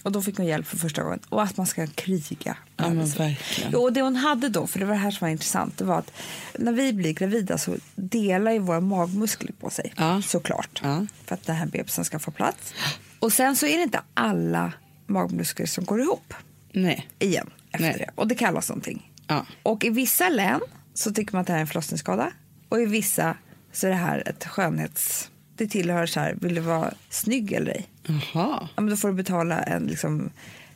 Och 0.03 0.11
då 0.11 0.21
fick 0.21 0.37
hon 0.37 0.45
hjälp 0.45 0.67
för 0.67 0.77
första 0.77 1.03
gången. 1.03 1.19
Och 1.29 1.43
att 1.43 1.57
man 1.57 1.67
ska 1.67 1.87
kriga. 1.87 2.57
Ja, 2.77 2.89
men 2.89 3.05
verkligen. 3.05 3.75
Och 3.75 3.93
det 3.93 4.01
hon 4.01 4.15
hade 4.15 4.49
då, 4.49 4.67
för 4.67 4.79
det 4.79 4.85
var 4.85 4.93
det 4.93 4.99
här 4.99 5.11
som 5.11 5.25
var 5.25 5.31
intressant, 5.31 5.77
det 5.77 5.85
var 5.85 5.99
att 5.99 6.11
när 6.59 6.71
vi 6.71 6.93
blir 6.93 7.13
gravida 7.13 7.57
så 7.57 7.75
delar 7.95 8.51
ju 8.51 8.59
våra 8.59 8.79
magmuskler 8.79 9.51
på 9.51 9.69
sig. 9.69 9.93
Ja. 9.97 10.21
Såklart. 10.21 10.81
Ja. 10.83 11.05
För 11.25 11.35
att 11.35 11.45
den 11.45 11.55
här 11.55 11.65
bebisen 11.65 12.05
ska 12.05 12.19
få 12.19 12.31
plats. 12.31 12.73
Och 13.19 13.33
sen 13.33 13.55
så 13.55 13.65
är 13.65 13.77
det 13.77 13.83
inte 13.83 14.01
alla 14.13 14.73
magmuskler 15.07 15.65
som 15.65 15.85
går 15.85 16.01
ihop 16.01 16.33
Nej. 16.71 17.07
igen 17.19 17.49
efter 17.73 17.87
Nej. 17.87 17.97
det. 17.97 18.09
Och 18.15 18.27
det 18.27 18.35
kallas 18.35 18.69
någonting. 18.69 19.11
Ja. 19.27 19.45
Och 19.63 19.85
i 19.85 19.89
vissa 19.89 20.29
län 20.29 20.61
så 20.93 21.11
tycker 21.13 21.33
man 21.33 21.41
att 21.41 21.47
det 21.47 21.53
här 21.53 21.57
är 21.57 21.61
en 21.61 21.67
förlossningsskada. 21.67 22.31
Och 22.69 22.81
i 22.81 22.85
vissa 22.85 23.37
så 23.71 23.87
är 23.87 23.91
det 23.91 23.97
här 23.97 24.23
ett 24.29 24.45
skönhets... 24.45 25.29
Det 25.55 25.67
tillhör 25.67 26.05
så 26.05 26.19
här, 26.19 26.35
vill 26.41 26.55
du 26.55 26.61
vara 26.61 26.93
snygg 27.09 27.51
eller 27.51 27.71
ej? 27.71 27.87
Jaha. 28.05 28.19
Ja, 28.75 28.81
men 28.81 28.89
då 28.89 28.95
får 28.95 29.07
du 29.07 29.13
betala 29.13 29.63
en 29.63 29.83
liksom, 29.83 30.29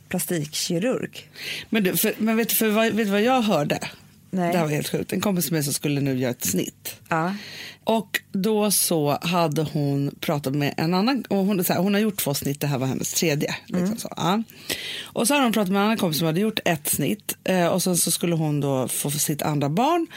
plastikkirurg. 0.10 1.30
Men, 1.70 1.84
du, 1.84 1.98
för, 1.98 2.14
men 2.18 2.38
vet, 2.38 2.50
du, 2.50 2.56
för, 2.56 2.70
vad- 2.70 2.86
vet 2.94 3.06
du 3.08 3.12
vad 3.12 3.22
jag 3.22 3.42
hörde? 3.42 3.80
Nej. 4.38 4.52
Det 4.52 4.58
här 4.58 4.66
var 4.66 4.72
helt 4.72 4.90
sjukt. 4.90 5.14
En 5.14 5.22
kompis 5.22 5.52
med 5.52 5.64
som 5.64 5.74
skulle 5.74 6.02
nu 6.02 6.18
göra 6.20 6.32
ett 6.32 6.46
snitt. 6.46 6.96
Ja. 7.10 7.34
Och 7.84 8.22
då 8.32 8.72
så 8.72 9.18
hade 9.22 9.62
hon 9.62 10.16
pratat 10.20 10.56
med 10.56 10.74
en 10.78 10.94
annan, 10.94 11.24
och 11.30 11.38
hon, 11.38 11.64
så 11.64 11.74
här, 11.74 11.80
hon 11.80 11.94
har 11.94 12.02
gjort 12.02 12.18
två 12.18 12.34
snitt, 12.34 12.62
det 12.62 12.68
här 12.68 12.78
var 12.78 12.88
hennes 12.88 13.14
tredje. 13.14 13.56
Liksom 13.66 13.98
så, 13.98 14.14
ja. 14.18 14.44
Och 15.04 15.28
så 15.28 15.34
hade 15.34 15.46
hon 15.46 15.54
pratat 15.54 15.72
med 15.72 15.80
en 15.80 15.86
annan 15.86 15.98
kompis 15.98 16.18
som 16.18 16.28
hade 16.28 16.40
gjort 16.40 16.60
ett 16.66 16.88
snitt 16.88 17.38
eh, 17.44 17.68
och 17.68 17.84
sen 17.84 17.98
så 17.98 18.12
skulle 18.12 18.36
hon 18.36 18.60
då 18.60 18.88
få 18.88 19.10
sitt 19.10 19.42
andra 19.42 19.70
barn. 19.70 20.08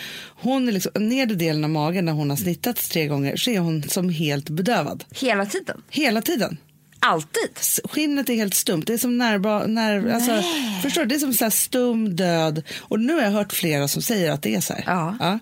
Hon 0.40 0.68
är 0.68 0.72
liksom, 0.72 0.92
nedre 0.94 1.36
delen 1.36 1.64
av 1.64 1.70
magen 1.70 2.04
när 2.04 2.12
hon 2.12 2.30
har 2.30 2.36
snittats 2.36 2.88
tre 2.88 3.06
gånger 3.06 3.36
så 3.36 3.50
är 3.50 3.58
hon 3.58 3.82
som 3.82 4.08
helt 4.08 4.50
bedövad. 4.50 5.04
Hela 5.10 5.46
tiden. 5.46 5.82
Hela 5.90 6.22
tiden. 6.22 6.56
Alltid. 7.00 7.50
Skinnet 7.84 8.28
är 8.28 8.34
helt 8.34 8.54
stumt. 8.54 8.82
Det 8.86 8.92
är 8.92 8.98
som 8.98 9.18
nerv... 9.18 9.68
nerv 9.68 10.14
alltså, 10.14 10.42
förstår 10.82 11.02
du? 11.02 11.08
Det 11.08 11.14
är 11.14 11.18
som 11.18 11.32
så 11.32 11.44
här 11.44 11.50
stum 11.50 12.16
död. 12.16 12.62
Och 12.78 13.00
nu 13.00 13.14
har 13.14 13.22
jag 13.22 13.30
hört 13.30 13.52
flera 13.52 13.88
som 13.88 14.02
säger 14.02 14.32
att 14.32 14.42
det 14.42 14.54
är 14.54 14.60
så 14.60 14.72
här. 14.72 14.84
Ja. 14.86 15.38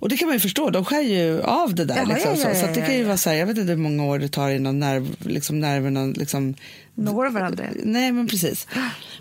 Och 0.00 0.08
det 0.08 0.16
kan 0.16 0.28
man 0.28 0.36
ju 0.36 0.40
förstå. 0.40 0.70
De 0.70 0.84
skär 0.84 1.00
ju 1.00 1.42
av 1.42 1.74
det 1.74 1.84
där. 1.84 1.96
Jaha, 1.96 2.04
liksom, 2.04 2.30
ja, 2.34 2.48
ja, 2.48 2.54
så. 2.54 2.60
så 2.60 2.66
att 2.66 2.74
det 2.74 2.80
ja, 2.80 2.86
kan 2.86 2.94
ju 2.94 3.00
ja. 3.00 3.06
vara 3.06 3.16
så 3.16 3.30
här, 3.30 3.36
jag 3.36 3.46
vet 3.46 3.58
inte 3.58 3.70
hur 3.70 3.78
många 3.78 4.04
år 4.04 4.18
det 4.18 4.28
tar 4.28 4.50
innan 4.50 4.78
nerv, 4.78 5.16
liksom, 5.18 5.60
nerverna 5.60 6.06
liksom... 6.06 6.54
Når 6.94 7.30
varandra. 7.30 7.64
Nej, 7.84 8.12
men 8.12 8.28
precis. 8.28 8.66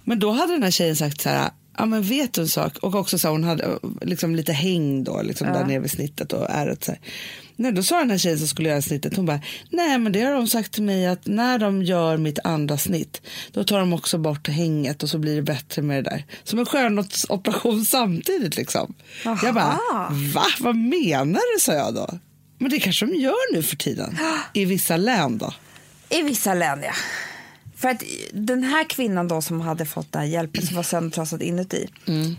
Men 0.03 0.19
då 0.19 0.31
hade 0.31 0.53
den 0.53 0.63
här 0.63 0.71
tjejen 0.71 0.95
sagt 0.95 1.21
så 1.21 1.29
här, 1.29 1.49
ja 1.77 1.85
men 1.85 2.01
vet 2.01 2.33
du 2.33 2.41
en 2.41 2.47
sak? 2.47 2.77
Och 2.77 2.95
också 2.95 3.19
så 3.19 3.27
här, 3.27 3.31
hon 3.31 3.43
hade 3.43 3.79
liksom 4.01 4.35
lite 4.35 4.53
häng 4.53 5.03
då, 5.03 5.21
liksom 5.21 5.47
där 5.47 5.65
nere 5.65 5.79
vid 5.79 5.91
snittet 5.91 6.33
och 6.33 6.49
ärret 6.49 6.83
så 6.83 6.91
här. 6.91 7.01
Nej, 7.59 7.71
då 7.71 7.83
sa 7.83 7.99
den 7.99 8.09
här 8.09 8.17
tjejen 8.17 8.39
som 8.39 8.47
skulle 8.47 8.69
göra 8.69 8.81
snittet, 8.81 9.15
hon 9.15 9.25
bara, 9.25 9.41
nej 9.69 9.97
men 9.97 10.11
det 10.11 10.21
har 10.21 10.33
de 10.33 10.47
sagt 10.47 10.71
till 10.71 10.83
mig 10.83 11.07
att 11.07 11.27
när 11.27 11.59
de 11.59 11.83
gör 11.83 12.17
mitt 12.17 12.39
andra 12.43 12.77
snitt, 12.77 13.21
då 13.51 13.63
tar 13.63 13.79
de 13.79 13.93
också 13.93 14.17
bort 14.17 14.47
hänget 14.47 15.03
och 15.03 15.09
så 15.09 15.17
blir 15.17 15.35
det 15.35 15.41
bättre 15.41 15.81
med 15.81 16.03
det 16.03 16.09
där. 16.09 16.25
Som 16.43 16.59
en 16.59 16.65
skönhetsoperation 16.65 17.85
samtidigt 17.85 18.57
liksom. 18.57 18.95
Jag 19.23 19.53
bara, 19.53 19.79
Aha. 19.91 20.09
va? 20.33 20.45
Vad 20.59 20.75
menar 20.75 21.55
du? 21.55 21.59
sa 21.59 21.73
jag 21.73 21.95
då. 21.95 22.19
Men 22.57 22.69
det 22.71 22.79
kanske 22.79 23.05
de 23.05 23.15
gör 23.15 23.53
nu 23.53 23.63
för 23.63 23.75
tiden. 23.75 24.17
I 24.53 24.65
vissa 24.65 24.97
län 24.97 25.37
då. 25.37 25.53
I 26.09 26.21
vissa 26.21 26.53
län, 26.53 26.79
ja. 26.83 26.93
För 27.79 27.89
att 27.89 28.03
den 28.33 28.63
här 28.63 28.83
kvinnan 28.83 29.27
då 29.27 29.41
som 29.41 29.61
hade 29.61 29.85
fått 29.85 30.11
den 30.11 30.21
här 30.21 30.29
hjälpen 30.29 30.65
som 30.65 30.75
var 30.75 30.83
söndertrasad 30.83 31.41
inuti. 31.41 31.89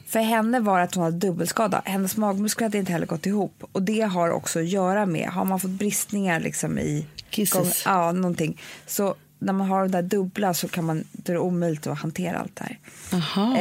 För 0.06 0.20
henne 0.20 0.60
var 0.60 0.80
att 0.80 0.94
hon 0.94 1.04
hade 1.04 1.16
dubbelskada. 1.16 1.82
Hennes 1.84 2.16
magmuskler 2.16 2.64
hade 2.64 2.78
inte 2.78 2.92
heller 2.92 3.06
gått 3.06 3.26
ihop. 3.26 3.64
Och 3.72 3.82
det 3.82 4.00
har 4.00 4.30
också 4.30 4.58
att 4.58 4.68
göra 4.68 5.06
med, 5.06 5.28
har 5.28 5.44
man 5.44 5.60
fått 5.60 5.70
bristningar 5.70 6.40
liksom 6.40 6.78
i... 6.78 7.06
Kisses. 7.30 7.82
Ja, 7.86 8.12
någonting. 8.12 8.60
Så 8.86 9.14
när 9.38 9.52
man 9.52 9.68
har 9.68 9.82
det 9.82 9.88
där 9.88 10.02
dubbla 10.02 10.54
så 10.54 10.68
kan 10.68 10.84
man, 10.84 11.04
då 11.12 11.32
är 11.32 11.34
det 11.34 11.40
omöjligt 11.40 11.86
att 11.86 11.98
hantera 11.98 12.38
allt 12.38 12.56
det 12.56 12.64
här. 12.64 12.78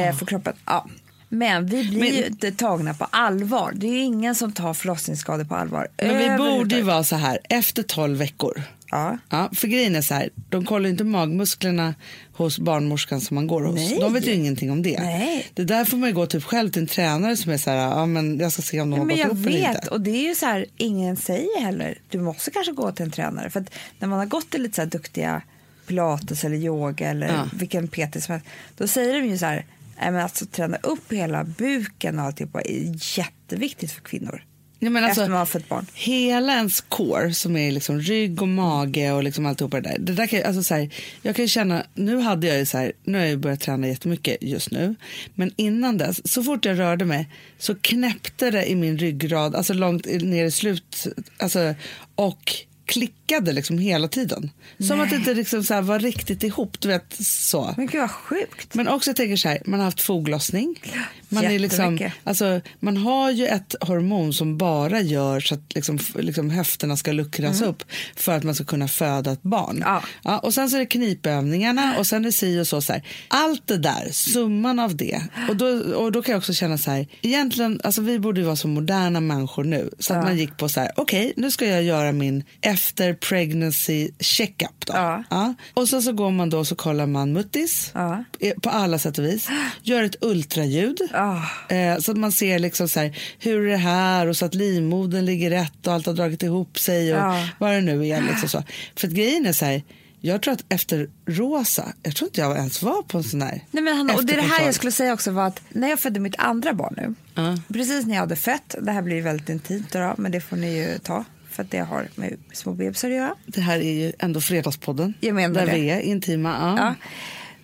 Eh, 0.08 0.14
för 0.14 0.26
kroppen. 0.26 0.54
Ja. 0.66 0.86
Men 1.32 1.66
vi 1.66 1.88
blir 1.88 2.00
Men- 2.00 2.08
ju 2.16 2.26
inte 2.26 2.52
tagna 2.52 2.94
på 2.94 3.04
allvar. 3.10 3.72
Det 3.74 3.86
är 3.86 3.92
ju 3.92 4.00
ingen 4.02 4.34
som 4.34 4.52
tar 4.52 4.74
förlossningsskador 4.74 5.44
på 5.44 5.54
allvar. 5.54 5.88
Men 5.96 6.18
vi 6.18 6.36
borde 6.38 6.76
ju 6.76 6.82
vara 6.82 7.04
så 7.04 7.16
här, 7.16 7.38
efter 7.48 7.82
12 7.82 8.18
veckor. 8.18 8.62
Ja. 8.90 9.18
Ja, 9.28 9.50
för 9.54 9.68
grejen 9.68 9.96
är 9.96 10.02
så 10.02 10.14
här, 10.14 10.30
de 10.48 10.64
kollar 10.64 10.84
ju 10.84 10.90
inte 10.90 11.04
magmusklerna 11.04 11.94
hos 12.32 12.58
barnmorskan 12.58 13.20
som 13.20 13.34
man 13.34 13.46
går 13.46 13.62
hos. 13.62 13.74
Nej. 13.74 13.98
De 14.00 14.12
vet 14.14 14.26
ju 14.26 14.32
ingenting 14.32 14.70
om 14.70 14.82
det. 14.82 15.00
Nej. 15.02 15.46
Det 15.54 15.64
där 15.64 15.84
får 15.84 15.96
man 15.96 16.08
ju 16.08 16.14
gå 16.14 16.26
typ 16.26 16.44
själv 16.44 16.70
till 16.70 16.82
en 16.82 16.88
tränare 16.88 17.36
som 17.36 17.52
är 17.52 17.58
så 17.58 17.70
här, 17.70 17.76
ja 17.76 18.06
men 18.06 18.38
jag 18.38 18.52
ska 18.52 18.62
se 18.62 18.80
om 18.80 18.90
de 18.90 18.96
Ja, 18.96 19.16
har 19.16 19.28
gått 19.28 19.38
upp 19.38 19.46
eller 19.46 19.58
vet, 19.58 19.76
inte. 19.76 19.88
och 19.90 20.00
det 20.00 20.10
är 20.10 20.28
ju 20.28 20.34
så 20.34 20.46
här, 20.46 20.66
ingen 20.76 21.16
säger 21.16 21.60
heller, 21.60 21.98
du 22.08 22.18
måste 22.20 22.50
kanske 22.50 22.72
gå 22.72 22.92
till 22.92 23.04
en 23.04 23.10
tränare. 23.10 23.50
För 23.50 23.60
att 23.60 23.70
när 23.98 24.08
man 24.08 24.18
har 24.18 24.26
gått 24.26 24.50
till 24.50 24.62
lite 24.62 24.74
så 24.74 24.82
här 24.82 24.88
duktiga 24.88 25.42
pilates 25.86 26.44
eller 26.44 26.56
yoga 26.56 27.10
eller 27.10 27.26
Ja. 27.28 27.48
vilken 27.52 27.88
PT 27.88 28.20
som 28.24 28.32
helst, 28.32 28.46
då 28.76 28.86
säger 28.88 29.20
de 29.20 29.26
ju 29.28 29.38
så 29.38 29.46
här, 29.46 29.54
nej 29.56 29.64
men 30.00 30.16
alltså 30.16 30.46
träna 30.46 30.76
upp 30.76 31.12
hela 31.12 31.44
buken 31.44 32.18
och 32.18 32.24
alltihopa 32.24 32.60
är 32.60 33.18
jätteviktigt 33.18 33.92
för 33.92 34.00
kvinnor. 34.00 34.44
Ja, 34.82 34.90
men 34.90 35.04
alltså, 35.04 35.20
efter 35.20 35.30
man 35.30 35.38
har 35.38 35.46
fött 35.46 35.68
barn. 35.68 35.86
Hela 35.94 36.52
ens 36.52 36.80
core 36.80 37.34
som 37.34 37.56
är 37.56 37.72
liksom 37.72 38.00
rygg 38.00 38.42
och 38.42 38.48
mage 38.48 39.12
och 39.12 39.24
liksom 39.24 39.46
alltihopa 39.46 39.80
det 39.80 39.88
där. 39.88 39.98
Det 39.98 40.12
där 40.12 40.26
kan, 40.26 40.42
alltså 40.42 40.62
så 40.62 40.74
här, 40.74 40.90
jag 41.22 41.36
kan 41.36 41.48
känna, 41.48 41.86
nu 41.94 42.18
hade 42.18 42.46
jag 42.46 42.58
ju 42.58 42.66
så 42.66 42.78
här, 42.78 42.92
nu 43.04 43.18
har 43.18 43.24
jag 43.24 43.38
börjat 43.38 43.60
träna 43.60 43.88
jättemycket 43.88 44.36
just 44.40 44.70
nu. 44.70 44.94
Men 45.34 45.52
innan 45.56 45.98
dess, 45.98 46.32
så 46.32 46.42
fort 46.42 46.64
jag 46.64 46.78
rörde 46.78 47.04
mig 47.04 47.28
så 47.58 47.74
knäppte 47.74 48.50
det 48.50 48.70
i 48.70 48.74
min 48.74 48.98
ryggrad, 48.98 49.54
alltså 49.54 49.72
långt 49.72 50.06
ner 50.06 50.44
i 50.44 50.50
slut, 50.50 51.06
alltså, 51.38 51.74
och 52.14 52.54
klickade 52.90 53.52
liksom 53.52 53.78
hela 53.78 54.08
tiden. 54.08 54.50
Som 54.78 54.96
Nej. 54.98 55.04
att 55.04 55.10
det 55.10 55.16
inte 55.16 55.34
liksom 55.34 55.64
så 55.64 55.80
var 55.80 55.98
riktigt 55.98 56.42
ihop, 56.42 56.80
du 56.80 56.88
vet 56.88 57.14
så. 57.26 57.74
Men 57.76 57.86
gud 57.86 58.00
vad 58.00 58.10
sjukt. 58.10 58.74
Men 58.74 58.88
också 58.88 59.10
jag 59.10 59.16
tänker 59.16 59.36
så 59.36 59.48
här, 59.48 59.62
man 59.66 59.80
har 59.80 59.84
haft 59.84 60.02
foglossning. 60.02 60.80
Man, 61.28 61.44
är 61.44 61.58
liksom, 61.58 61.98
alltså, 62.24 62.60
man 62.80 62.96
har 62.96 63.30
ju 63.30 63.46
ett 63.46 63.74
hormon 63.80 64.32
som 64.32 64.58
bara 64.58 65.00
gör 65.00 65.40
så 65.40 65.54
att 65.54 65.74
liksom, 65.74 65.96
f- 65.96 66.16
liksom 66.18 66.50
höfterna 66.50 66.96
ska 66.96 67.12
luckras 67.12 67.62
upp 67.62 67.82
för 68.16 68.32
att 68.36 68.42
man 68.42 68.54
ska 68.54 68.64
kunna 68.64 68.88
föda 68.88 69.32
ett 69.32 69.42
barn. 69.42 69.82
Mm. 69.82 70.02
Ja. 70.24 70.38
och 70.38 70.54
sen 70.54 70.70
så 70.70 70.76
är 70.76 70.80
det 70.80 70.86
knipövningarna 70.86 71.94
och 71.98 72.06
sen 72.06 72.20
är 72.24 72.26
det 72.28 72.32
si 72.32 72.60
och 72.60 72.66
så. 72.66 72.80
så 72.80 72.92
här. 72.92 73.02
Allt 73.28 73.66
det 73.66 73.76
där, 73.78 74.08
summan 74.12 74.78
av 74.78 74.96
det. 74.96 75.22
Och 75.48 75.56
då, 75.56 75.66
och 75.94 76.12
då 76.12 76.22
kan 76.22 76.32
jag 76.32 76.38
också 76.38 76.52
känna 76.52 76.78
så 76.78 76.90
här, 76.90 77.06
egentligen, 77.22 77.80
alltså 77.84 78.00
vi 78.02 78.18
borde 78.18 78.40
ju 78.40 78.46
vara 78.46 78.56
så 78.56 78.68
moderna 78.68 79.20
människor 79.20 79.64
nu. 79.64 79.90
Så 79.98 80.12
att 80.14 80.16
Ja. 80.18 80.22
man 80.24 80.38
gick 80.38 80.56
på 80.56 80.68
så 80.68 80.80
här, 80.80 80.90
okej 80.96 81.32
nu 81.36 81.50
ska 81.50 81.66
jag 81.66 81.82
göra 81.82 82.12
min 82.12 82.44
efter 82.80 83.14
pregnancy 83.14 84.10
checkup 84.20 84.86
då. 84.86 84.92
Ja. 85.30 85.54
Och 85.74 85.88
sen 85.88 86.02
så 86.02 86.12
går 86.12 86.30
man 86.30 86.50
då 86.50 86.58
och 86.58 86.66
så 86.66 86.74
kollar 86.74 87.06
man 87.06 87.32
muttis 87.32 87.90
Ja. 87.94 88.24
eh, 88.40 88.54
på 88.62 88.70
alla 88.70 88.98
sätt 88.98 89.18
och 89.18 89.24
vis. 89.24 89.48
Gör 89.82 90.02
ett 90.02 90.16
ultraljud 90.24 90.98
Ah. 91.14 91.74
eh, 91.74 91.98
så 91.98 92.10
att 92.10 92.16
man 92.16 92.32
ser 92.32 92.58
liksom 92.58 92.88
så 92.88 93.00
här, 93.00 93.18
hur 93.38 93.66
är 93.66 93.70
det 93.70 93.76
här 93.76 94.26
och 94.26 94.36
så 94.36 94.44
att 94.46 94.54
livmodern 94.54 95.24
ligger 95.24 95.50
rätt 95.50 95.86
och 95.86 95.92
allt 95.92 96.06
har 96.06 96.12
dragit 96.14 96.42
ihop 96.42 96.78
sig 96.78 97.12
och 97.14 97.18
Ja. 97.20 97.48
vad 97.58 97.72
det 97.72 97.80
nu 97.80 98.06
är. 98.08 98.22
Liksom 98.30 98.48
så. 98.48 98.62
För 98.96 99.06
att 99.08 99.12
grejen 99.14 99.46
är 99.46 99.52
så 99.52 99.64
här, 99.64 99.82
jag 100.20 100.42
tror 100.42 100.54
att 100.54 100.64
efter 100.68 101.08
Rosa, 101.26 101.92
jag 102.02 102.16
tror 102.16 102.28
inte 102.28 102.40
jag 102.40 102.56
ens 102.56 102.82
var 102.82 103.02
på 103.02 103.18
en 103.18 103.24
sån 103.24 103.42
här 103.42 103.64
Nej, 103.70 103.82
men 103.82 103.96
Hanna, 103.96 104.14
och 104.14 104.24
det 104.24 104.32
är 104.32 104.36
det 104.36 104.42
här 104.42 104.64
jag 104.64 104.74
skulle 104.74 104.92
säga 104.92 105.12
också 105.12 105.30
var 105.30 105.46
att 105.46 105.60
när 105.68 105.88
jag 105.88 106.00
födde 106.00 106.20
mitt 106.20 106.34
andra 106.38 106.72
barn 106.74 106.94
nu, 106.96 107.14
Ja. 107.34 107.56
precis 107.72 108.06
när 108.06 108.14
jag 108.14 108.20
hade 108.20 108.36
fött, 108.36 108.74
det 108.82 108.92
här 108.92 109.02
blir 109.02 109.22
väldigt 109.22 109.48
intimt 109.48 109.92
då, 109.92 110.14
men 110.18 110.32
det 110.32 110.40
får 110.40 110.56
ni 110.56 110.76
ju 110.76 110.98
ta 110.98 111.24
för 111.50 111.62
att 111.62 111.70
det 111.70 111.78
har 111.78 112.08
med 112.14 112.36
små 112.52 112.72
bebisar 112.72 113.08
att 113.10 113.16
göra. 113.16 113.34
Det 113.46 113.60
här 113.60 113.78
är 113.78 113.92
ju 113.92 114.12
ändå 114.18 114.40
Fredagspodden. 114.40 115.14
Jag 115.20 115.34
menar 115.34 115.54
där 115.54 115.66
det. 115.66 115.72
vi 115.72 115.90
är 115.90 116.00
intima. 116.00 116.48
Ja. 116.60 116.84
Ja. 116.84 116.94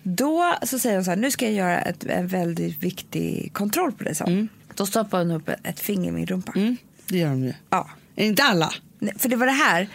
Då 0.03 0.55
så 0.63 0.79
säger 0.79 0.95
hon 0.95 1.05
så 1.05 1.11
här, 1.11 1.17
nu 1.17 1.31
ska 1.31 1.45
jag 1.45 1.53
göra 1.53 1.81
ett, 1.81 2.03
en 2.03 2.27
väldigt 2.27 2.83
viktig 2.83 3.53
kontroll 3.53 3.91
på 3.91 4.03
dig. 4.03 4.15
Så. 4.15 4.47
Då 4.75 4.85
stoppar 4.85 5.19
hon 5.19 5.31
upp 5.31 5.49
ett, 5.63 5.79
finger 5.79 6.09
i 6.09 6.11
min 6.11 6.25
rumpa. 6.25 6.51
Mm, 6.55 6.77
det 7.07 7.17
gör 7.17 7.29
de 7.29 7.43
ju. 7.43 7.53
Ja. 7.69 7.89
Inte 8.15 8.43
alla. 8.43 8.73
Nej, 8.99 9.13
För 9.17 9.29
det 9.29 9.35
var 9.35 9.45
det 9.45 9.51
här. 9.51 9.87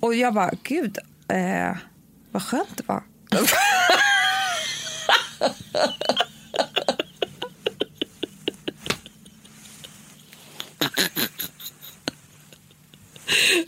Och 0.00 0.14
jag 0.14 0.34
bara, 0.34 0.50
gud, 0.62 0.98
eh, 1.28 1.76
vad 2.32 2.42
skönt 2.42 2.76
det 2.76 2.82
var. 2.86 3.02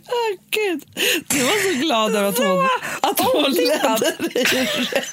Gud. 0.49 0.83
Du 1.27 1.43
var 1.43 1.73
så 1.73 1.79
glad 1.79 2.15
över 2.15 2.29
att 2.29 2.37
hon, 2.37 2.67
att 3.01 3.19
hon 3.19 3.51
ledde 3.51 4.15
dig 4.33 4.43
rätt. 4.43 5.07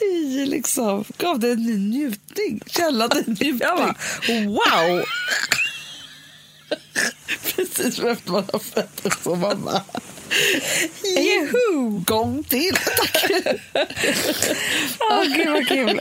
I 0.00 0.46
liksom, 0.46 1.04
gav 1.18 1.38
dig 1.38 1.52
en 1.52 1.62
ny 1.62 1.76
njutning. 1.76 2.60
Källa 2.66 3.08
till 3.08 3.24
njutning. 3.26 3.58
Jag 3.60 3.76
bara, 3.76 3.94
wow! 4.46 5.04
Precis 7.56 7.98
efter 7.98 8.30
man 8.32 8.44
har 8.52 8.58
fött 8.58 9.06
och 9.06 9.12
så 9.22 9.34
man 9.34 9.64
bara... 9.64 9.82
Juhu! 11.04 12.00
Gång 12.06 12.44
till, 12.44 12.74
tack. 12.74 13.30
Åh, 15.10 15.24
gud 15.36 15.48
vad 15.50 15.68
kul. 15.68 16.00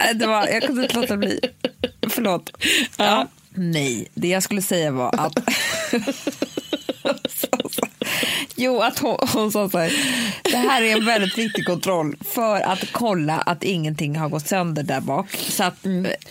Nej, 0.00 0.14
Det 0.14 0.26
var, 0.26 0.46
jag 0.46 0.62
kunde 0.62 0.82
inte 0.82 1.00
låta 1.00 1.16
bli. 1.16 1.40
Förlåt. 2.08 2.50
Ja. 2.96 3.28
Nej, 3.54 4.08
det 4.14 4.28
jag 4.28 4.42
skulle 4.42 4.62
säga 4.62 4.90
var 4.90 5.14
att... 5.20 5.38
jo, 8.56 8.80
att 8.82 8.98
hon, 8.98 9.16
hon 9.32 9.52
sa 9.52 9.70
så 9.70 9.78
här. 9.78 9.92
Det 10.42 10.56
här 10.56 10.82
är 10.82 10.96
en 10.96 11.06
väldigt 11.06 11.38
viktig 11.38 11.66
kontroll 11.66 12.16
för 12.34 12.60
att 12.60 12.92
kolla 12.92 13.38
att 13.40 13.62
ingenting 13.62 14.16
har 14.16 14.28
gått 14.28 14.46
sönder 14.46 14.82
där 14.82 15.00
bak. 15.00 15.30
Så 15.30 15.64
att 15.64 15.86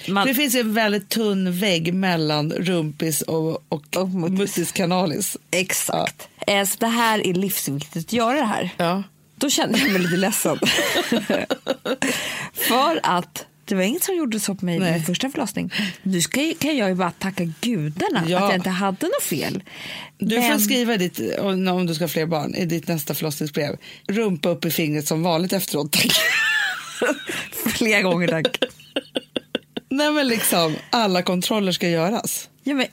man... 0.07 0.27
Det 0.27 0.33
finns 0.33 0.55
en 0.55 0.73
väldigt 0.73 1.09
tunn 1.09 1.59
vägg 1.59 1.93
mellan 1.93 2.51
rumpis 2.51 3.21
och, 3.21 3.63
och, 3.69 3.83
Och 3.97 4.09
muttis 4.09 4.71
canalis. 4.71 5.37
Exakt. 5.51 6.27
Eh, 6.47 6.65
Så 6.65 6.77
det 6.79 6.87
här 6.87 7.27
är 7.27 7.33
livsviktigt 7.33 8.07
att 8.07 8.13
göra 8.13 8.39
det 8.39 8.45
här. 8.45 8.69
Ja. 8.77 9.03
Då 9.35 9.49
kände 9.49 9.79
jag 9.79 9.91
mig 9.91 10.01
lite 10.01 10.17
ledsen. 10.17 10.59
För 12.53 12.99
att 13.03 13.45
det 13.65 13.75
var 13.75 13.83
inget 13.83 14.03
som 14.03 14.15
gjorde 14.15 14.39
så 14.39 14.55
på 14.55 14.65
mig 14.65 14.75
i 14.75 14.79
Nej. 14.79 14.91
min 14.93 15.03
första 15.03 15.29
förlossning. 15.29 15.73
Nu 16.03 16.21
ska, 16.21 16.53
kan 16.59 16.77
jag 16.77 16.89
ju 16.89 16.95
bara 16.95 17.11
tacka 17.11 17.43
gudarna 17.61 18.23
Ja. 18.27 18.37
att 18.37 18.43
jag 18.49 18.55
inte 18.55 18.69
hade 18.69 19.05
något 19.07 19.23
fel. 19.23 19.63
Du 20.17 20.35
får 20.41 20.49
Men- 20.49 20.59
skriva 20.59 20.97
ditt, 20.97 21.19
om 21.39 21.85
du 21.87 21.95
ska 21.95 22.03
ha 22.03 22.09
fler 22.09 22.25
barn, 22.25 22.55
i 22.55 22.65
ditt 22.65 22.87
nästa 22.87 23.13
förlossningsbrev. 23.13 23.75
Rumpa 24.07 24.49
upp 24.49 24.65
i 24.65 24.71
fingret 24.71 25.07
som 25.07 25.23
vanligt 25.23 25.53
efteråt, 25.53 25.91
tack. 25.91 26.11
Flera 27.77 28.01
gånger 28.01 28.27
tack. 28.27 28.59
Nej 29.89 30.11
men 30.11 30.27
liksom, 30.27 30.75
alla 30.89 31.21
kontroller 31.21 31.71
ska 31.71 31.89
göras. 31.89 32.49
Ja, 32.63 32.73
men 32.73 32.85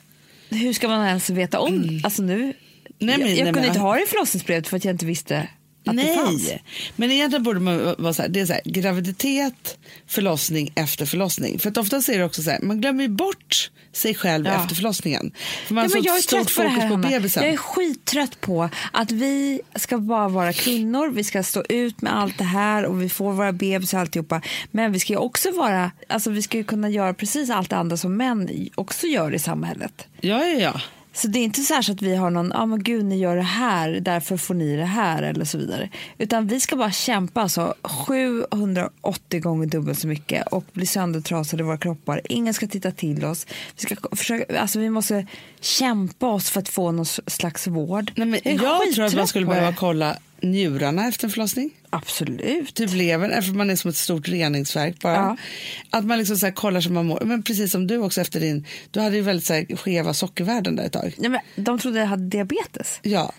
hur 0.49 0.73
ska 0.73 0.87
man 0.87 1.07
ens 1.07 1.29
veta 1.29 1.59
om 1.59 2.01
Alltså 2.03 2.21
nu, 2.21 2.53
Mm. 3.01 3.17
Nej, 3.17 3.17
men- 3.17 3.29
jag, 3.29 3.37
jag 3.37 3.43
nej, 3.43 3.53
kunde 3.53 3.59
men- 3.59 3.67
inte 3.67 3.79
ha 3.79 3.95
det 3.95 4.03
i 4.03 4.05
förlossningsbrevet 4.05 4.67
för 4.67 4.77
att 4.77 4.85
jag 4.85 4.93
inte 4.93 5.05
visste 5.05 5.47
att 5.85 5.97
det 5.97 6.15
fanns. 6.15 6.47
Nej, 6.47 6.63
men 6.95 7.11
egentligen 7.11 7.43
borde 7.43 7.59
man 7.59 7.95
vara 7.97 8.13
så 8.13 8.21
här, 8.21 8.29
det 8.29 8.39
är 8.39 8.45
så 8.45 8.53
här, 8.53 8.61
graviditet, 8.65 9.77
förlossning, 10.07 10.71
efter 10.75 11.05
förlossning. 11.05 11.59
För 11.59 11.69
att 11.69 11.77
oftast 11.77 12.09
är 12.09 12.17
det 12.19 12.25
också 12.25 12.43
så 12.43 12.49
här, 12.49 12.59
man 12.61 12.81
glömmer 12.81 13.03
ju 13.03 13.09
bort 13.09 13.71
sig 13.93 14.15
själv 14.15 14.45
Ja. 14.45 14.63
efter 14.63 14.75
förlossningen. 14.75 15.31
För 15.67 15.73
man 15.73 15.83
Ja, 15.83 15.95
har 15.95 16.01
så 16.01 16.07
jag 16.07 16.17
är 16.17 16.21
stort 16.21 16.39
på 16.39 16.49
fokus 16.63 16.77
här, 16.81 16.89
på 16.89 16.97
bebisen. 16.97 17.43
Jag 17.43 17.53
är 17.53 17.57
skittrött 17.57 18.41
på 18.41 18.69
att 18.93 19.11
vi 19.11 19.61
ska 19.75 19.97
bara 19.97 20.27
vara 20.29 20.53
kvinnor, 20.53 21.09
vi 21.09 21.23
ska 21.23 21.43
stå 21.43 21.63
ut 21.69 22.01
med 22.01 22.17
allt 22.17 22.37
det 22.37 22.43
här 22.43 22.85
och 22.85 23.01
vi 23.01 23.09
får 23.09 23.33
vara 23.33 23.51
bebisar 23.51 23.97
och 23.97 24.01
alltihopa. 24.01 24.41
Men 24.71 24.91
vi 24.91 24.99
ska 24.99 25.13
ju 25.13 25.19
också 25.19 25.51
vara, 25.51 25.91
alltså 26.07 26.29
vi 26.29 26.41
ska 26.41 26.57
ju 26.57 26.63
kunna 26.63 26.89
göra 26.89 27.13
precis 27.13 27.49
allt 27.49 27.69
det 27.69 27.75
andra 27.77 27.97
som 27.97 28.17
män 28.17 28.49
också 28.75 29.07
gör 29.07 29.33
i 29.35 29.39
samhället. 29.39 30.07
Ja, 30.21 30.45
ja, 30.45 30.59
ja. 30.59 30.81
Så 31.13 31.27
det 31.27 31.39
är 31.39 31.43
inte 31.43 31.61
så, 31.61 31.73
här 31.73 31.81
så 31.81 31.91
att 31.91 32.01
vi 32.01 32.15
har 32.15 32.29
någon, 32.29 32.51
ja 32.53 32.61
ah, 32.61 32.65
men 32.65 32.83
gud 32.83 33.05
ni 33.05 33.17
gör 33.17 33.35
det 33.35 33.41
här, 33.41 33.89
därför 33.89 34.37
får 34.37 34.53
ni 34.53 34.75
det 34.75 34.85
här 34.85 35.23
eller 35.23 35.45
så 35.45 35.57
vidare. 35.57 35.89
Utan 36.17 36.47
vi 36.47 36.59
ska 36.59 36.75
bara 36.75 36.91
kämpa 36.91 37.41
alltså 37.41 37.73
780 37.83 39.39
gånger 39.41 39.65
dubbelt 39.65 39.99
så 39.99 40.07
mycket 40.07 40.47
och 40.47 40.63
bli 40.73 40.85
söndertrasade 40.85 41.63
i 41.63 41.65
våra 41.65 41.77
kroppar. 41.77 42.21
Ingen 42.23 42.53
ska 42.53 42.67
titta 42.67 42.91
till 42.91 43.25
oss. 43.25 43.47
Vi, 43.75 43.81
ska 43.81 43.95
försöka, 44.15 44.59
alltså 44.59 44.79
vi 44.79 44.89
måste 44.89 45.27
kämpa 45.59 46.27
oss 46.27 46.49
för 46.49 46.59
att 46.59 46.69
få 46.69 46.91
någon 46.91 47.05
slags 47.05 47.67
vård. 47.67 48.11
Nej, 48.15 48.27
men 48.27 48.39
är 48.47 48.63
jag 48.63 48.93
tror 48.93 49.05
att 49.05 49.15
man 49.15 49.27
skulle 49.27 49.45
behöva 49.45 49.73
kolla 49.73 50.17
njurarna 50.41 51.07
efter 51.07 51.25
en 51.27 51.31
förlossning. 51.31 51.71
Absolut. 51.89 52.73
Typ 52.73 52.93
levern, 52.93 53.31
eftersom 53.31 53.57
man 53.57 53.69
är 53.69 53.75
som 53.75 53.89
ett 53.89 53.95
stort 53.97 54.27
reningsverk 54.27 54.99
bara. 55.01 55.15
Ja. 55.15 55.37
Att 55.89 56.05
man 56.05 56.17
liksom 56.17 56.37
så 56.37 56.45
här 56.45 56.53
kollar 56.53 56.81
som 56.81 56.93
man 56.93 57.05
mår. 57.05 57.21
Men 57.25 57.43
precis 57.43 57.71
som 57.71 57.87
du 57.87 57.97
också 57.97 58.21
efter 58.21 58.39
din, 58.39 58.65
du 58.91 58.99
hade 58.99 59.15
ju 59.15 59.21
väldigt 59.21 59.45
så 59.45 59.53
här 59.53 59.75
skeva 59.75 60.13
sockervärden 60.13 60.75
där 60.75 60.83
ett 60.83 60.91
tag. 60.93 61.13
Nej, 61.17 61.29
men 61.29 61.63
de 61.65 61.79
trodde 61.79 61.99
jag 61.99 62.07
hade 62.07 62.23
diabetes. 62.23 62.99
Ja. 63.01 63.31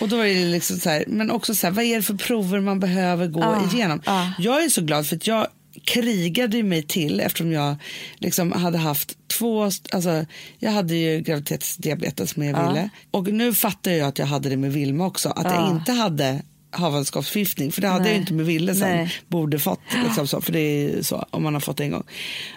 Och 0.00 0.08
då 0.08 0.16
är 0.16 0.34
det 0.34 0.44
liksom 0.44 0.76
så 0.76 0.90
här, 0.90 1.04
men 1.06 1.30
också 1.30 1.54
så 1.54 1.66
här, 1.66 1.74
vad 1.74 1.84
är 1.84 1.96
det 1.96 2.02
för 2.02 2.14
prover 2.14 2.60
man 2.60 2.80
behöver 2.80 3.26
gå 3.26 3.40
Ja, 3.40 3.70
igenom? 3.74 4.02
ja. 4.06 4.32
Jag 4.38 4.64
är 4.64 4.68
så 4.68 4.80
glad 4.82 5.06
för 5.06 5.16
att 5.16 5.26
jag 5.26 5.46
krigade 5.84 6.62
mig 6.62 6.82
till 6.82 7.20
eftersom 7.20 7.52
jag 7.52 7.76
liksom 8.18 8.52
hade 8.52 8.78
haft 8.78 9.16
två, 9.28 9.70
alltså 9.92 10.26
jag 10.58 10.70
hade 10.70 10.94
ju 10.96 11.20
graviditetsdiabetes 11.20 12.36
med 12.36 12.54
Ja. 12.54 12.68
Ville 12.68 12.88
och 13.10 13.28
nu 13.28 13.54
fattar 13.54 13.90
jag 13.90 14.08
att 14.08 14.18
jag 14.18 14.26
hade 14.26 14.48
det 14.48 14.56
med 14.56 14.72
Vilma 14.72 15.06
också, 15.06 15.28
att 15.28 15.44
jag 15.44 15.54
Ja. 15.54 15.70
inte 15.70 15.92
hade 15.92 16.42
havandeskapsförgiftning. 16.70 17.72
För 17.72 17.80
det 17.80 17.88
hade 17.88 18.04
Nej. 18.04 18.12
jag 18.12 18.20
inte 18.20 18.32
med 18.32 18.46
Ville 18.46 18.74
sen. 18.74 18.96
Nej. 18.96 19.12
Borde 19.28 19.58
fått. 19.58 19.80
Liksom 20.04 20.26
så, 20.26 20.40
för 20.40 20.52
det 20.52 20.58
är 20.58 21.02
så 21.02 21.26
om 21.30 21.42
man 21.42 21.54
har 21.54 21.60
fått 21.60 21.80
en 21.80 21.90
gång. 21.90 22.02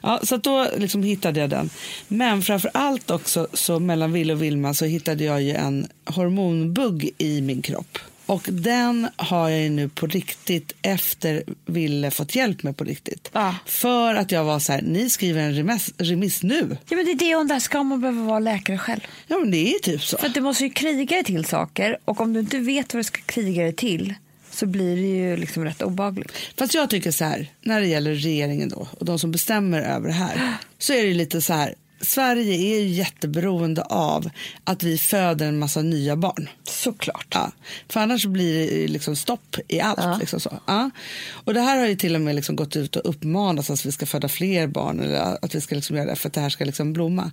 Ja, 0.03 0.19
så 0.23 0.37
då 0.37 0.67
liksom 0.77 1.03
hittade 1.03 1.39
jag 1.39 1.49
den. 1.49 1.69
Men 2.07 2.41
framför 2.41 2.71
allt 2.73 3.11
också 3.11 3.47
så 3.53 3.79
mellan 3.79 4.11
Ville 4.11 4.33
och 4.33 4.43
Vilma 4.43 4.73
så 4.73 4.85
hittade 4.85 5.23
jag 5.23 5.41
ju 5.41 5.51
en 5.53 5.87
hormonbugg 6.05 7.09
i 7.17 7.41
min 7.41 7.61
kropp. 7.61 7.97
Och 8.27 8.45
den 8.51 9.07
har 9.15 9.49
jag 9.49 9.71
nu 9.71 9.89
på 9.89 10.07
riktigt 10.07 10.73
efter 10.81 11.43
Ville 11.65 12.11
fått 12.11 12.35
hjälp 12.35 12.63
med 12.63 12.77
på 12.77 12.83
riktigt. 12.83 13.29
Ja. 13.33 13.55
För 13.65 14.15
att 14.15 14.31
jag 14.31 14.43
var 14.43 14.59
så 14.59 14.71
här, 14.71 14.81
ni 14.81 15.09
skriver 15.09 15.41
en 15.41 15.55
remiss, 15.55 15.93
remiss 15.97 16.43
nu. 16.43 16.77
Ja, 16.89 16.95
men 16.95 17.05
det 17.05 17.11
är 17.11 17.15
det 17.15 17.29
jag 17.29 17.39
undrar, 17.39 17.59
ska 17.59 17.83
man 17.83 18.01
behöva 18.01 18.23
vara 18.23 18.39
läkare 18.39 18.77
själv? 18.77 18.99
Ja 19.27 19.37
men 19.37 19.51
det 19.51 19.57
är 19.57 19.73
ju 19.73 19.79
typ 19.79 20.03
så. 20.03 20.17
För 20.17 20.27
att 20.27 20.33
du 20.33 20.41
måste 20.41 20.63
ju 20.63 20.69
kriga 20.69 21.15
dig 21.15 21.23
till 21.23 21.45
saker 21.45 21.97
och 22.05 22.21
om 22.21 22.33
du 22.33 22.39
inte 22.39 22.59
vet 22.59 22.93
vad 22.93 22.99
du 22.99 23.03
ska 23.03 23.21
kriga 23.21 23.63
dig 23.63 23.73
till 23.73 24.13
så 24.51 24.65
blir 24.65 24.95
det 24.95 25.29
ju 25.29 25.37
liksom 25.37 25.65
rätt 25.65 25.81
obehagligt. 25.81 26.31
Fast 26.57 26.73
jag 26.73 26.89
tycker 26.89 27.11
så 27.11 27.25
här, 27.25 27.51
när 27.61 27.81
det 27.81 27.87
gäller 27.87 28.13
regeringen 28.13 28.69
då 28.69 28.87
och 28.99 29.05
de 29.05 29.19
som 29.19 29.31
bestämmer 29.31 29.81
över 29.81 30.07
det 30.07 30.13
här, 30.13 30.53
så 30.77 30.93
är 30.93 31.05
det 31.05 31.13
lite 31.13 31.41
så 31.41 31.53
här, 31.53 31.75
Sverige 32.01 32.53
är 32.53 32.79
ju 32.79 32.87
jätteberoende 32.87 33.81
av 33.81 34.29
att 34.63 34.83
vi 34.83 34.97
föder 34.97 35.45
en 35.47 35.59
massa 35.59 35.81
nya 35.81 36.15
barn. 36.15 36.49
Såklart. 36.63 37.27
Ja, 37.33 37.51
för 37.89 37.99
annars 37.99 38.25
blir 38.25 38.67
det 38.71 38.87
liksom 38.87 39.15
stopp 39.15 39.55
i 39.67 39.79
allt. 39.79 39.99
Ja. 40.01 40.17
Liksom 40.19 40.39
så. 40.39 40.59
Ja. 40.65 40.89
Och 41.31 41.53
det 41.53 41.61
här 41.61 41.77
har 41.79 41.87
ju 41.87 41.95
till 41.95 42.15
och 42.15 42.21
med 42.21 42.35
liksom 42.35 42.55
gått 42.55 42.75
ut 42.75 42.95
och 42.95 43.09
uppmanats 43.09 43.69
att 43.69 43.85
vi 43.85 43.91
ska 43.91 44.05
föda 44.05 44.27
fler 44.29 44.67
barn 44.67 44.99
eller 44.99 45.45
att 45.45 45.55
vi 45.55 45.61
ska 45.61 45.75
liksom 45.75 45.95
göra 45.95 46.09
det 46.09 46.15
för 46.15 46.27
att 46.27 46.33
det 46.33 46.41
här 46.41 46.49
ska 46.49 46.65
liksom 46.65 46.93
blomma. 46.93 47.31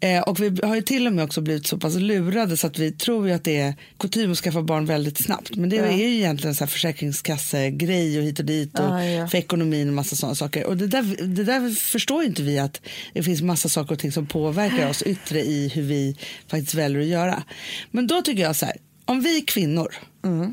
Eh, 0.00 0.20
och 0.20 0.40
vi 0.40 0.60
har 0.62 0.74
ju 0.74 0.82
till 0.82 1.06
och 1.06 1.12
med 1.12 1.24
också 1.24 1.40
blivit 1.40 1.66
så 1.66 1.78
pass 1.78 1.94
lurade 1.94 2.56
så 2.56 2.66
att 2.66 2.78
vi 2.78 2.92
tror 2.92 3.28
ju 3.28 3.32
att 3.34 3.44
det 3.44 3.56
är 3.58 3.74
kutym 3.98 4.32
att 4.32 4.38
skaffa 4.38 4.62
barn 4.62 4.86
väldigt 4.86 5.24
snabbt. 5.24 5.56
Men 5.56 5.68
det 5.68 5.76
Ja. 5.76 5.84
är 5.84 5.96
ju 5.96 6.14
egentligen 6.16 6.54
så 6.54 6.64
här 6.64 6.68
försäkringskassegrej 6.68 8.18
och 8.18 8.24
hit 8.24 8.38
och 8.38 8.44
dit 8.44 8.78
och 8.78 8.90
för 9.30 9.36
ekonomin 9.36 9.88
och 9.88 9.94
massa 9.94 10.16
sådana 10.16 10.34
saker. 10.34 10.64
Och 10.66 10.76
det 10.76 10.86
där, 10.86 11.26
det 11.26 11.44
där 11.44 11.74
förstår 11.74 12.22
ju 12.22 12.28
inte 12.28 12.42
vi 12.42 12.58
att 12.58 12.80
det 13.12 13.22
finns 13.22 13.42
massa 13.42 13.68
saker 13.68 13.94
och 13.98 14.02
ting 14.02 14.12
som 14.12 14.26
påverkar 14.26 14.90
oss 14.90 15.02
yttre 15.02 15.40
i 15.40 15.68
hur 15.68 15.82
vi 15.82 16.16
faktiskt 16.46 16.74
väljer 16.74 17.00
att 17.00 17.06
göra. 17.06 17.42
Men 17.90 18.06
då 18.06 18.22
tycker 18.22 18.42
jag 18.42 18.56
så 18.56 18.66
här, 18.66 18.76
om 19.04 19.20
vi 19.20 19.40
kvinnor 19.40 19.94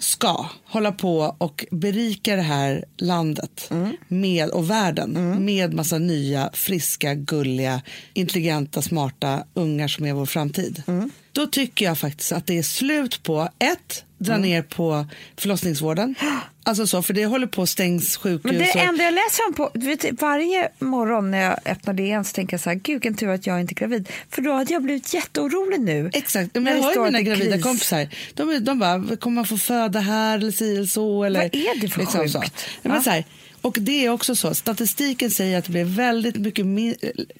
ska 0.01 0.45
hålla 0.65 0.91
på 0.91 1.35
och 1.37 1.65
berika 1.71 2.35
det 2.35 2.41
här 2.41 2.85
landet 2.97 3.69
med, 4.07 4.49
och 4.49 4.69
världen 4.69 5.45
med 5.45 5.73
massa 5.73 5.97
nya, 5.97 6.49
friska, 6.53 7.13
gulliga, 7.15 7.81
intelligenta, 8.13 8.81
smarta 8.81 9.43
ungar 9.53 9.87
som 9.87 10.05
är 10.05 10.13
vår 10.13 10.25
framtid. 10.25 10.83
Då 11.31 11.47
tycker 11.47 11.85
jag 11.85 11.97
faktiskt 11.97 12.31
att 12.31 12.47
det 12.47 12.57
är 12.57 12.63
slut 12.63 13.23
på 13.23 13.49
ett, 13.59 14.04
dra 14.25 14.37
ner 14.37 14.61
på 14.61 15.05
förlossningsvården. 15.37 16.15
Alltså 16.63 16.87
så, 16.87 17.01
för 17.01 17.13
det 17.13 17.25
håller 17.25 17.47
på 17.47 17.61
att 17.61 17.69
stängs 17.69 18.17
sjukhus. 18.17 18.43
Men 18.43 18.57
det 18.57 18.69
och- 18.69 18.75
enda 18.75 19.03
jag 19.03 19.13
läser 19.13 19.47
om 19.47 19.53
på, 19.53 19.71
vet, 19.73 20.21
varje 20.21 20.69
morgon 20.79 21.31
när 21.31 21.41
jag 21.41 21.59
öppnar 21.65 21.93
det 21.93 22.03
igen 22.03 22.25
så 22.25 22.33
tänker 22.33 22.53
jag 22.53 22.61
så 22.61 22.69
här, 22.69 22.75
gud 22.75 22.93
vilken 22.95 23.15
tur 23.15 23.29
att 23.29 23.47
jag 23.47 23.61
inte 23.61 23.73
är 23.73 23.75
gravid. 23.75 24.09
För 24.29 24.41
då 24.41 24.53
hade 24.53 24.73
jag 24.73 24.83
blivit 24.83 25.13
jätteorolig 25.13 25.79
nu. 25.79 26.09
Exakt, 26.13 26.55
men 26.55 26.65
jag 26.65 26.83
har 26.83 26.93
ju 26.93 27.01
mina 27.01 27.19
är 27.19 27.23
gravida 27.23 27.51
kris. 27.53 27.63
kompisar. 27.63 28.07
De, 28.33 28.49
är- 28.49 28.59
de 28.59 28.79
bara, 28.79 29.15
kommer 29.17 29.35
man 29.35 29.45
få 29.45 29.57
föda 29.57 29.99
här 29.99 30.37
eller 30.37 30.51
si 30.51 30.75
eller 30.75 30.85
så? 30.85 31.23
Eller, 31.23 31.39
Vad 31.39 31.55
är 31.55 31.81
det 31.81 31.87
för 31.87 31.99
liksom 31.99 32.19
sjukt? 32.21 32.31
Så. 32.33 32.43
Men 32.81 32.91
Ja. 32.95 33.01
så 33.01 33.09
här, 33.09 33.23
och 33.65 33.77
det 33.79 34.05
är 34.05 34.09
också 34.09 34.35
så, 34.35 34.55
statistiken 34.55 35.31
säger 35.31 35.57
att 35.57 35.65
det 35.65 35.71
blir 35.71 35.83
väldigt 35.85 36.35
mycket 36.35 36.65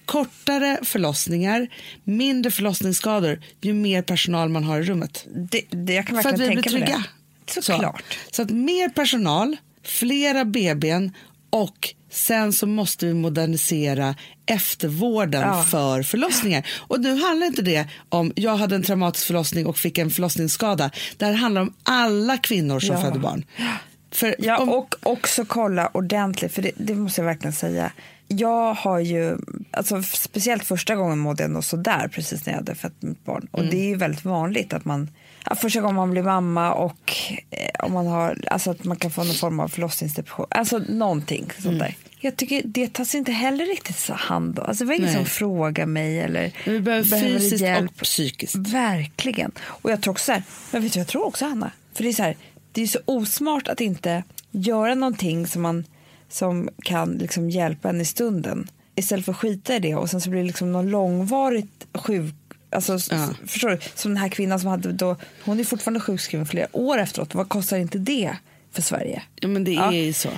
kortare 0.04 0.78
förlossningar, 0.82 1.68
mindre 2.04 2.50
förlossningsskador 2.50 3.40
ju 3.60 3.72
mer 3.72 4.02
personal 4.02 4.48
man 4.48 4.64
har 4.64 4.80
i 4.80 4.82
rummet. 4.82 5.26
Det, 5.50 5.62
det, 5.70 5.92
jag 5.94 6.06
kan 6.06 6.22
För 6.22 6.28
att 6.28 6.40
vi 6.40 6.48
blir 6.48 6.62
trygga. 6.62 7.04
Såklart. 7.48 8.02
Så, 8.30 8.34
så 8.36 8.42
att 8.42 8.50
mer 8.50 8.88
personal, 8.88 9.56
flera 9.84 10.44
BBn 10.44 11.10
och 11.50 11.94
sen 12.10 12.52
så 12.52 12.66
måste 12.66 13.06
vi 13.06 13.14
modernisera 13.14 14.14
eftervården 14.46 15.40
Ja. 15.40 15.62
för 15.70 16.02
förlossningar. 16.02 16.66
Och 16.78 17.00
nu 17.00 17.20
handlar 17.22 17.46
inte 17.46 17.62
det 17.62 17.88
om 18.08 18.32
jag 18.36 18.56
hade 18.56 18.74
en 18.74 18.82
traumatisk 18.82 19.26
förlossning 19.26 19.66
och 19.66 19.78
fick 19.78 19.98
en 19.98 20.10
förlossningsskada. 20.10 20.90
Det 21.16 21.24
här 21.24 21.32
handlar 21.32 21.60
om 21.62 21.74
alla 21.82 22.36
kvinnor 22.38 22.80
som 22.80 22.96
Ja. 22.96 23.02
föder 23.02 23.18
barn. 23.18 23.44
För 24.10 24.34
Ja, 24.38 24.58
om, 24.58 24.68
och 24.68 24.94
också 25.02 25.44
kolla 25.44 25.90
ordentligt, 25.92 26.52
för 26.52 26.62
det, 26.62 26.70
det 26.76 26.94
måste 26.94 27.20
jag 27.20 27.26
verkligen 27.26 27.52
säga. 27.52 27.92
Jag 28.28 28.74
har 28.74 28.98
ju, 28.98 29.36
alltså 29.70 30.02
speciellt 30.02 30.64
första 30.64 30.94
gången 30.94 31.18
mådde 31.18 31.42
jag 31.42 31.50
nog 31.50 31.64
sådär 31.64 32.08
precis 32.08 32.46
när 32.46 32.52
jag 32.52 32.58
hade 32.58 32.74
fött 32.74 33.02
mitt 33.02 33.24
barn. 33.24 33.48
Och 33.50 33.64
det 33.64 33.76
är 33.76 33.88
ju 33.88 33.96
väldigt 33.96 34.24
vanligt 34.24 34.72
att 34.72 34.84
man, 34.84 35.10
ja, 35.48 35.54
första 35.54 35.80
gången 35.80 35.96
man 35.96 36.10
blir 36.10 36.22
mamma 36.22 36.74
och 36.74 37.12
eh, 37.50 37.84
om 37.84 37.92
man 37.92 38.06
har, 38.06 38.38
alltså 38.50 38.70
att 38.70 38.84
man 38.84 38.96
kan 38.96 39.10
få 39.10 39.24
någon 39.24 39.34
form 39.34 39.60
av 39.60 39.68
förlossningsdepression, 39.68 40.46
alltså 40.50 40.78
någonting 40.78 41.52
sånt 41.58 41.78
där. 41.78 41.96
Jag 42.20 42.36
tycker 42.36 42.62
det 42.64 42.92
tas 42.92 43.14
inte 43.14 43.32
heller 43.32 43.66
riktigt 43.66 43.98
så 43.98 44.12
hand 44.12 44.58
om. 44.58 44.64
Alltså 44.66 44.84
det 44.84 44.88
var 44.88 44.94
ingen 44.94 45.06
Nej. 45.06 45.14
som 45.14 45.26
frågar 45.26 45.86
mig 45.86 46.20
eller 46.20 46.52
vi 46.64 46.80
behöver 46.80 47.10
behöver 47.10 47.38
fysiskt 47.38 47.62
hjälp. 47.62 47.90
och 47.90 47.96
psykiskt. 47.96 48.54
Verkligen. 48.56 49.52
Och 49.58 49.90
jag 49.90 50.00
tror 50.00 50.12
också 50.12 50.24
så 50.24 50.32
här, 50.32 50.42
jag 50.70 50.80
vet 50.80 50.96
vad 50.96 51.00
jag 51.00 51.08
tror 51.08 51.26
också 51.26 51.44
Hanna, 51.44 51.70
för 51.94 52.02
det 52.02 52.08
är 52.08 52.12
så 52.12 52.22
här, 52.22 52.36
det 52.76 52.82
är 52.82 52.86
så 52.86 52.98
osmart 53.04 53.68
att 53.68 53.80
inte 53.80 54.22
göra 54.50 54.94
någonting 54.94 55.46
som 55.46 55.62
man 55.62 55.84
som 56.28 56.68
kan 56.84 57.10
liksom 57.12 57.50
hjälpa 57.50 57.88
en 57.88 58.00
i 58.00 58.04
stunden 58.04 58.70
istället 58.94 59.24
för 59.24 59.32
att 59.32 59.38
skita 59.38 59.76
i 59.76 59.78
det 59.78 59.94
och 59.94 60.10
sen 60.10 60.20
så 60.20 60.30
blir 60.30 60.40
det 60.40 60.46
liksom 60.46 60.72
någon 60.72 60.90
långvarigt 60.90 61.86
sjuk 61.94 62.34
Alltså, 62.70 62.98
Ja. 63.10 63.28
Förstår 63.46 63.68
du? 63.70 63.78
Som 63.94 64.10
den 64.10 64.16
här 64.22 64.28
kvinnan 64.28 64.60
som 64.60 64.68
hade 64.68 64.92
då, 64.92 65.16
hon 65.44 65.60
är 65.60 65.64
fortfarande 65.64 66.00
sjukskriven 66.00 66.46
flera 66.46 66.66
år 66.72 66.98
efteråt. 66.98 67.34
Vad 67.34 67.48
kostar 67.48 67.76
inte 67.78 67.98
det 67.98 68.36
för 68.72 68.82
Sverige? 68.82 69.22
Ja, 69.40 69.48
men 69.48 69.64
det 69.64 69.72
Ja. 69.72 69.92
är 69.92 70.04
ju 70.04 70.12
så. 70.12 70.28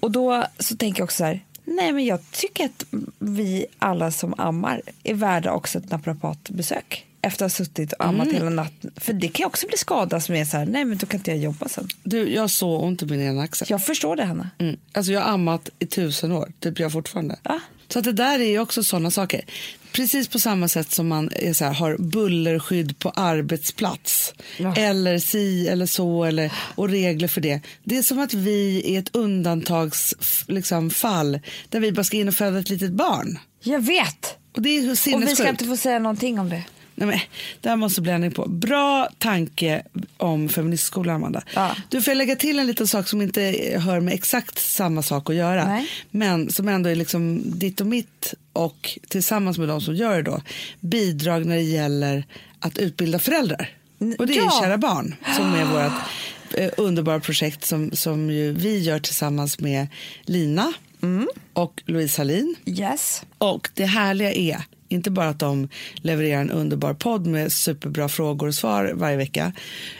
Och 0.00 0.10
då 0.10 0.44
så 0.58 0.76
tänker 0.76 1.00
jag 1.00 1.04
också 1.04 1.16
så 1.16 1.24
här, 1.24 1.44
nej 1.64 1.92
men 1.92 2.04
jag 2.04 2.30
tycker 2.30 2.64
att 2.64 2.84
vi 3.18 3.66
alla 3.78 4.10
som 4.10 4.34
ammar 4.38 4.82
är 5.02 5.14
värda 5.14 5.52
också 5.52 5.78
ett 5.78 5.90
naprapatbesök 5.90 7.06
efter 7.22 7.44
att 7.44 7.52
ha 7.52 7.64
suttit 7.64 7.92
och 7.92 8.04
ammat 8.04 8.28
hela 8.28 8.50
natten. 8.50 8.90
För 8.96 9.12
det 9.12 9.28
kan 9.28 9.46
också 9.46 9.66
bli 9.66 9.76
skada 9.76 10.20
som 10.20 10.34
är 10.34 10.44
så 10.44 10.56
här, 10.56 10.66
nej 10.66 10.84
men 10.84 10.98
då 10.98 11.06
kan 11.06 11.20
inte 11.20 11.30
jag 11.30 11.40
jobba 11.40 11.68
sen. 11.68 11.88
Du, 12.02 12.34
jag 12.34 12.40
har 12.40 12.48
så 12.48 12.78
ont 12.78 13.02
i 13.02 13.06
min 13.06 13.20
ena 13.20 13.42
axel. 13.42 13.66
Jag 13.70 13.84
förstår 13.84 14.16
det 14.16 14.24
Hanna. 14.24 14.50
Mm. 14.58 14.76
Alltså 14.92 15.12
jag 15.12 15.20
har 15.20 15.32
ammat 15.32 15.68
i 15.78 15.86
tusen 15.86 16.32
år, 16.32 16.52
typ 16.60 16.78
jag 16.78 16.92
fortfarande. 16.92 17.38
Ja. 17.42 17.60
Så 17.88 17.98
att 17.98 18.04
det 18.04 18.12
där 18.12 18.40
är 18.40 18.44
ju 18.44 18.58
också 18.58 18.84
sådana 18.84 19.10
saker. 19.10 19.44
Precis 19.92 20.28
på 20.28 20.38
samma 20.38 20.68
sätt 20.68 20.90
som 20.90 21.08
man 21.08 21.30
är 21.32 21.52
så 21.52 21.64
här, 21.64 21.72
har 21.72 21.96
bullerskydd 21.96 22.98
på 22.98 23.10
arbetsplats. 23.10 24.34
Ja. 24.56 24.74
Eller 24.76 25.18
si 25.18 25.68
eller 25.68 25.86
så, 25.86 26.24
eller, 26.24 26.52
och 26.74 26.88
regler 26.88 27.28
för 27.28 27.40
det. 27.40 27.60
Det 27.84 27.96
är 27.96 28.02
som 28.02 28.18
att 28.18 28.34
vi 28.34 28.82
är 28.94 28.98
ett 28.98 29.16
undantagsfall 29.16 30.54
liksom, 30.54 30.90
fall, 30.90 31.40
där 31.68 31.80
vi 31.80 31.92
bara 31.92 32.04
ska 32.04 32.16
in 32.16 32.28
och 32.28 32.34
föda 32.34 32.58
ett 32.58 32.68
litet 32.68 32.92
barn. 32.92 33.38
Jag 33.62 33.80
vet! 33.80 34.34
Och 34.54 34.62
det 34.62 34.68
är 34.68 34.90
Och 35.14 35.22
vi 35.22 35.36
ska 35.36 35.48
inte 35.48 35.64
få 35.64 35.76
säga 35.76 35.98
någonting 35.98 36.38
om 36.38 36.48
det. 36.48 36.62
Nej, 36.98 37.08
men, 37.08 37.18
det 37.60 37.68
här 37.68 37.76
måste 37.76 38.00
bli 38.00 38.12
ändring 38.12 38.32
på. 38.32 38.48
Bra 38.48 39.08
tanke 39.18 39.82
om 40.16 40.48
feministskolan, 40.48 41.14
Amanda. 41.16 41.42
Ja. 41.54 41.76
Du 41.88 42.02
får 42.02 42.14
lägga 42.14 42.36
till 42.36 42.58
en 42.58 42.66
liten 42.66 42.86
sak 42.86 43.08
som 43.08 43.22
inte 43.22 43.40
hör 43.84 44.00
med 44.00 44.14
exakt 44.14 44.58
samma 44.58 45.02
sak 45.02 45.30
att 45.30 45.36
göra. 45.36 45.68
Nej. 45.68 45.88
Men 46.10 46.50
som 46.52 46.68
ändå 46.68 46.90
är 46.90 46.94
liksom 46.94 47.42
ditt 47.58 47.80
och 47.80 47.86
mitt 47.86 48.34
och 48.52 48.98
tillsammans 49.08 49.58
med 49.58 49.68
de 49.68 49.80
som 49.80 49.94
gör 49.94 50.16
det 50.16 50.22
då 50.22 50.40
bidrag 50.80 51.46
när 51.46 51.56
det 51.56 51.62
gäller 51.62 52.24
att 52.60 52.78
utbilda 52.78 53.18
föräldrar. 53.18 53.70
Och 54.18 54.26
det 54.26 54.32
är 54.32 54.36
Ja. 54.36 54.60
Kära 54.62 54.78
barn 54.78 55.14
som 55.36 55.54
är 55.54 55.64
vårt 55.64 55.92
eh, 56.54 56.70
underbara 56.76 57.20
projekt 57.20 57.64
som, 57.64 57.90
som 57.92 58.28
vi 58.54 58.78
gör 58.78 58.98
tillsammans 58.98 59.60
med 59.60 59.86
Lina 60.22 60.72
Mm. 61.02 61.28
och 61.52 61.82
Louise 61.86 62.20
Hallin. 62.20 62.54
Yes. 62.66 63.22
Och 63.38 63.68
det 63.74 63.84
härliga 63.84 64.32
är 64.32 64.62
inte 64.88 65.10
bara 65.10 65.28
att 65.28 65.38
de 65.38 65.68
levererar 65.94 66.40
en 66.40 66.50
underbar 66.50 66.94
podd 66.94 67.26
med 67.26 67.52
superbra 67.52 68.08
frågor 68.08 68.48
och 68.48 68.54
svar 68.54 68.92
varje 68.94 69.16
vecka, 69.16 69.52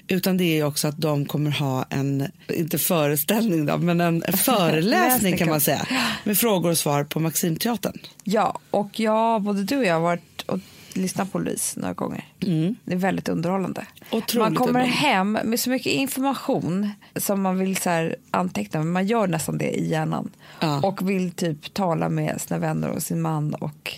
utan 0.08 0.36
det 0.36 0.58
är 0.58 0.64
också 0.64 0.88
att 0.88 0.98
de 0.98 1.26
kommer 1.26 1.50
ha 1.50 1.84
en, 1.90 2.26
inte 2.48 2.78
föreställning 2.78 3.66
då, 3.66 3.78
men 3.78 4.00
en 4.00 4.22
föreläsning 4.36 5.36
kan 5.36 5.48
man 5.48 5.60
säga, 5.60 5.86
med 6.24 6.38
frågor 6.38 6.70
och 6.70 6.78
svar 6.78 7.04
på 7.04 7.20
Maximteatern. 7.20 7.98
Ja, 8.24 8.58
och 8.70 9.00
jag, 9.00 9.42
både 9.42 9.62
du 9.62 9.76
och 9.76 9.84
jag 9.84 9.94
har 9.94 10.00
varit 10.00 10.42
och 10.46 10.58
lyssnat 10.98 11.32
på 11.32 11.38
Louise 11.38 11.80
några 11.80 11.94
gånger. 11.94 12.24
Det 12.84 12.92
är 12.92 12.96
väldigt 12.96 13.28
underhållande. 13.28 13.86
Otroligt 14.10 14.52
man 14.52 14.54
kommer 14.54 14.84
hem 14.84 15.32
med 15.44 15.60
så 15.60 15.70
mycket 15.70 15.92
information 15.92 16.90
som 17.16 17.42
man 17.42 17.58
vill 17.58 17.76
så 17.76 17.90
här 17.90 18.16
anteckna, 18.30 18.80
men 18.80 18.92
man 18.92 19.06
gör 19.06 19.26
nästan 19.26 19.58
det 19.58 19.70
i 19.70 19.90
hjärnan. 19.90 20.30
Ja. 20.60 20.80
Och 20.82 21.10
vill 21.10 21.30
typ 21.30 21.74
tala 21.74 22.08
med 22.08 22.40
sina 22.40 22.60
vänner 22.60 22.88
och 22.88 23.02
sin 23.02 23.22
man. 23.22 23.54
Och, 23.54 23.94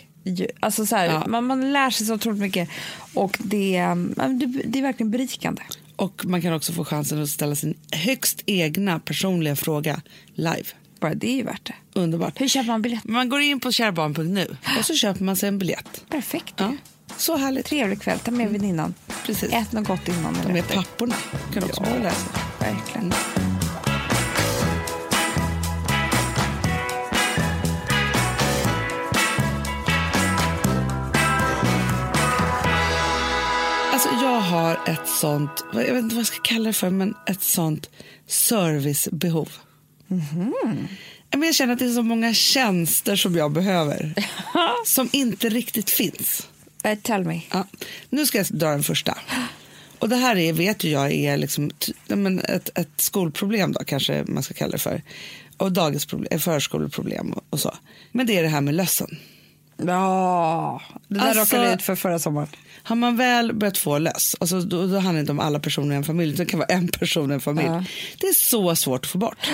alltså 0.60 0.86
så 0.86 0.96
här, 0.96 1.06
Ja. 1.06 1.24
man, 1.26 1.44
man 1.46 1.72
lär 1.72 1.90
sig 1.90 2.06
så 2.06 2.14
otroligt 2.14 2.40
mycket. 2.40 2.68
Och 3.14 3.36
det, 3.40 3.76
mm, 3.76 4.14
det, 4.38 4.46
det 4.46 4.78
är 4.78 4.82
verkligen 4.82 5.10
berikande. 5.10 5.62
Och 5.96 6.24
man 6.24 6.42
kan 6.42 6.52
också 6.52 6.72
få 6.72 6.84
chansen 6.84 7.22
att 7.22 7.28
ställa 7.28 7.54
sin 7.54 7.74
högst 7.92 8.42
egna 8.46 8.98
personliga 9.00 9.56
fråga 9.56 10.00
live. 10.34 10.64
Bara 11.00 11.14
det 11.14 11.28
är 11.30 11.34
ju 11.36 11.42
värt 11.42 11.66
det. 11.66 12.00
Underbart. 12.00 12.40
Hur 12.40 12.48
köper 12.48 12.66
man 12.68 12.82
biljett? 12.82 13.04
Man 13.04 13.28
går 13.28 13.40
in 13.40 13.60
på 13.60 13.72
kärabarn.nu 13.72 14.56
och 14.78 14.84
så 14.84 14.94
köper 14.94 15.24
man 15.24 15.36
sig 15.36 15.48
en 15.48 15.58
biljett. 15.58 16.04
Perfekt. 16.08 16.54
Ja. 16.56 16.76
Så 17.16 17.36
härligt. 17.36 17.66
Trevlig 17.66 18.02
kväll, 18.02 18.18
ta 18.18 18.30
med 18.30 18.48
väninnan. 18.50 18.94
Precis. 19.26 19.52
Ät 19.52 19.72
något 19.72 19.88
gott 19.88 20.08
innan. 20.08 20.36
Är 20.36 20.56
efter. 20.56 20.74
papporna. 20.74 21.14
kan 21.54 21.64
också 21.64 21.82
Ja. 21.84 22.02
läsa. 22.02 22.30
verkligen. 22.60 23.12
Har 34.50 34.80
ett 34.86 35.08
sånt, 35.08 35.64
jag 35.72 35.80
vet 35.80 36.02
inte 36.02 36.14
vad 36.14 36.20
jag 36.20 36.26
ska 36.26 36.40
kalla 36.42 36.64
det 36.64 36.72
för, 36.72 36.90
men 36.90 37.14
ett 37.26 37.42
sånt 37.42 37.90
servicebehov. 38.26 39.48
Men 41.30 41.42
Jag 41.42 41.54
känner 41.54 41.72
att 41.72 41.78
det 41.78 41.84
är 41.84 41.92
så 41.92 42.02
många 42.02 42.34
tjänster 42.34 43.16
som 43.16 43.34
jag 43.36 43.52
behöver 43.52 44.14
som 44.86 45.08
inte 45.12 45.48
riktigt 45.48 45.90
finns. 45.90 46.48
Eh, 46.84 46.98
Tell 46.98 47.24
me. 47.24 47.40
Ja. 47.50 47.66
Nu 48.10 48.26
ska 48.26 48.38
jag 48.38 48.46
dra 48.50 48.70
den 48.70 48.82
första. 48.82 49.18
Och 49.98 50.08
det 50.08 50.16
här 50.16 50.36
är, 50.36 50.52
vet 50.52 50.84
ju 50.84 50.90
jag 50.90 51.12
är 51.12 51.36
liksom, 51.36 51.70
men 52.06 52.38
ett, 52.38 52.78
ett 52.78 52.88
skolproblem 52.96 53.72
då, 53.72 53.84
kanske 53.84 54.24
man 54.26 54.42
ska 54.42 54.54
kalla 54.54 54.72
det 54.72 54.78
för. 54.78 55.02
Och 55.56 55.72
dagisproblem, 55.72 56.40
förskoleproblem 56.40 57.32
och, 57.32 57.44
och 57.50 57.60
så. 57.60 57.74
Men 58.12 58.26
det 58.26 58.38
är 58.38 58.42
det 58.42 58.48
här 58.48 58.60
med 58.60 58.74
lössen. 58.74 59.18
Ja, 59.86 60.82
det 61.08 61.14
där 61.18 61.26
Alltså- 61.28 61.40
råkade 61.40 61.64
jag 61.64 61.74
ut 61.74 61.82
för 61.82 61.94
förra 61.94 62.18
sommaren. 62.18 62.48
Har 62.82 62.96
man 62.96 63.16
väl 63.16 63.52
börjat 63.54 63.78
få 63.78 63.98
löss, 63.98 64.36
alltså 64.40 64.60
då, 64.60 64.86
då 64.86 64.94
handlar 64.94 65.12
det 65.12 65.20
inte 65.20 65.32
om 65.32 65.40
alla 65.40 65.60
personer 65.60 65.94
i 65.94 65.96
en 65.96 66.04
familj, 66.04 66.32
utan 66.34 66.44
det 66.46 66.50
kan 66.50 66.58
vara 66.58 66.68
en 66.68 66.88
person 66.88 67.30
i 67.30 67.34
en 67.34 67.40
familj. 67.40 67.68
Ja. 67.68 67.84
Det 68.20 68.26
är 68.26 68.32
så 68.34 68.76
svårt 68.76 69.04
att 69.04 69.10
få 69.10 69.18
bort. 69.18 69.50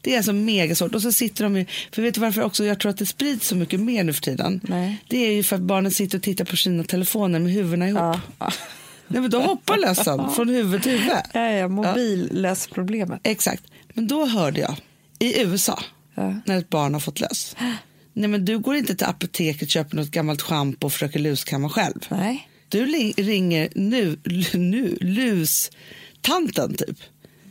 Det 0.00 0.12
är 0.12 0.16
alltså 0.16 0.32
mega 0.32 0.74
svårt. 0.74 0.94
Och 0.94 1.02
så 1.02 1.12
sitter 1.12 1.44
de 1.44 1.56
ju, 1.56 1.66
för 1.92 2.02
vet 2.02 2.14
du 2.14 2.20
varför 2.20 2.42
också 2.42 2.64
jag 2.64 2.80
tror 2.80 2.90
att 2.90 2.98
det 2.98 3.06
sprids 3.06 3.46
så 3.48 3.56
mycket 3.56 3.80
mer 3.80 4.04
nu 4.04 4.12
för 4.12 4.22
tiden? 4.22 4.60
Nej. 4.64 4.96
Det 5.08 5.16
är 5.26 5.32
ju 5.32 5.42
för 5.42 5.56
att 5.56 5.62
barnen 5.62 5.92
sitter 5.92 6.18
och 6.18 6.22
tittar 6.24 6.44
på 6.44 6.56
sina 6.56 6.84
telefoner 6.84 7.38
med 7.38 7.52
huvudena 7.52 7.88
ihop. 7.88 8.00
Ja, 8.00 8.20
ja. 8.38 8.52
Nej, 9.08 9.20
men 9.20 9.30
då 9.30 9.40
hoppar 9.40 9.76
lössen 9.76 10.30
från 10.30 10.48
huvud 10.48 10.82
till 10.82 10.98
huvud. 10.98 11.12
ja, 11.34 11.40
ja 11.50 11.68
mobillösproblemet. 11.68 13.20
Exakt. 13.24 13.62
Men 13.94 14.08
då 14.08 14.26
hörde 14.26 14.60
jag 14.60 14.74
i 15.18 15.40
USA, 15.42 15.78
Ja. 16.14 16.34
när 16.44 16.58
ett 16.58 16.68
barn 16.70 16.92
har 16.94 17.00
fått 17.00 17.20
löss. 17.20 17.56
Nej, 18.18 18.28
men 18.28 18.44
du 18.44 18.58
går 18.58 18.76
inte 18.76 18.94
till 18.94 19.06
apoteket, 19.06 19.70
köper 19.70 19.96
något 19.96 20.10
gammalt 20.10 20.42
schampo 20.42 20.86
och 20.86 20.92
försöker 20.92 21.18
luskamma 21.18 21.68
själv. 21.68 22.06
Nej, 22.08 22.48
Du 22.68 22.86
ringer 23.16 23.68
nu, 23.74 24.18
nu, 24.52 24.96
lustanten 25.00 26.74
typ. 26.74 26.98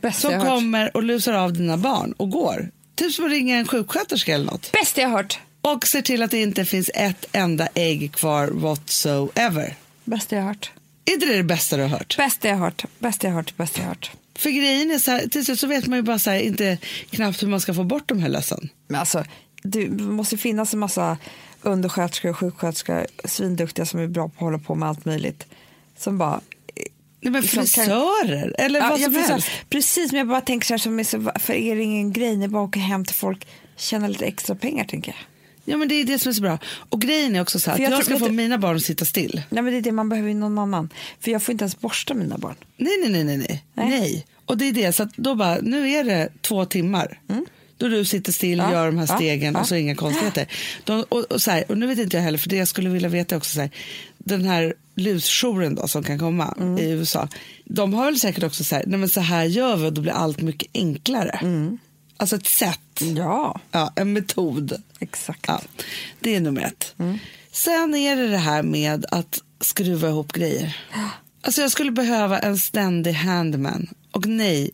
bäst 0.00 0.20
Som 0.20 0.40
kommer 0.40 0.96
och 0.96 1.02
lusar 1.02 1.32
av 1.32 1.52
dina 1.52 1.76
barn 1.76 2.12
och 2.12 2.30
går. 2.30 2.70
Typ 2.94 3.12
som 3.12 3.24
att 3.24 3.30
ringa 3.30 3.56
en 3.56 3.66
sjuksköterska 3.66 4.34
eller 4.34 4.44
något. 4.44 4.72
Bäst 4.72 4.98
jag 4.98 5.08
hört. 5.08 5.38
Och 5.62 5.86
ser 5.86 6.02
till 6.02 6.22
att 6.22 6.30
det 6.30 6.42
inte 6.42 6.64
finns 6.64 6.90
ett 6.94 7.26
enda 7.32 7.68
ägg 7.74 8.12
kvar 8.12 8.46
whatsoever. 8.46 9.74
Bäst 10.04 10.32
jag 10.32 10.42
hört. 10.42 10.70
Är 11.04 11.12
inte 11.12 11.26
det 11.26 11.36
det 11.36 11.42
bästa 11.42 11.76
du 11.76 11.82
har 11.82 11.88
hört? 11.88 12.16
Bäst 12.16 12.44
jag 12.44 12.56
hört. 12.56 12.84
Bäst 12.98 13.22
jag 13.22 13.30
hört. 13.30 13.56
Bäst 13.56 13.78
jag 13.78 13.84
hört. 13.84 14.10
För 14.38 14.50
grejen 14.50 14.90
är 14.90 14.98
så 14.98 15.10
här, 15.10 15.28
till 15.28 15.44
slut 15.44 15.60
så 15.60 15.66
vet 15.66 15.86
man 15.86 15.98
ju 15.98 16.02
bara 16.02 16.16
här, 16.16 16.38
inte 16.38 16.78
knappt 17.10 17.42
hur 17.42 17.48
man 17.48 17.60
ska 17.60 17.74
få 17.74 17.84
bort 17.84 18.08
de 18.08 18.18
här 18.18 18.28
lössen. 18.28 18.68
Men 18.88 19.00
alltså, 19.00 19.24
det 19.62 19.88
måste 19.90 20.36
finnas 20.36 20.74
en 20.74 20.80
massa 20.80 21.16
undersköterskor 21.62 22.30
och 22.30 22.36
sjuksköterskor, 22.36 23.06
svinduktiga 23.24 23.86
som 23.86 24.00
är 24.00 24.06
bra 24.06 24.28
på 24.28 24.34
att 24.34 24.40
hålla 24.40 24.58
på 24.58 24.74
med 24.74 24.88
allt 24.88 25.04
möjligt. 25.04 25.46
Som 25.98 26.18
bara... 26.18 26.40
Nej, 27.20 27.32
men 27.32 27.42
Som 27.42 27.56
kan- 27.56 27.66
frisörer 27.66 28.54
eller 28.58 28.80
Ja, 28.80 28.88
vad 28.90 29.00
som 29.00 29.12
förstår. 29.14 29.32
helst. 29.32 29.48
Precis, 29.70 30.12
men 30.12 30.18
jag 30.18 30.28
bara 30.28 30.40
tänker 30.40 30.66
så 30.66 30.72
här, 30.72 30.78
som 30.78 31.00
är 31.00 31.04
så, 31.04 31.30
för 31.40 31.52
er 31.52 31.72
är 31.72 31.76
det 31.76 31.82
ingen 31.82 32.12
grej, 32.12 32.36
ni 32.36 32.48
bara 32.48 32.62
åker 32.62 32.80
hem 32.80 33.04
till 33.04 33.14
folk, 33.16 33.46
tjäna 33.76 34.08
lite 34.08 34.26
extra 34.26 34.54
pengar 34.56 34.84
tänker 34.84 35.12
jag. 35.12 35.18
Ja 35.72 35.76
men 35.76 35.88
det 35.88 35.94
är 35.94 36.04
det 36.04 36.18
som 36.18 36.30
är 36.30 36.34
så 36.34 36.42
bra. 36.42 36.58
Och 36.88 37.00
grejen 37.00 37.36
är 37.36 37.40
också 37.42 37.60
så 37.60 37.70
här, 37.70 37.76
För 37.76 37.84
att 37.84 37.90
jag 37.90 37.98
jag 37.98 38.06
tror- 38.06 38.16
ska 38.16 38.26
få 38.26 38.32
mina 38.32 38.58
barn 38.58 38.76
att 38.76 38.82
sitta 38.82 39.04
still. 39.04 39.42
Nej 39.50 39.62
men 39.62 39.72
det 39.72 39.78
är 39.78 39.82
det 39.82 39.92
man 39.92 40.08
behöver 40.08 40.28
ju 40.28 40.34
någon 40.34 40.58
annan. 40.58 40.88
För 41.20 41.30
jag 41.30 41.42
får 41.42 41.52
inte 41.52 41.62
ens 41.62 41.80
borsta 41.80 42.14
mina 42.14 42.38
barn. 42.38 42.54
Nej, 42.76 42.92
nej, 43.02 43.10
nej, 43.10 43.24
nej, 43.24 43.36
nej. 43.38 43.64
Nej. 43.74 44.26
Och 44.44 44.58
det 44.58 44.64
är 44.68 44.72
det, 44.72 44.92
så 44.92 45.02
att 45.02 45.16
då 45.16 45.34
bara, 45.34 45.58
nu 45.62 45.90
är 45.90 46.04
det 46.04 46.28
två 46.40 46.64
timmar. 46.64 47.20
Då 47.78 47.88
du 47.88 48.04
sitter 48.04 48.32
still. 48.32 48.58
Ja, 48.58 48.72
gör 48.72 48.86
de 48.86 48.98
här 48.98 49.06
stegen 49.06 49.54
ja. 49.54 49.60
och 49.60 49.68
så 49.68 49.74
inga 49.74 49.94
konstigheter. 49.94 50.46
De, 50.84 51.04
och, 51.08 51.18
och, 51.32 51.42
så 51.42 51.50
här, 51.50 51.64
och 51.68 51.78
nu 51.78 51.86
vet 51.86 51.98
inte 51.98 52.16
jag 52.16 52.24
heller, 52.24 52.38
för 52.38 52.48
det 52.48 52.56
jag 52.56 52.68
skulle 52.68 52.88
vilja 52.90 53.08
veta 53.08 53.36
också 53.36 53.54
så 53.54 53.60
här, 53.60 53.70
den 54.18 54.44
här 54.44 54.74
lusjouren 54.94 55.74
då 55.74 55.88
som 55.88 56.02
kan 56.04 56.18
komma 56.18 56.54
Mm. 56.60 56.78
i 56.78 56.90
USA. 56.90 57.28
De 57.64 57.94
har 57.94 58.04
väl 58.04 58.20
säkert 58.20 58.44
också 58.44 58.64
så 58.64 58.74
här, 58.74 58.84
nej 58.86 58.98
men 58.98 59.08
så 59.08 59.20
här 59.20 59.44
gör 59.44 59.76
vi 59.76 59.86
och 59.86 59.92
då 59.92 60.00
blir 60.00 60.12
allt 60.12 60.40
mycket 60.40 60.68
enklare. 60.74 61.38
Mm. 61.42 61.78
Alltså 62.16 62.36
ett 62.36 62.46
sätt, 62.46 62.80
Ja, 63.16 63.60
ja, 63.70 63.92
en 63.96 64.12
metod. 64.12 64.82
exakt. 65.00 65.44
Ja, 65.48 65.60
det 66.20 66.34
är 66.36 66.40
nummer 66.40 66.62
ett. 66.62 66.94
Mm. 66.98 67.18
Sen 67.52 67.94
är 67.94 68.16
det 68.16 68.28
det 68.28 68.36
här 68.38 68.62
med 68.62 69.06
att 69.10 69.38
skruva 69.60 70.08
ihop 70.08 70.32
grejer. 70.32 70.76
Alltså 71.42 71.60
jag 71.60 71.70
skulle 71.70 71.90
behöva 71.92 72.38
en 72.38 72.58
ständig 72.58 73.12
handman. 73.12 73.86
Och 74.10 74.26
nej, 74.26 74.70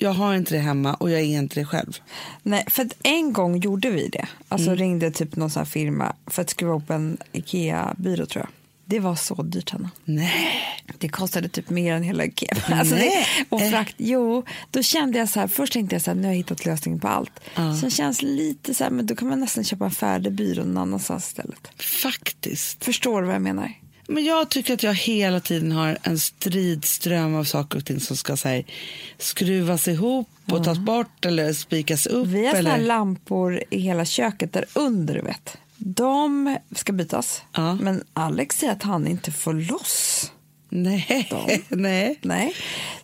jag 0.00 0.12
har 0.12 0.34
inte 0.34 0.54
det 0.54 0.60
hemma 0.60 0.94
och 0.94 1.10
jag 1.10 1.20
är 1.20 1.24
inte 1.24 1.60
det 1.60 1.64
själv. 1.64 1.98
Nej, 2.42 2.64
för 2.68 2.88
en 3.02 3.32
gång 3.32 3.56
gjorde 3.58 3.90
vi 3.90 4.08
det. 4.08 4.26
Alltså 4.48 4.66
Mm. 4.68 4.78
ringde 4.78 5.10
typ 5.10 5.36
någon 5.36 5.50
sån 5.50 5.60
här 5.60 5.66
firma 5.66 6.12
för 6.26 6.42
att 6.42 6.50
skruva 6.50 6.74
upp 6.74 6.90
en 6.90 7.16
Ikea-byrå 7.32 8.26
tror 8.26 8.42
jag. 8.44 8.48
Det 8.84 8.98
var 9.00 9.14
så 9.14 9.42
dyrt 9.42 9.70
Hanna. 9.70 9.90
Nej. 10.04 10.32
Det 10.98 11.08
kostade 11.08 11.48
typ 11.48 11.70
mer 11.70 11.94
än 11.94 12.02
hela 12.02 12.24
Ikea. 12.24 12.56
Alltså 12.70 12.94
det, 12.94 13.24
och 13.48 13.60
frakt, 13.70 13.94
jo, 13.96 14.44
då 14.70 14.82
kände 14.82 15.18
jag 15.18 15.28
så 15.28 15.40
här, 15.40 15.48
först 15.48 15.72
tänkte 15.72 15.94
jag 15.94 16.02
så 16.02 16.10
här, 16.10 16.16
nu 16.16 16.22
har 16.22 16.28
jag 16.32 16.36
hittat 16.36 16.64
lösningen 16.64 17.00
på 17.00 17.08
allt. 17.08 17.40
Ja. 17.54 17.76
Sen 17.76 17.90
känns 17.90 18.22
lite 18.22 18.74
så 18.74 18.84
här, 18.84 18.90
men 18.90 19.06
då 19.06 19.14
kan 19.16 19.28
man 19.28 19.40
nästan 19.40 19.64
köpa 19.64 19.84
en 19.84 19.90
färdig 19.90 20.32
byrå 20.32 20.64
någon 20.64 20.78
annanstans 20.78 21.26
istället. 21.26 21.82
Faktiskt. 22.02 22.84
Förstår 22.84 23.20
du 23.20 23.26
vad 23.26 23.34
jag 23.34 23.42
menar? 23.42 23.72
Men 24.10 24.24
jag 24.24 24.48
tycker 24.48 24.74
att 24.74 24.82
jag 24.82 24.94
hela 24.94 25.40
tiden 25.40 25.72
har 25.72 25.98
en 26.02 26.18
stridström 26.18 27.34
av 27.34 27.44
saker 27.44 27.78
och 27.78 27.84
ting 27.84 28.00
som 28.00 28.16
ska 28.16 28.36
så 28.36 28.48
här, 28.48 28.64
skruvas 29.18 29.88
ihop 29.88 30.28
och 30.52 30.64
tas 30.64 30.78
bort 30.78 31.24
eller 31.24 31.52
spikas 31.52 32.06
upp. 32.06 32.26
Vi 32.26 32.46
har 32.46 32.54
eller... 32.54 32.78
lampor 32.78 33.62
i 33.70 33.78
hela 33.78 34.04
köket 34.04 34.52
där 34.52 34.64
under, 34.74 35.14
du 35.14 35.20
vet. 35.20 35.56
De 35.76 36.56
ska 36.74 36.92
bytas, 36.92 37.42
Ja. 37.52 37.74
men 37.74 38.04
Alex 38.12 38.56
säger 38.58 38.72
att 38.72 38.82
han 38.82 39.06
inte 39.06 39.32
får 39.32 39.54
loss. 39.54 40.32
Nej. 40.68 41.30
Nej. 41.68 42.18
Nej. 42.22 42.54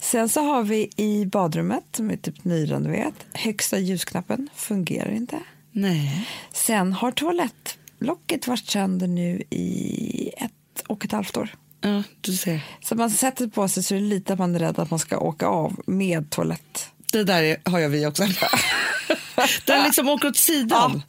Sen 0.01 0.29
så 0.29 0.41
har 0.41 0.63
vi 0.63 0.91
i 0.97 1.27
badrummet, 1.27 1.85
som 1.97 2.11
är 2.11 2.17
typ 2.17 2.45
nyrenoverat, 2.45 3.15
högsta 3.33 3.79
ljusknappen 3.79 4.49
fungerar 4.55 5.11
inte. 5.13 5.39
Nej. 5.73 6.29
Sen 6.53 6.93
har 6.93 7.11
toalettlocket 7.11 8.47
varit 8.47 8.67
sönder 8.67 9.07
nu 9.07 9.43
i 9.51 10.31
ett 10.37 10.53
och 10.81 11.05
ett 11.05 11.13
halvt 11.13 11.37
år. 11.37 11.51
Ja, 11.81 12.03
du 12.21 12.33
ser. 12.33 12.61
Så 12.85 12.95
man 12.95 13.11
sätter 13.11 13.47
på 13.47 13.69
sig 13.69 13.83
så 13.83 13.95
är 13.95 13.99
det 13.99 14.05
lite 14.05 14.33
att 14.33 14.39
man 14.39 14.55
är 14.55 14.59
rädd 14.59 14.79
att 14.79 14.91
man 14.91 14.99
ska 14.99 15.19
åka 15.19 15.47
av 15.47 15.81
med 15.87 16.31
toalett. 16.31 16.89
Det 17.13 17.25
där 17.25 17.43
är, 17.43 17.57
har 17.71 17.79
jag 17.79 17.89
vi 17.89 18.07
också. 18.07 18.23
Den 19.67 19.85
liksom 19.85 20.09
åker 20.09 20.29
åt 20.29 20.37
sidan. 20.37 21.03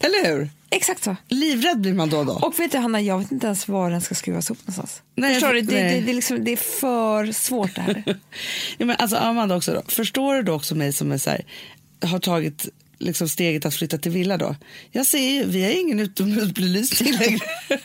Eller 0.00 0.26
hur? 0.34 0.50
Exakt 0.70 1.04
så. 1.04 1.16
Livrädd 1.28 1.80
blir 1.80 1.94
man 1.94 2.10
då 2.10 2.18
och 2.18 2.26
då. 2.26 2.32
Och 2.32 2.58
vet 2.58 2.72
du 2.72 2.78
Hanna, 2.78 3.00
jag 3.00 3.18
vet 3.18 3.32
inte 3.32 3.46
ens 3.46 3.68
var 3.68 3.90
den 3.90 4.00
ska 4.00 4.14
skruvas 4.14 4.50
upp 4.50 4.58
någonstans. 4.58 5.02
Nej, 5.14 5.34
Förstår 5.34 5.52
du? 5.52 5.58
jag- 5.58 5.66
Det, 5.66 5.74
det, 5.82 6.00
det, 6.00 6.10
är 6.10 6.14
liksom, 6.14 6.44
det 6.44 6.50
är 6.52 6.56
för 6.56 7.32
svårt 7.32 7.74
det 7.74 7.80
här. 7.80 8.02
ja, 8.78 8.86
men 8.86 8.96
alltså, 8.98 9.16
Amanda 9.16 9.56
också 9.56 9.72
då. 9.72 9.82
Förstår 9.88 10.34
du 10.34 10.42
då 10.42 10.52
också 10.52 10.74
mig 10.74 10.92
som 10.92 11.12
är 11.12 11.18
så 11.18 11.30
här, 11.30 11.44
har 12.02 12.18
tagit 12.18 12.68
liksom 12.98 13.28
steget 13.28 13.66
att 13.66 13.74
flytta 13.74 13.98
till 13.98 14.12
villa 14.12 14.36
då? 14.36 14.56
Jag 14.90 15.06
ser 15.06 15.18
ju, 15.18 15.44
vi 15.44 15.64
har 15.64 15.70
ingen 15.70 16.00
utomhusbelysning 16.00 17.12
längre. 17.12 17.40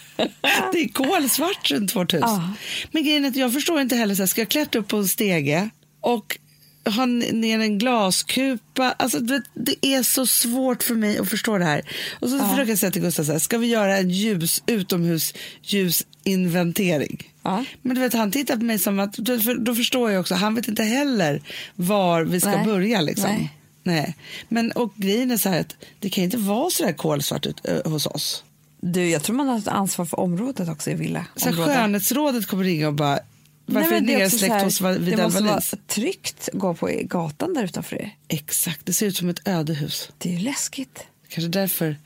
det 0.71 0.79
är 0.79 0.93
kolsvart 0.93 1.71
runt 1.71 1.95
vårt 1.95 2.13
hus. 2.13 2.21
Ja. 2.21 2.53
Men 2.91 3.03
grejen 3.03 3.25
är 3.25 3.29
att 3.29 3.35
jag 3.35 3.53
förstår 3.53 3.81
inte 3.81 3.95
heller, 3.95 4.15
så 4.15 4.21
här, 4.21 4.27
ska 4.27 4.41
jag 4.41 4.49
klättra 4.49 4.81
upp 4.81 4.87
på 4.87 4.97
en 4.97 5.07
stege 5.07 5.69
och 6.01 6.39
ha 6.85 7.05
ner 7.05 7.59
en 7.59 7.77
glaskupa. 7.77 8.91
Alltså, 8.91 9.19
du 9.19 9.33
vet, 9.33 9.43
det 9.53 9.85
är 9.85 10.03
så 10.03 10.25
svårt 10.25 10.83
för 10.83 10.95
mig 10.95 11.17
att 11.17 11.29
förstå 11.29 11.57
det 11.57 11.65
här. 11.65 11.81
Och 12.19 12.29
så 12.29 12.39
försöker 12.39 12.69
jag 12.69 12.79
säga 12.79 12.91
till 12.91 13.01
Gustav, 13.01 13.23
så 13.23 13.31
här, 13.31 13.39
ska 13.39 13.57
vi 13.57 13.67
göra 13.67 13.97
en 13.97 14.09
ljus, 14.09 14.63
utomhusljusinventering? 14.67 17.29
Ja. 17.43 17.65
Men 17.81 17.95
du 17.95 18.01
vet, 18.01 18.13
han 18.13 18.31
tittar 18.31 18.57
på 18.57 18.63
mig 18.63 18.79
som 18.79 18.99
att, 18.99 19.13
då 19.59 19.75
förstår 19.75 20.11
jag 20.11 20.19
också, 20.19 20.35
han 20.35 20.55
vet 20.55 20.67
inte 20.67 20.83
heller 20.83 21.41
var 21.75 22.23
vi 22.23 22.39
ska 22.39 22.49
Nej. 22.49 22.65
börja. 22.65 23.01
Liksom. 23.01 23.29
Nej. 23.29 23.51
Nej. 23.83 24.15
Men 24.49 24.71
och 24.71 24.93
grejen 24.95 25.31
är 25.31 25.37
så 25.37 25.49
här 25.49 25.59
att 25.59 25.75
det 25.99 26.09
kan 26.09 26.23
inte 26.23 26.37
vara 26.37 26.69
så 26.69 26.83
där 26.85 26.93
kolsvart 26.93 27.45
ut, 27.45 27.61
ö, 27.63 27.81
hos 27.85 28.05
oss. 28.05 28.43
Du, 28.81 29.09
jag 29.09 29.23
tror 29.23 29.35
man 29.35 29.47
har 29.47 29.57
ett 29.57 29.67
ansvar 29.67 30.05
för 30.05 30.19
området 30.19 30.69
också 30.69 30.91
i 30.91 30.93
villa. 30.93 31.25
Så 31.35 31.49
här, 31.49 31.65
skönhetsrådet 31.65 32.45
kommer 32.45 32.63
ringa 32.63 32.87
och 32.87 32.93
bara, 32.93 33.19
varför 33.65 33.91
Nej, 33.91 34.01
det 34.01 34.13
är 34.13 34.17
nedsläckt 34.17 34.63
hos 34.63 34.79
Det 34.79 35.23
måste 35.23 35.43
vara 35.43 35.61
tryggt 35.87 36.49
att 36.53 36.59
gå 36.59 36.73
på 36.73 36.89
gatan 37.01 37.53
där 37.53 37.63
utanför 37.63 37.95
er. 37.95 38.15
Exakt, 38.27 38.85
det 38.85 38.93
ser 38.93 39.05
ut 39.05 39.17
som 39.17 39.29
ett 39.29 39.47
ödehus. 39.47 40.11
Det 40.17 40.29
är 40.29 40.33
ju 40.33 40.39
läskigt. 40.39 41.05
Kanske 41.27 41.49
därför 41.49 41.97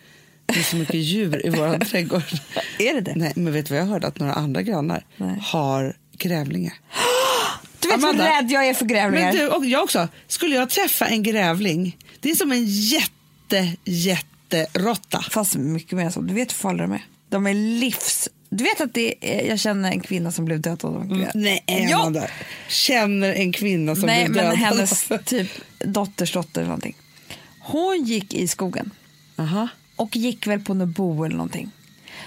det 0.45 0.59
är 0.59 0.63
så 0.63 0.75
mycket 0.75 0.95
djur 0.95 1.45
i 1.45 1.49
vår 1.49 1.79
trädgård. 1.85 2.23
Är 2.79 2.93
det 2.93 3.01
det? 3.01 3.15
Nej, 3.15 3.33
men 3.35 3.53
vet 3.53 3.65
du 3.65 3.73
vad 3.73 3.81
jag 3.81 3.87
hörde? 3.87 4.07
Att 4.07 4.19
några 4.19 4.33
andra 4.33 4.61
grannar 4.61 5.05
Nej. 5.17 5.39
har 5.41 5.97
grävlingar. 6.17 6.73
Du 7.79 7.87
vet 7.87 7.97
Amanda, 7.97 8.23
hur 8.23 8.31
rädd 8.41 8.51
jag 8.51 8.67
är 8.67 8.73
för 8.73 8.85
grävlingar. 8.85 9.25
Men 9.33 9.35
du, 9.35 9.47
och 9.47 9.65
jag 9.65 9.83
också. 9.83 10.07
Skulle 10.27 10.55
jag 10.55 10.69
träffa 10.69 11.05
en 11.05 11.23
grävling, 11.23 11.97
det 12.19 12.31
är 12.31 12.35
som 12.35 12.51
en 12.51 12.65
jätte, 12.65 13.73
jätteråtta. 13.83 15.21
Fast 15.29 15.55
mycket 15.55 15.91
mer 15.97 16.09
så. 16.09 16.21
Du 16.21 16.33
vet 16.33 16.51
hur 16.51 16.55
farliga 16.57 16.87
de 16.87 16.93
är. 16.93 17.05
De 17.29 17.47
är 17.47 17.53
Du 18.49 18.63
vet 18.63 18.81
att 18.81 18.93
det 18.93 19.15
är, 19.21 19.47
jag 19.47 19.59
känner 19.59 19.91
en 19.91 19.99
kvinna 19.99 20.31
som 20.31 20.45
blev 20.45 20.61
dödad 20.61 20.95
av 20.95 21.01
en 21.01 21.07
grävling? 21.09 21.29
Nej, 21.35 21.63
Ja. 21.89 21.97
Amanda. 21.99 22.27
Känner 22.67 23.33
en 23.33 23.51
kvinna 23.53 23.95
som 23.95 24.05
Nej, 24.05 24.23
men 24.23 24.33
dödad. 24.33 24.55
hennes 24.55 25.07
typ 25.25 25.47
dotters 25.79 26.33
dotter 26.33 26.61
eller 26.61 26.69
någonting. 26.69 26.95
Hon 27.59 28.03
gick 28.05 28.33
i 28.33 28.47
skogen 28.47 28.91
Aha. 29.37 29.67
och 29.95 30.15
gick 30.15 30.47
väl 30.47 30.59
på 30.59 30.73
något 30.73 30.89
bo 30.95 31.23
eller 31.23 31.35
någonting. 31.35 31.71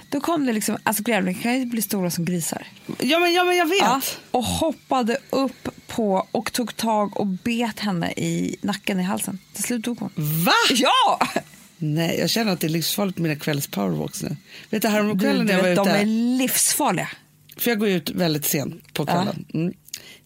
Då 0.08 0.20
kom 0.20 0.46
det 0.46 0.52
liksom, 0.52 0.76
alltså 0.82 1.02
grävlingar 1.02 1.40
kan 1.42 1.58
ju 1.58 1.64
bli 1.66 1.82
stora 1.82 2.10
som 2.10 2.24
grisar. 2.24 2.66
Ja, 2.98 3.18
men, 3.18 3.32
ja, 3.34 3.44
men 3.44 3.56
jag 3.56 3.66
vet. 3.66 3.78
Ja, 3.80 4.00
och 4.30 4.44
hoppade 4.44 5.18
upp 5.32 5.68
på 5.86 6.26
och 6.32 6.52
tog 6.52 6.76
tag 6.76 7.20
och 7.20 7.26
bet 7.26 7.78
henne 7.80 8.12
i 8.12 8.56
nacken 8.62 9.00
i 9.00 9.02
halsen. 9.02 9.38
Till 9.54 9.64
slut 9.64 9.84
dog 9.84 9.98
hon. 10.00 10.10
Va? 10.16 10.52
Ja! 10.74 11.20
Nej, 11.78 12.18
jag 12.18 12.30
känner 12.30 12.52
att 12.52 12.60
det 12.60 12.66
är 12.66 12.68
livsfarligt 12.68 13.18
med 13.18 13.22
mina 13.22 13.40
kvälls-powerwalks 13.40 14.22
nu. 14.22 14.28
Vet 14.28 14.36
du, 14.70 14.78
Du, 14.78 14.88
häromkvällen 14.88 15.46
när 15.46 15.52
jag 15.52 15.62
var 15.62 15.68
ute, 15.68 15.82
de 15.82 15.88
är 15.88 16.04
livsfarliga. 16.38 17.08
för 17.56 17.70
jag 17.70 17.78
går 17.78 17.88
ut 17.88 18.10
väldigt 18.10 18.44
sent 18.44 18.94
på 18.94 19.06
kvällen. 19.06 19.44
Mm. 19.54 19.74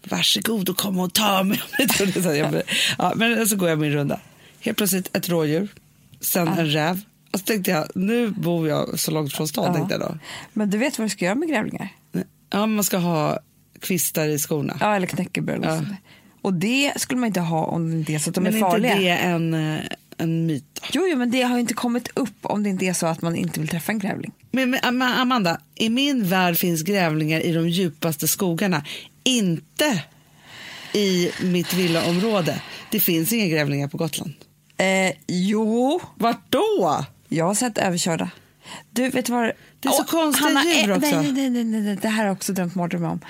Varsågod 0.09 0.68
och 0.68 0.76
kom 0.76 0.98
och 0.98 1.12
ta 1.12 1.42
mig. 1.42 1.62
Här, 1.72 2.64
ja, 2.98 3.12
men 3.16 3.48
så 3.48 3.57
går 3.57 3.68
jag 3.68 3.78
min 3.78 3.92
runda. 3.92 4.20
Helt 4.61 4.76
plötsligt 4.76 5.16
ett 5.16 5.28
rådjur, 5.28 5.68
sen 6.20 6.48
en 6.48 6.66
räv. 6.70 7.00
Och 7.32 7.40
så 7.40 7.46
tänkte 7.46 7.70
jag, 7.70 7.88
nu 7.94 8.28
bor 8.30 8.68
jag 8.68 9.00
så 9.00 9.11
långt 9.11 9.32
från 9.32 9.48
stan. 9.48 9.64
Ja. 9.64 9.74
Tänkte 9.74 9.94
jag 9.94 10.00
då. 10.00 10.18
Men 10.52 10.70
du 10.70 10.78
vet 10.78 10.98
vad 10.98 11.05
du 11.07 11.11
ska 11.11 11.24
göra 11.24 11.34
med 11.34 11.48
grävlingar? 11.48 11.88
Ja, 12.50 12.66
man 12.66 12.84
ska 12.84 12.96
ha 12.96 13.38
kvistar 13.85 14.26
i 14.28 14.39
skorna. 14.39 14.76
Ja, 14.80 14.97
eller 14.97 15.07
knäckebröd. 15.07 15.61
Ja. 15.64 15.80
Och 16.43 16.55
det 16.55 16.93
skulle 16.97 17.20
man 17.20 17.26
inte 17.26 17.41
ha 17.41 17.64
om 17.64 17.91
det 17.91 17.97
inte 17.97 18.12
är 18.12 18.18
så 18.18 18.28
att 18.30 18.35
de 18.35 18.45
men 18.45 18.53
är 18.53 18.57
inte 18.57 18.70
farliga. 18.70 18.95
det 18.97 19.09
en, 19.09 19.55
eh, 19.55 19.80
en 20.18 20.47
myt? 20.47 20.80
Jo, 20.93 21.07
jo, 21.11 21.18
men 21.18 21.30
det 21.30 21.43
har 21.43 21.55
ju 21.55 21.61
inte 21.61 21.74
kommit 21.74 22.09
upp 22.14 22.37
om 22.43 22.62
det 22.62 22.68
inte 22.70 22.85
är 22.87 22.93
så 22.93 23.07
att 23.07 23.22
man 23.22 23.37
inte 23.37 23.61
vill 23.61 23.68
träffa 23.68 23.93
en 23.93 23.99
grävling. 23.99 24.32
Men, 24.51 24.70
men 24.70 24.80
Am- 24.80 25.03
Amanda, 25.03 25.61
i 25.74 25.89
min 25.89 26.24
värld 26.28 26.57
finns 26.57 26.82
grävlingar 26.82 27.41
i 27.41 27.53
de 27.53 27.68
djupaste 27.68 28.28
skogarna. 28.28 28.85
Inte 29.24 30.03
i 30.93 31.30
mitt 31.43 31.74
villaområde. 31.74 32.61
Det 32.91 33.01
finns 33.01 33.32
inga 33.32 33.47
grävlingar 33.47 33.89
på 33.89 33.97
Gotland. 33.97 34.32
Eh, 34.76 35.12
jo, 35.26 36.01
Vart 36.14 36.51
då? 36.53 37.05
jag 37.28 37.45
har 37.45 37.55
sett 37.55 37.78
överkörda. 37.78 38.30
Du, 38.91 39.09
vet 39.09 39.28
vad? 39.28 39.53
Det 39.80 39.89
är 39.89 39.93
så 39.93 40.03
Åh, 40.03 40.07
konstiga 40.07 40.47
Hanna, 40.49 40.64
djur 40.64 40.91
eh, 40.91 40.97
också. 40.97 41.20
Nej, 41.20 41.32
nej, 41.32 41.51
nej, 41.51 41.64
nej, 41.64 41.80
nej, 41.80 41.99
det 42.03 42.09
här 42.09 42.16
har 42.18 42.24
jag 42.24 42.32
också 42.32 42.53
drömt 42.53 42.74
mardrömmar 42.74 43.09
om. 43.11 43.20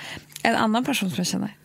En 0.45 0.55
annan 0.55 0.85
person 0.85 1.09
som 1.09 1.17
jag 1.17 1.27
känner 1.27 1.57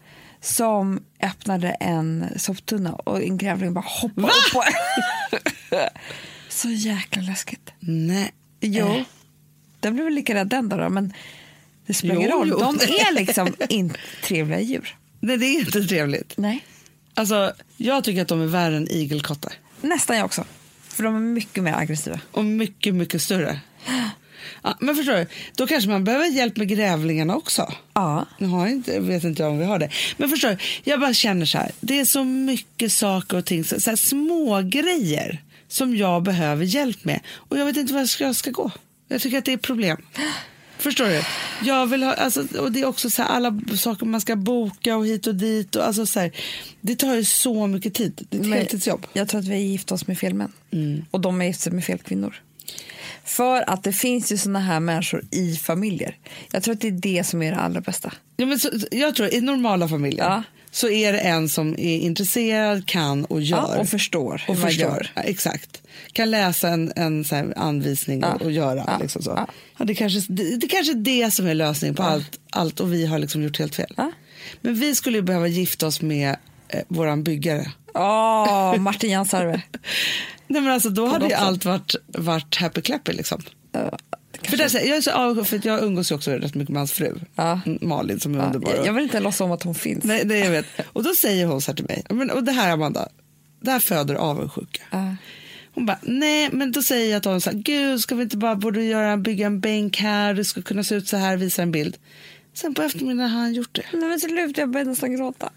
som 0.42 1.00
öppnade 1.22 1.68
en 1.70 2.26
soptunna 2.36 2.92
och 2.94 3.22
en 3.22 3.38
grävling 3.38 3.74
bara 3.74 3.84
hoppade 3.86 4.26
upp 4.26 4.52
på 4.52 4.64
Så 6.48 6.68
jäkla 6.70 7.22
läskigt. 7.22 7.70
Nej. 7.80 8.32
Jo, 8.60 8.86
Eh, 8.86 9.02
den 9.80 9.94
blev 9.94 10.04
väl 10.04 10.14
lika 10.14 10.34
rädd 10.34 10.46
den 10.48 10.68
då, 10.68 10.88
men 10.88 11.12
det 11.86 11.94
spelar 11.94 12.14
ingen 12.14 12.30
roll. 12.30 12.48
jo. 12.48 12.58
De 12.58 12.74
är 12.80 13.14
liksom 13.14 13.54
inte 13.68 13.98
trevliga 14.24 14.60
djur. 14.60 14.96
Nej, 15.20 15.36
det 15.38 15.46
är 15.46 15.58
inte 15.60 15.82
trevligt. 15.84 16.34
Nej. 16.36 16.64
Alltså, 17.14 17.52
jag 17.76 18.04
tycker 18.04 18.22
att 18.22 18.28
de 18.28 18.42
är 18.42 18.46
värre 18.46 18.76
än 18.76 18.88
igelkottar. 18.88 19.52
Nästan 19.80 20.16
jag 20.16 20.24
också. 20.24 20.44
För 20.88 21.02
de 21.02 21.16
är 21.16 21.20
mycket 21.20 21.62
mer 21.62 21.74
aggressiva. 21.74 22.20
Och 22.32 22.44
mycket, 22.44 22.94
mycket 22.94 23.22
större. 23.22 23.60
Ja, 24.62 24.76
men 24.80 24.96
förstår 24.96 25.12
du, 25.12 25.26
då 25.56 25.66
kanske 25.66 25.90
man 25.90 26.04
behöver 26.04 26.26
hjälp 26.26 26.56
med 26.56 26.68
grävlingarna 26.68 27.36
också. 27.36 27.72
Ja. 27.92 28.26
Nu 28.38 28.46
har 28.46 28.60
jag 28.60 28.70
inte, 28.70 29.00
vet 29.00 29.24
inte 29.24 29.44
om 29.44 29.58
vi 29.58 29.64
har 29.64 29.78
det. 29.78 29.90
Men 30.16 30.28
förstår 30.28 30.48
du, 30.48 30.56
jag 30.84 31.00
bara 31.00 31.14
känner 31.14 31.46
så 31.46 31.58
här. 31.58 31.70
Det 31.80 32.00
är 32.00 32.04
så 32.04 32.24
mycket 32.24 32.92
saker 32.92 33.36
och 33.36 33.44
ting, 33.44 33.64
så, 33.64 33.80
så 33.80 33.90
här, 33.90 33.96
små 33.96 34.62
grejer 34.62 35.42
som 35.68 35.96
jag 35.96 36.22
behöver 36.22 36.64
hjälp 36.64 37.04
med. 37.04 37.20
Och 37.30 37.58
jag 37.58 37.64
vet 37.64 37.76
inte 37.76 37.92
var 37.92 38.00
jag 38.00 38.08
ska, 38.08 38.24
jag 38.24 38.36
ska 38.36 38.50
gå. 38.50 38.70
Jag 39.08 39.20
tycker 39.20 39.38
att 39.38 39.44
det 39.44 39.52
är 39.52 39.56
problem. 39.56 39.96
Förstår 40.78 41.06
du? 41.06 41.22
Jag 41.68 41.86
vill 41.86 42.02
ha, 42.02 42.12
alltså, 42.12 42.46
och 42.58 42.72
det 42.72 42.80
är 42.80 42.86
också 42.86 43.10
så 43.10 43.22
här, 43.22 43.28
alla 43.28 43.60
saker 43.76 44.06
man 44.06 44.20
ska 44.20 44.36
boka 44.36 44.96
och 44.96 45.06
hit 45.06 45.26
och 45.26 45.34
dit. 45.34 45.76
Och, 45.76 45.86
alltså, 45.86 46.06
så 46.06 46.20
här, 46.20 46.32
det 46.80 46.96
tar 46.96 47.14
ju 47.14 47.24
så 47.24 47.66
mycket 47.66 47.94
tid. 47.94 48.26
Det 48.30 48.36
är 48.36 48.40
ett 48.40 48.46
heltidsjobb. 48.46 49.06
Jag 49.12 49.28
tror 49.28 49.40
att 49.40 49.46
vi 49.46 49.54
har 49.54 49.60
gift 49.60 49.92
oss 49.92 50.06
med 50.06 50.18
fel 50.18 50.34
män. 50.34 50.52
Mm. 50.70 51.04
Och 51.10 51.20
de 51.20 51.40
är 51.40 51.44
gift 51.44 51.60
sig 51.60 51.72
med 51.72 51.84
fel 51.84 51.98
kvinnor. 51.98 52.34
För 53.24 53.70
att 53.70 53.82
det 53.82 53.92
finns 53.92 54.32
ju 54.32 54.36
såna 54.36 54.60
här 54.60 54.80
människor 54.80 55.24
i 55.30 55.56
familjer. 55.56 56.16
Jag 56.52 56.62
tror 56.62 56.74
att 56.74 56.80
det 56.80 56.88
är 56.88 56.92
det 56.92 57.24
som 57.26 57.42
är 57.42 57.50
det 57.52 57.58
allra 57.58 57.80
bästa. 57.80 58.12
Ja, 58.36 58.46
men 58.46 58.58
så, 58.58 58.70
jag 58.90 59.14
tror 59.14 59.34
i 59.34 59.40
normala 59.40 59.88
familjer 59.88 60.24
Ja. 60.24 60.42
så 60.70 60.88
är 60.88 61.12
det 61.12 61.18
en 61.18 61.48
som 61.48 61.72
är 61.78 61.98
intresserad, 61.98 62.86
kan 62.86 63.24
och 63.24 63.40
gör. 63.40 63.56
Ja, 63.74 63.80
och 63.80 63.88
förstår 63.88 64.42
hur 64.46 64.54
och 64.54 64.60
man 64.60 64.68
förstår. 64.68 64.86
gör. 64.86 65.10
Ja, 65.14 65.22
exakt. 65.22 65.82
Kan 66.12 66.30
läsa 66.30 66.68
en, 66.68 66.92
en 66.96 67.24
anvisning 67.56 68.24
och, 68.24 68.42
och 68.42 68.52
göra. 68.52 68.98
Liksom 69.02 69.22
så. 69.22 69.46
Det, 69.78 69.94
kanske, 69.94 70.20
det, 70.32 70.56
det 70.56 70.66
kanske 70.66 70.92
är 70.92 70.96
det 70.96 71.30
som 71.30 71.46
är 71.46 71.54
lösningen 71.54 71.94
på 71.94 72.02
allt, 72.02 72.40
allt 72.50 72.80
och 72.80 72.92
vi 72.92 73.06
har 73.06 73.18
liksom 73.18 73.42
gjort 73.42 73.58
helt 73.58 73.74
fel. 73.74 73.94
Men 74.60 74.74
vi 74.74 74.94
skulle 74.94 75.18
ju 75.18 75.22
behöva 75.22 75.46
gifta 75.48 75.86
oss 75.86 76.02
med 76.02 76.36
eh, 76.72 76.82
våran 76.88 77.22
byggare. 77.22 77.72
Åh, 77.94 78.76
Martin 78.76 79.10
Jansarve. 79.10 79.62
Nej, 80.46 80.62
men 80.62 80.72
alltså, 80.72 80.90
då 80.90 81.06
hade 81.06 81.26
ju 81.26 81.34
allt 81.34 81.64
varit, 81.64 81.94
varit 82.06 82.56
happy 82.56 82.80
clappy. 82.80 83.12
Liksom. 83.12 83.42
Ja, 83.72 83.98
det 84.30 84.50
För 84.50 84.56
där, 84.56 84.86
jag 84.86 84.96
är 84.96 85.00
så 85.00 85.10
avundsjuk 85.10 85.62
för 85.62 85.68
jag 85.68 85.82
umgås 85.82 86.10
ju 86.10 86.14
också 86.14 86.30
rätt 86.30 86.54
mycket 86.54 86.72
med 86.72 86.80
hans 86.80 86.92
fru. 86.92 87.14
Ja. 87.34 87.60
Mm, 87.66 87.78
Malin 87.82 88.20
som 88.20 88.34
är 88.34 88.46
underbar. 88.46 88.74
jag, 88.76 88.86
jag 88.86 88.92
vill 88.92 89.04
inte 89.04 89.20
låtsas 89.20 89.40
om 89.40 89.52
att 89.52 89.62
hon 89.62 89.74
finns. 89.74 90.04
Nej, 90.04 90.24
det 90.24 90.38
jag 90.38 90.50
vet. 90.50 90.66
Och 90.92 91.02
då 91.02 91.14
säger 91.14 91.46
hon 91.46 91.60
så 91.60 91.70
här 91.70 91.76
till 91.76 91.84
mig, 91.84 92.04
men, 92.10 92.30
och 92.30 92.44
det 92.44 92.52
här 92.52 92.70
Amanda, 92.70 93.08
det 93.60 93.70
här 93.70 93.78
föder 93.78 94.14
avundsjuka. 94.14 94.82
Ja. 94.90 95.16
Hon 95.74 95.86
bara, 95.86 95.98
nej 96.02 96.48
men 96.52 96.72
då 96.72 96.82
säger 96.82 97.12
jag 97.12 97.22
till 97.22 97.28
honom 97.28 97.40
så 97.40 97.50
här, 97.50 97.56
gud 97.56 98.00
ska 98.00 98.14
vi 98.14 98.22
inte 98.22 98.36
bara 98.36 98.56
borde 98.56 98.84
göra, 98.84 99.16
bygga 99.16 99.46
en 99.46 99.60
bänk 99.60 99.96
här, 99.96 100.34
det 100.34 100.44
ska 100.44 100.62
kunna 100.62 100.84
se 100.84 100.94
ut 100.94 101.08
så 101.08 101.16
här, 101.16 101.36
visa 101.36 101.62
en 101.62 101.72
bild. 101.72 101.96
Sen 102.54 102.74
på 102.74 102.82
eftermiddagen 102.82 103.30
har 103.30 103.40
han 103.40 103.54
gjort 103.54 103.74
det. 103.74 103.84
Nej, 103.92 104.08
men 104.08 104.20
sluta, 104.20 104.60
jag 104.60 104.70
började 104.70 104.90
nästan 104.90 105.16
gråta. 105.16 105.50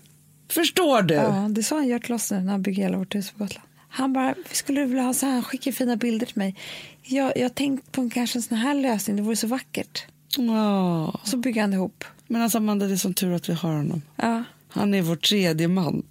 Förstår 0.50 1.02
du? 1.02 1.14
Ja, 1.14 1.48
det 1.50 1.64
sa 1.64 1.76
han 1.76 2.16
oss 2.16 2.32
nu 2.32 2.40
när 2.42 2.52
han 2.52 2.62
bygger 2.62 2.84
hela 2.84 2.98
vårt 2.98 3.16
hus 3.16 3.32
på 3.32 3.38
Gotland. 3.38 3.68
Han 3.90 4.14
bara, 4.14 4.36
vi 4.50 4.56
skulle 4.56 4.86
vilja 4.86 5.04
ha 5.04 5.14
så 5.14 5.26
här, 5.26 5.34
han 5.34 5.44
skickar 5.44 5.72
fina 5.72 5.96
bilder 5.96 6.26
till 6.26 6.38
mig. 6.38 6.56
Jag, 7.04 7.32
jag 7.38 7.44
har 7.44 7.50
tänkt 7.50 7.92
på 7.92 8.02
en, 8.02 8.10
kanske 8.10 8.40
en 8.40 8.44
sån 8.44 8.58
här 8.58 8.74
lösning, 8.76 9.16
det 9.16 9.22
vore 9.22 9.36
så 9.36 9.48
vackert. 9.48 10.06
Ja. 10.38 11.20
Så 11.24 11.38
bygger 11.38 11.62
han 11.62 11.74
ihop. 11.74 12.04
Men 12.28 12.42
alltså 12.42 12.58
Amanda, 12.58 12.88
det 12.88 12.94
är 12.94 12.98
sån 12.98 13.14
tur 13.14 13.34
att 13.34 13.50
vi 13.50 13.54
har 13.54 13.74
honom. 13.74 14.02
Ja. 14.16 14.44
Han 14.70 14.94
är 14.94 15.02
vår 15.02 15.16
tredje 15.16 15.68
man. 15.68 16.04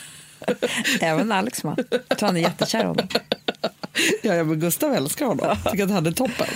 Även 1.00 1.32
Alex 1.32 1.64
man. 1.64 1.76
Jag 2.08 2.18
tror 2.18 2.26
han 2.26 2.36
är 2.36 2.40
jättekär 2.40 2.80
i 2.80 2.86
honom. 2.86 3.08
ja, 4.22 4.34
ja, 4.34 4.44
men 4.44 4.60
Gustav 4.60 4.94
älskar 4.94 5.26
honom. 5.26 5.56
Tycker 5.70 5.84
att 5.84 5.90
han 5.90 6.06
är 6.06 6.12
toppen. 6.12 6.46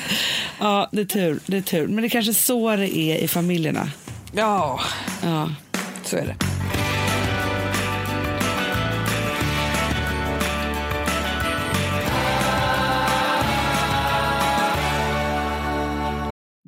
Ja, 0.60 0.88
det 0.92 1.00
är 1.00 1.04
tur. 1.04 1.40
Det 1.46 1.56
är 1.56 1.62
tur. 1.62 1.86
Men 1.86 1.96
det 1.96 2.06
är 2.06 2.08
kanske 2.08 2.34
så 2.34 2.76
det 2.76 2.96
är 2.96 3.16
i 3.18 3.28
familjerna. 3.28 3.90
Ja, 4.32 4.80
Ja. 5.22 5.50
så 6.04 6.16
är 6.16 6.26
det. 6.26 6.36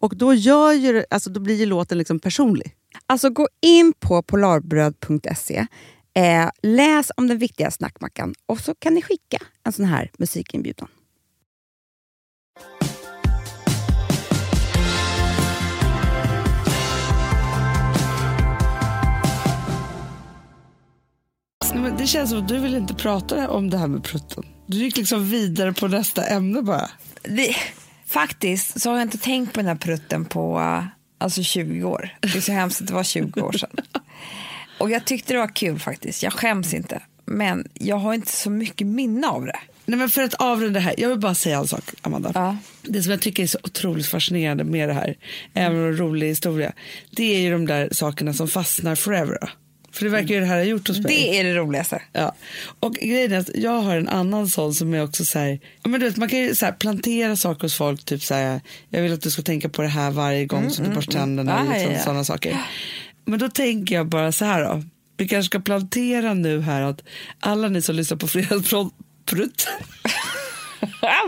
Och 0.00 0.16
då, 0.16 0.34
gör 0.34 0.72
ju, 0.72 1.04
alltså, 1.10 1.30
då 1.30 1.40
blir 1.40 1.54
ju 1.54 1.66
låten 1.66 1.98
liksom 1.98 2.18
personlig. 2.18 2.74
Alltså 3.06 3.30
gå 3.30 3.48
in 3.62 3.92
på 4.00 4.22
polarbröd.se, 4.22 5.66
eh, 6.14 6.50
läs 6.62 7.10
om 7.16 7.28
den 7.28 7.38
viktiga 7.38 7.70
snackmackan 7.70 8.34
och 8.46 8.60
så 8.60 8.74
kan 8.74 8.94
ni 8.94 9.02
skicka 9.02 9.38
en 9.64 9.72
sån 9.72 9.84
här 9.84 10.10
musikinbjudan. 10.18 10.88
Nej, 21.72 21.82
men 21.82 21.96
det 21.96 22.06
känns 22.06 22.30
som 22.30 22.38
att 22.38 22.48
du 22.48 22.58
vill 22.58 22.74
inte 22.74 22.94
prata 22.94 23.50
om 23.50 23.70
det 23.70 23.78
här 23.78 23.86
med 23.86 24.04
prutten. 24.04 24.44
Du 24.66 24.78
gick 24.78 24.96
liksom 24.96 25.30
vidare 25.30 25.72
på 25.72 25.88
nästa 25.88 26.24
ämne 26.26 26.62
bara. 26.62 26.90
Det, 27.22 27.54
faktiskt 28.08 28.80
så 28.80 28.90
har 28.90 28.96
jag 28.96 29.06
inte 29.06 29.18
tänkt 29.18 29.52
på 29.52 29.60
den 29.60 29.66
här 29.66 29.74
prutten 29.74 30.24
på 30.24 30.58
eh, 30.60 30.84
alltså 31.18 31.42
20 31.42 31.84
år. 31.84 32.16
Det 32.20 32.36
är 32.36 32.40
så 32.40 32.52
hemskt 32.52 32.80
att 32.80 32.86
det 32.86 32.94
var 32.94 33.04
20 33.04 33.40
år 33.40 33.52
sedan. 33.52 33.70
Och 34.78 34.90
jag 34.90 35.04
tyckte 35.04 35.32
det 35.34 35.38
var 35.38 35.54
kul 35.56 35.78
faktiskt. 35.78 36.22
Jag 36.22 36.32
skäms 36.32 36.74
inte. 36.74 37.02
Men 37.24 37.68
jag 37.74 37.96
har 37.96 38.14
inte 38.14 38.32
så 38.32 38.50
mycket 38.50 38.86
minne 38.86 39.28
av 39.28 39.46
det. 39.46 39.58
Nej, 39.84 39.98
men 39.98 40.10
för 40.10 40.22
att 40.22 40.34
avrunda 40.34 40.80
här, 40.80 40.94
jag 40.98 41.08
vill 41.08 41.18
bara 41.18 41.34
säga 41.34 41.58
en 41.58 41.68
sak, 41.68 41.84
Amanda. 42.02 42.32
Ja. 42.34 42.56
Det 42.82 43.02
som 43.02 43.10
jag 43.10 43.20
tycker 43.20 43.42
är 43.42 43.46
så 43.46 43.58
otroligt 43.62 44.06
fascinerande 44.06 44.64
med 44.64 44.88
det 44.88 44.92
här, 44.92 45.16
även 45.54 45.76
om 45.76 45.82
det 45.82 45.88
är 45.88 45.92
en 45.92 45.96
rolig 45.96 46.28
historia, 46.28 46.72
det 47.10 47.36
är 47.36 47.40
ju 47.40 47.52
de 47.52 47.66
där 47.66 47.88
sakerna 47.92 48.32
som 48.32 48.48
fastnar 48.48 48.94
forever. 48.94 49.50
För 49.98 50.04
det 50.04 50.10
verkar 50.10 50.34
ju 50.34 50.40
det 50.40 50.46
här 50.46 50.56
ha 50.56 50.64
gjort 50.64 50.88
hos 50.88 50.98
mig. 50.98 51.14
Det 51.16 51.38
är 51.38 51.44
det 51.44 51.54
roligaste. 51.54 52.02
Ja. 52.12 52.34
Och 52.80 52.94
grejen 52.94 53.32
är 53.32 53.38
att 53.38 53.50
jag 53.54 53.80
har 53.80 53.96
en 53.96 54.08
annan 54.08 54.48
sån 54.48 54.74
som 54.74 54.94
är 54.94 55.04
också 55.04 55.24
så 55.24 55.38
här, 55.38 55.60
ja, 55.82 55.88
men 55.88 56.00
du 56.00 56.06
vet, 56.06 56.16
man 56.16 56.28
kan 56.28 56.38
ju 56.38 56.54
så 56.54 56.64
här 56.64 56.72
plantera 56.72 57.36
saker 57.36 57.62
hos 57.62 57.74
folk, 57.74 58.04
typ 58.04 58.22
så 58.22 58.34
här, 58.34 58.60
jag 58.90 59.02
vill 59.02 59.12
att 59.12 59.22
du 59.22 59.30
ska 59.30 59.42
tänka 59.42 59.68
på 59.68 59.82
det 59.82 59.88
här 59.88 60.10
varje 60.10 60.44
gång 60.46 60.70
som 60.70 60.84
du 60.84 60.90
borstar 60.94 61.12
tänderna, 61.12 61.52
Ja, 61.66 61.72
liksom, 61.72 61.92
ja, 61.92 61.98
ja. 61.98 62.04
sådana 62.04 62.24
saker. 62.24 62.56
Men 63.24 63.38
då 63.38 63.48
tänker 63.48 63.94
jag 63.94 64.06
bara 64.06 64.32
så 64.32 64.44
här 64.44 64.64
då, 64.64 64.82
vi 65.16 65.28
kanske 65.28 65.46
ska 65.50 65.60
plantera 65.60 66.34
nu 66.34 66.60
här 66.60 66.82
att 66.82 67.02
alla 67.40 67.68
ni 67.68 67.82
som 67.82 67.94
lyssnar 67.94 68.16
på 68.16 68.28
Fredagsprutt, 68.28 69.68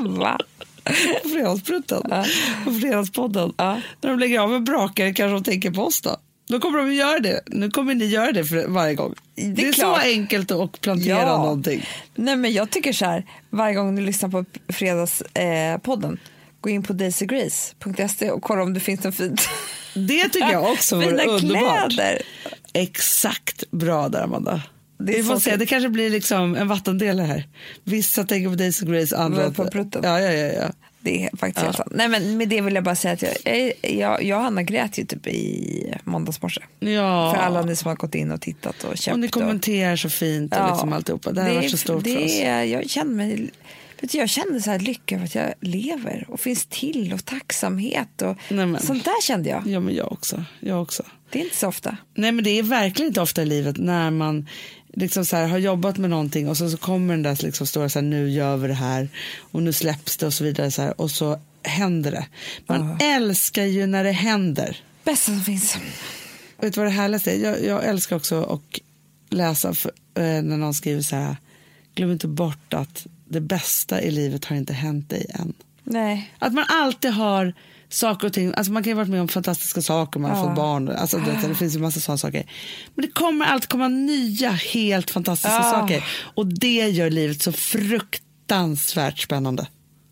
Va? 0.01 0.39
på 1.23 1.29
Fredagspruten, 1.29 2.03
på 2.65 2.75
Fredagspodden, 2.75 3.53
när 3.57 3.83
de 4.01 4.19
lägger 4.19 4.41
av 4.41 4.55
en 4.55 4.65
brakare 4.65 5.13
kanske 5.15 5.35
de 5.35 5.45
tänker 5.45 5.71
på 5.71 5.83
oss 5.83 6.01
då. 6.01 6.17
Då 6.51 6.61
kommer 6.61 6.79
de 6.79 6.89
att 6.89 6.95
göra 6.95 7.19
det. 7.19 7.41
Nu 7.47 7.71
kommer 7.71 7.95
ni 7.95 8.05
göra 8.05 8.33
det 8.33 8.45
för 8.45 8.67
varje 8.67 8.95
gång. 8.95 9.15
Det 9.35 9.69
är, 9.69 9.73
klart. 9.73 10.03
så 10.03 10.09
enkelt 10.09 10.51
att 10.51 10.81
plantera 10.81 11.19
Ja. 11.19 11.37
någonting. 11.37 11.87
Nej, 12.15 12.37
men 12.37 12.53
jag 12.53 12.71
tycker 12.71 12.93
så 12.93 13.05
här, 13.05 13.27
varje 13.51 13.75
gång 13.75 13.97
du 13.97 14.03
lyssnar 14.03 14.29
på 14.29 14.45
Fredagspodden, 14.73 16.13
eh, 16.13 16.19
gå 16.61 16.71
in 16.71 16.83
på 16.83 16.93
daisygrace.se 16.93 18.31
och 18.31 18.43
kolla 18.43 18.63
om 18.63 18.75
det 18.75 18.81
finns 18.81 19.05
en 19.05 19.13
fint. 19.13 19.49
Det 19.95 20.29
tycker 20.29 20.53
jag 20.53 20.73
också 20.73 20.97
vore 20.97 21.09
Fina 21.19 21.23
underbart. 21.25 21.93
kläder. 21.93 22.23
Exakt 22.73 23.71
bra 23.71 24.09
där, 24.09 24.23
Amanda. 24.23 24.63
Det 24.99 25.13
är 25.13 25.17
Vi 25.17 25.23
får 25.23 25.39
se, 25.39 25.57
det 25.57 25.67
kanske 25.67 25.89
blir 25.89 26.11
liksom 26.11 26.57
en 26.57 26.69
vattendelare 26.69 27.27
här. 27.27 27.49
Vissa 27.85 28.25
tänker 28.25 28.49
på 28.51 28.55
Daisy 28.55 28.87
Grace, 28.87 29.17
andra 29.17 29.51
På 29.51 29.65
prutten. 29.67 30.01
Ja, 30.05 30.21
ja, 30.21 30.33
ja, 30.33 30.53
ja. 30.53 30.71
Det 31.03 31.25
är 31.25 31.37
faktiskt 31.37 31.65
helt 31.65 31.77
sant. 31.77 31.93
Nej, 31.95 32.09
men 32.09 32.37
med 32.37 32.49
det 32.49 32.61
vill 32.61 32.75
jag 32.75 32.85
bara 32.85 32.95
säga 32.95 33.15
att 33.15 33.23
jag, 33.23 33.73
jag, 33.83 34.23
jag, 34.25 34.39
och 34.39 34.45
Hanna 34.45 34.63
grät 34.63 34.99
ju 34.99 35.05
typ 35.05 35.27
i 35.27 35.95
måndags 36.05 36.43
morse. 36.43 36.61
Ja. 36.81 37.33
För 37.35 37.43
alla 37.43 37.63
ni 37.63 37.77
som 37.77 37.89
har 37.89 37.97
gått 37.97 38.15
in 38.15 38.31
och 38.33 38.41
tittat 38.41 38.85
och 38.85 38.97
köpt. 38.99 39.13
Och 39.15 39.21
ni 39.21 39.29
kommenterar 39.29 39.97
så 39.97 40.09
fint 40.09 40.53
och 40.55 40.61
Ja. 40.61 40.71
liksom 40.71 40.93
alltihopa. 40.93 41.33
Det 41.33 41.41
här 41.43 41.49
har 41.49 41.57
varit 41.57 41.71
så 41.71 41.77
stort 41.77 42.05
det 42.05 42.13
för 42.15 42.25
oss. 42.25 42.41
Jag 42.71 42.91
känner 42.91 43.15
mig... 43.15 43.51
Vet 44.01 44.13
du, 44.13 44.19
jag 44.19 44.29
kände 44.29 44.61
så 44.61 44.71
här 44.71 44.79
lycka 44.79 45.15
över 45.15 45.25
att 45.25 45.35
jag 45.35 45.55
lever 45.61 46.25
och 46.29 46.41
finns 46.41 46.67
till 46.67 47.13
och 47.13 47.25
tacksamhet 47.25 48.23
och 48.23 48.37
Nej, 48.49 48.67
men. 48.67 48.81
sånt 48.83 49.05
där 49.05 49.23
kände 49.23 49.49
jag. 49.49 49.67
Ja, 49.67 49.81
men 49.81 49.95
jag 49.95 50.13
också. 50.13 50.45
Jag 50.61 50.83
också. 50.83 51.03
Det 51.31 51.41
är 51.41 51.45
inte 51.45 51.57
så 51.57 51.69
ofta. 51.69 51.97
Nej, 52.15 52.33
men 52.33 52.45
det 52.45 52.51
är 52.51 52.63
verkligen 52.63 53.09
inte 53.11 53.21
ofta 53.21 53.43
i 53.43 53.47
livet 53.47 53.77
när 53.79 54.11
man 54.11 54.49
liksom 54.93 55.25
så 55.25 55.37
här, 55.37 55.47
har 55.47 55.59
jobbat 55.59 55.99
med 55.99 56.11
någonting 56.11 56.49
och 56.49 56.57
så, 56.57 56.71
så 56.71 56.77
kommer 56.77 57.15
den 57.15 57.23
där 57.23 57.39
liksom 57.43 57.67
stora 57.67 57.89
så 57.89 57.99
här, 57.99 58.07
nu 58.07 58.31
gör 58.31 58.57
vi 58.57 58.69
det 58.69 58.75
här 58.75 59.09
och 59.39 59.63
nu 59.63 59.73
släpps 59.73 60.17
det 60.17 60.27
och 60.27 60.35
så 60.35 60.45
vidare 60.45 60.71
så 60.71 60.83
här, 60.83 61.01
och 61.01 61.11
så 61.11 61.41
händer 61.63 62.11
det. 62.11 62.27
Man 62.67 62.99
älskar 63.01 63.65
ju 63.65 63.87
när 63.87 64.05
det 64.05 64.13
händer. 64.13 64.77
Bästa 65.05 65.33
som 65.33 65.41
finns. 65.41 65.79
Vet 66.61 66.75
du 66.75 66.81
vad 66.81 66.87
det 66.87 66.95
härligaste 66.95 67.33
är? 67.33 67.37
Jag, 67.37 67.65
jag 67.65 67.85
älskar 67.85 68.17
också 68.17 68.43
att 68.43 68.81
läsa 69.31 69.75
för, 69.75 69.93
eh, 70.15 70.23
när 70.23 70.57
någon 70.57 70.75
skriver 70.75 71.03
så 71.03 71.17
här, 71.17 71.37
glöm 71.95 72.13
inte 72.13 72.29
bort 72.29 72.75
att 72.75 73.07
det 73.29 73.41
bästa 73.41 74.03
i 74.03 74.11
livet 74.11 74.45
har 74.45 74.57
inte 74.57 74.73
hänt 74.73 75.11
dig 75.11 75.27
än. 75.29 75.53
Nej. 75.85 76.35
Att 76.39 76.53
man 76.53 76.65
alltid 76.69 77.11
har 77.11 77.55
saker 77.91 78.27
och 78.27 78.33
ting, 78.33 78.53
alltså 78.57 78.73
man 78.73 78.83
kan 78.83 78.91
ju 78.91 78.95
ha 78.95 79.01
varit 79.01 79.11
med 79.11 79.21
om 79.21 79.29
fantastiska 79.29 79.83
saker, 79.83 80.21
man 80.21 80.31
har 80.31 80.47
fått 80.47 80.57
barn, 80.57 80.89
alltså 80.89 81.19
det, 81.19 81.49
det 81.49 81.55
finns 81.55 81.75
ju 81.77 81.79
massa 81.79 82.01
sådana 82.01 82.19
saker. 82.19 82.51
Men 82.95 83.05
det 83.07 83.13
kommer 83.13 83.47
alltid 83.47 83.69
komma 83.69 83.89
nya 83.89 84.51
helt 84.51 85.11
fantastiska 85.11 85.57
Ja. 85.57 85.63
saker 85.63 86.05
och 86.35 86.47
det 86.47 86.89
gör 86.89 87.11
livet 87.11 87.43
så 87.43 87.53
fruktansvärt 87.53 89.19
spännande. 89.19 89.67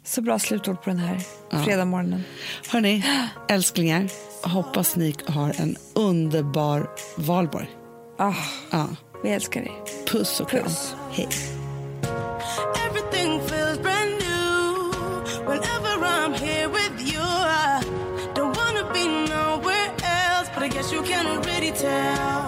Så 0.06 0.20
bra 0.22 0.38
slutord 0.38 0.82
på 0.82 0.90
den 0.90 0.98
här 0.98 1.20
fredagmorgonen. 1.64 2.24
Hörni, 2.68 3.04
älsklingar, 3.48 4.08
hoppas 4.42 4.96
ni 4.96 5.14
har 5.26 5.54
en 5.60 5.76
underbar 5.94 6.90
valborg. 7.16 7.68
Ah, 8.18 8.34
Ja. 8.70 8.86
vi 9.24 9.30
älskar 9.30 9.60
dig. 9.60 9.72
Puss 10.06 10.40
och 10.40 10.50
kram. 10.50 10.62
Puss. 10.64 10.94
Hej. 11.12 11.28
Tell. 21.78 22.47